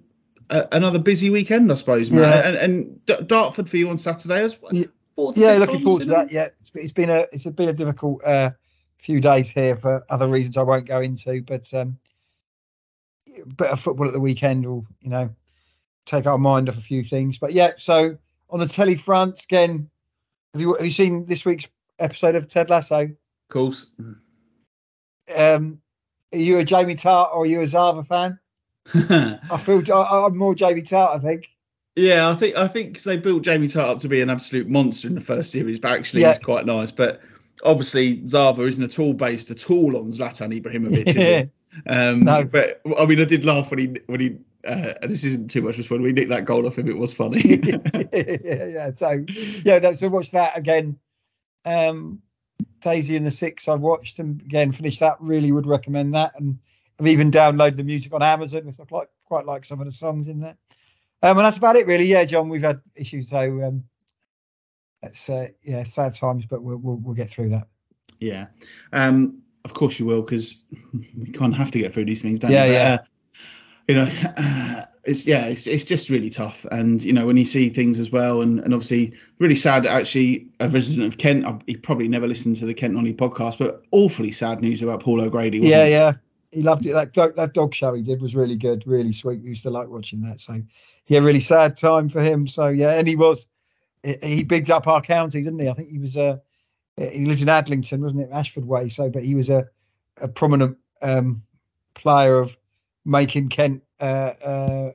[0.49, 2.22] another busy weekend, I suppose, man.
[2.22, 2.47] Yeah.
[2.47, 4.73] And, and D- Dartford for you on Saturday as well.
[4.73, 4.85] Yeah.
[5.35, 6.31] Yeah, looking forward to that.
[6.31, 8.51] Yeah, it's, it's been a it's been a difficult uh,
[8.97, 11.97] few days here for other reasons I won't go into, but um,
[13.55, 15.34] bit of football at the weekend will you know
[16.05, 17.38] take our mind off a few things.
[17.38, 18.17] But yeah, so
[18.49, 19.89] on the telly front again,
[20.53, 22.99] have you have you seen this week's episode of Ted Lasso?
[22.99, 23.17] Of
[23.49, 23.88] course.
[25.34, 25.80] Um,
[26.34, 28.39] are you a Jamie Tartt or are you a Zava fan?
[28.93, 31.49] I feel I, I'm more Jamie Tartt, I think.
[31.95, 34.67] Yeah, I think I think 'cause they built Jamie Tartt up to be an absolute
[34.67, 36.33] monster in the first series, but actually Yeah.
[36.33, 36.91] he's quite nice.
[36.91, 37.21] But
[37.63, 41.13] obviously Zava isn't at all based at all on Zlatan Ibrahimovic.
[41.15, 41.45] Yeah.
[41.87, 42.43] Um, No.
[42.43, 44.37] But I mean, I did laugh when he when he.
[44.67, 46.87] Uh, and this isn't too much Just when we nicked that goal off him.
[46.89, 47.39] It was funny.
[48.13, 48.91] yeah, yeah.
[48.91, 49.23] So
[49.63, 50.97] yeah, that's so watch that again.
[51.63, 52.21] Um
[52.81, 55.17] Daisy and the Six I've watched and again finished that.
[55.21, 56.33] Really would recommend that.
[56.39, 56.59] And
[56.99, 59.91] I've even downloaded the music on Amazon because I quite quite like some of the
[59.91, 60.57] songs in there.
[61.22, 62.05] Um and that's about it really.
[62.05, 63.84] Yeah, John, we've had issues so um
[65.05, 67.67] it's uh, yeah, sad times, but we'll we'll, we'll get through that.
[68.19, 68.47] Yeah,
[68.91, 70.61] um, of course you will, because
[71.17, 72.69] we can't have to get through these things, don't Yeah, we?
[72.69, 72.93] But, yeah.
[72.93, 72.97] uh,
[73.88, 77.45] you know, uh, it's yeah, it's it's just really tough, and you know when you
[77.45, 81.59] see things as well, and and obviously really sad actually a resident of Kent, uh,
[81.67, 85.22] he probably never listened to the Kent Nolly podcast, but awfully sad news about Paul
[85.22, 85.59] O'Grady.
[85.59, 85.91] Wasn't Yeah, it?
[85.91, 86.13] yeah.
[86.56, 86.94] He loved it.
[86.94, 89.41] That dog, that dog show he did was really good, really sweet.
[89.41, 90.40] We used to like watching that.
[90.40, 90.56] So
[91.06, 92.48] yeah, really sad time for him.
[92.48, 93.45] So yeah, and he was
[94.03, 95.68] he- bigged up our county, didn't he?
[95.68, 96.38] I think he was uh
[96.95, 98.88] he lived in Aldington, wasn't it, Ashford Way?
[98.88, 99.68] So, but he was a
[100.22, 101.44] a prominent um
[101.94, 102.56] player of
[103.03, 104.91] making Kent uh uh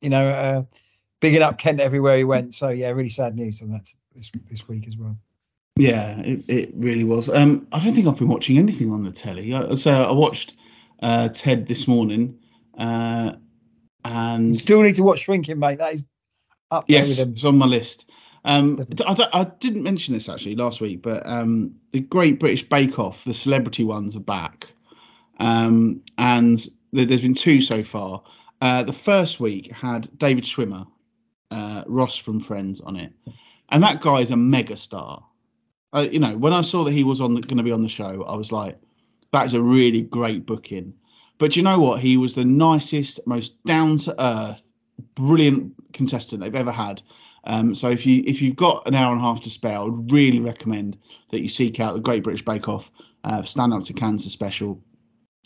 [0.00, 0.62] you know uh
[1.20, 2.54] bigging up Kent everywhere he went.
[2.54, 5.18] So yeah, really sad news on that this this week as well.
[5.76, 7.28] Yeah, it, it really was.
[7.28, 9.52] Um, I don't think I've been watching anything on the telly.
[9.52, 10.54] I, so I watched
[11.00, 12.38] uh, Ted this morning,
[12.78, 13.32] uh,
[14.04, 15.78] and You still need to watch Shrinking, mate.
[15.78, 16.06] That is
[16.70, 17.32] up there Yes, with him.
[17.32, 18.08] it's on my list.
[18.44, 23.24] Um, I didn't mention this actually last week, but um, the Great British Bake Off,
[23.24, 24.68] the celebrity ones are back,
[25.40, 26.56] um, and
[26.94, 28.22] th- there's been two so far.
[28.60, 30.86] Uh, the first week had David Schwimmer,
[31.50, 33.12] uh, Ross from Friends on it,
[33.68, 35.24] and that guy is a mega star.
[35.92, 37.88] Uh, you know, when I saw that he was on going to be on the
[37.88, 38.78] show, I was like,
[39.36, 40.94] that is a really great booking.
[41.36, 42.00] But you know what?
[42.00, 44.72] He was the nicest, most down to earth,
[45.14, 47.02] brilliant contestant they've ever had.
[47.44, 49.80] Um, so if you if you've got an hour and a half to spare, I
[49.80, 50.96] would really recommend
[51.28, 52.90] that you seek out the Great British Bake Off
[53.24, 54.82] uh, Stand Up to Cancer special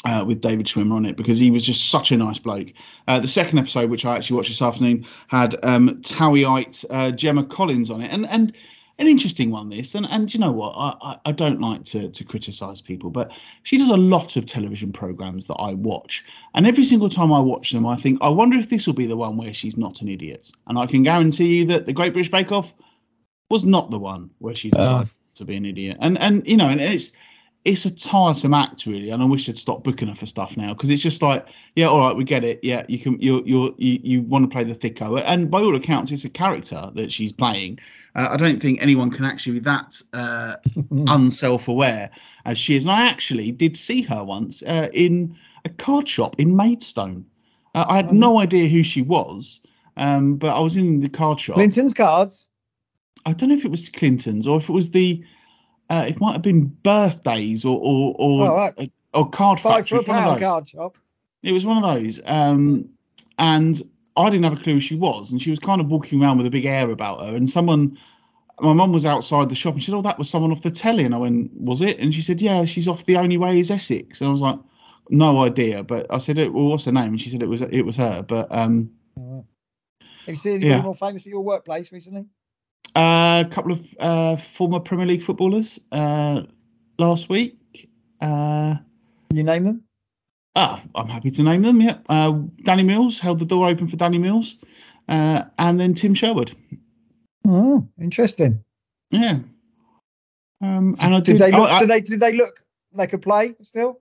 [0.05, 2.69] uh, with David Schwimmer on it because he was just such a nice bloke.
[3.09, 7.45] Uh, the second episode, which I actually watched this afternoon, had um, Towieite uh, Gemma
[7.45, 8.53] Collins on it, and and
[9.01, 9.95] an interesting one this.
[9.95, 13.33] And and you know what, I I, I don't like to to criticise people, but
[13.63, 16.25] she does a lot of television programs that I watch,
[16.55, 19.07] and every single time I watch them, I think I wonder if this will be
[19.07, 20.51] the one where she's not an idiot.
[20.67, 22.73] And I can guarantee you that the Great British Bake Off
[23.49, 25.37] was not the one where she decided uh.
[25.37, 25.97] to be an idiot.
[26.01, 27.13] And and you know, and it's
[27.65, 30.73] it's a tiresome act really, and I wish they'd stop booking her for stuff now
[30.73, 31.47] because it's just like,
[31.77, 32.61] yeah, all right, we get it.
[32.63, 35.77] Yeah, you can, you're, you you, you want to play the thicko, and by all
[35.77, 37.79] accounts, it's a character that she's playing.
[38.15, 40.57] Uh, I don't think anyone can actually be that uh,
[40.91, 42.11] unself-aware
[42.45, 42.85] as she is.
[42.85, 47.27] And I actually did see her once uh, in a card shop in Maidstone.
[47.75, 49.61] Uh, I had no idea who she was,
[49.97, 51.55] um, but I was in the card shop.
[51.55, 52.49] Clinton's cards.
[53.25, 55.25] I don't know if it was Clinton's or if it was the.
[55.91, 58.93] Uh, it might have been birthdays or or or, Oh, right.
[59.13, 59.99] or card Five factory.
[60.05, 60.97] for a pound card shop.
[61.43, 62.21] It was one of those.
[62.25, 62.91] Um,
[63.39, 63.81] and
[64.17, 66.39] I didn't have a clue who she was, and she was kind of walking around
[66.39, 67.35] with a big air about her.
[67.35, 67.99] And someone,
[68.61, 70.71] my mum was outside the shop, and she said, "Oh, that was someone off the
[70.71, 73.59] telly." And I went, "Was it?" And she said, "Yeah, she's off the Only Way
[73.59, 74.59] Is Essex." And I was like,
[75.09, 77.83] "No idea." But I said, "Well, what's her name?" And she said it was it
[77.83, 78.23] was her.
[78.23, 79.45] But um, Have
[80.29, 80.83] you seen anybody Yeah.
[80.83, 82.27] more famous at your workplace recently?
[82.95, 86.43] A couple of uh, former Premier League footballers uh,
[86.99, 87.57] last week.
[88.21, 88.77] Uh,
[89.29, 89.85] Can you name them?
[90.57, 91.81] Ah, I'm happy to name them.
[91.81, 92.33] Yeah, uh,
[92.65, 94.57] Danny Mills held the door open for Danny Mills,
[95.09, 96.53] uh, and then Tim Sherwood.
[97.47, 98.65] Oh, interesting.
[99.11, 99.39] Yeah.
[100.63, 101.39] Um, and I Did did.
[101.39, 101.71] they look?
[101.71, 102.01] I- did they?
[102.01, 102.61] Did they look
[102.93, 104.01] like a play still?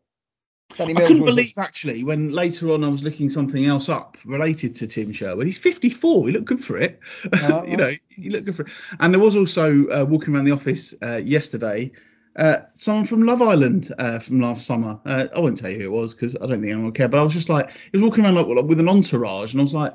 [0.76, 4.76] Danny I couldn't believe actually when later on I was looking something else up related
[4.76, 5.46] to Tim Sherwood.
[5.46, 6.28] He's 54.
[6.28, 7.00] He looked good for it.
[7.44, 8.72] Oh, you know, he looked good for it.
[9.00, 11.92] And there was also uh, walking around the office uh, yesterday.
[12.36, 15.00] Uh, someone from Love Island uh, from last summer.
[15.06, 17.10] Uh, I won't tell you who it was because I don't think anyone will care.
[17.10, 19.60] But I was just like, he was walking around like, like with an entourage, and
[19.60, 19.94] I was like,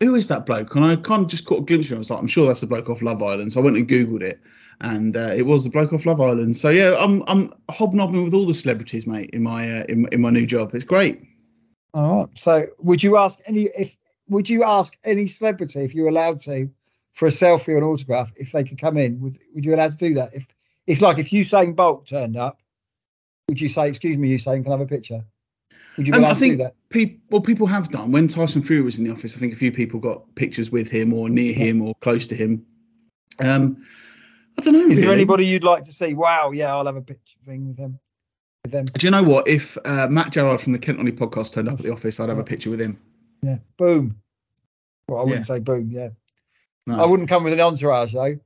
[0.00, 0.74] who is that bloke?
[0.74, 1.96] And I kind of just caught a glimpse of him.
[1.96, 3.52] I was like, I'm sure that's the bloke off Love Island.
[3.52, 4.40] So I went and googled it,
[4.80, 6.56] and uh, it was the bloke off Love Island.
[6.56, 10.20] So yeah, I'm I'm hobnobbing with all the celebrities, mate, in my uh, in, in
[10.20, 10.74] my new job.
[10.74, 11.22] It's great.
[11.94, 12.38] All right.
[12.38, 13.96] So, would you ask any if
[14.28, 16.70] would you ask any celebrity if you were allowed to
[17.12, 19.20] for a selfie or an autograph if they could come in?
[19.20, 20.34] Would would you allowed to do that?
[20.34, 20.46] If
[20.86, 22.60] it's like if Usain Bolt turned up,
[23.48, 25.24] would you say, "Excuse me, Usain, can I have a picture"?
[25.96, 26.74] Would you be Um, allowed I to do think that?
[26.90, 28.12] people, well, people have done.
[28.12, 30.88] When Tyson Fury was in the office, I think a few people got pictures with
[30.88, 31.64] him or near Yeah.
[31.64, 32.64] him or close to him.
[33.40, 33.84] Um,
[34.58, 34.86] I don't know.
[34.92, 36.14] Is there anybody you'd like to see?
[36.14, 37.98] Wow, yeah, I'll have a picture thing with him.
[38.64, 39.46] With them, Do you know what?
[39.46, 42.28] If uh, Matt Gerard from the Kent Only podcast turned up at the office, I'd
[42.28, 42.98] have a picture with him.
[43.42, 43.58] yeah.
[43.76, 44.20] Boom.
[45.08, 45.86] Well, I wouldn't say boom.
[45.88, 46.08] Yeah,
[46.86, 47.02] No.
[47.02, 48.36] I wouldn't come with an entourage though.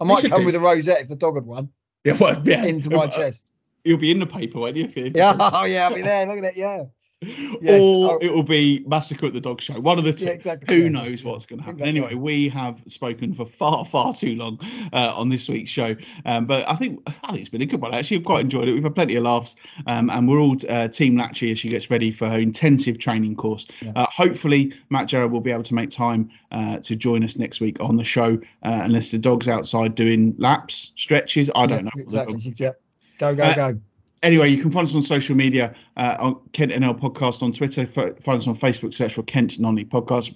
[0.00, 0.46] I might come do.
[0.46, 1.68] with a rosette if the dog had one
[2.04, 2.64] Yeah, well, yeah.
[2.64, 3.52] into my chest.
[3.84, 4.90] You'll be in the paper, won't you?
[4.96, 6.26] you- Yeah, oh yeah, I'll be there.
[6.26, 6.56] Look at that.
[6.56, 6.84] Yeah,
[7.62, 9.78] Yes, or it will be Massacre at the Dog Show.
[9.80, 10.24] One of the two.
[10.24, 10.74] Yeah, exactly.
[10.74, 11.80] Who knows what's going to happen?
[11.80, 12.00] Exactly.
[12.06, 14.58] Anyway, we have spoken for far, far too long
[14.92, 15.94] uh, on this week's show,
[16.24, 17.94] um, but I think I think it's been a good one.
[17.94, 18.72] Actually, I've quite enjoyed it.
[18.72, 19.54] We've had plenty of laughs,
[19.86, 23.36] um, and we're all uh, Team Latchy as she gets ready for her intensive training
[23.36, 23.66] course.
[23.80, 23.92] Yeah.
[23.94, 27.60] Uh, hopefully, Matt Jarrett will be able to make time uh, to join us next
[27.60, 28.34] week on the show,
[28.64, 31.50] uh, unless the dog's outside doing laps, stretches.
[31.54, 31.90] I don't know.
[31.96, 32.38] exactly.
[32.56, 32.70] Yeah.
[33.18, 33.80] Go go Uh, go.
[34.22, 37.86] Anyway, you can find us on social media uh, on Kent NL Podcast on Twitter.
[37.86, 40.34] Find us on Facebook, search for Kent Non-League Podcast.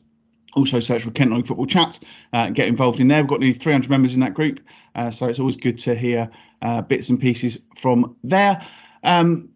[0.54, 1.98] Also search for Kent Non-League Football Chat.
[2.32, 3.22] Uh, get involved in there.
[3.22, 4.60] We've got nearly 300 members in that group,
[4.94, 6.30] uh, so it's always good to hear
[6.62, 8.66] uh, bits and pieces from there.
[9.02, 9.50] Um,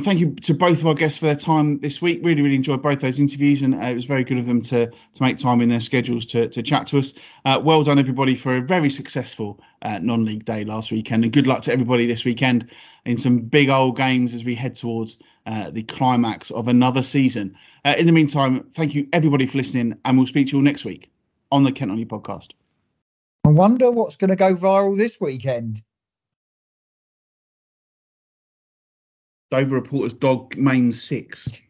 [0.00, 2.20] thank you to both of our guests for their time this week.
[2.24, 4.86] Really, really enjoyed both those interviews, and uh, it was very good of them to
[4.86, 7.14] to make time in their schedules to to chat to us.
[7.44, 11.46] Uh, well done, everybody, for a very successful uh, non-league day last weekend, and good
[11.46, 12.70] luck to everybody this weekend
[13.04, 17.56] in some big old games as we head towards uh, the climax of another season.
[17.84, 20.64] Uh, in the meantime, thank you everybody for listening, and we'll speak to you all
[20.64, 21.10] next week
[21.50, 22.52] on the Kent Only podcast.
[23.44, 25.82] I wonder what's going to go viral this weekend.
[29.50, 31.62] Dover reporters dog maims six.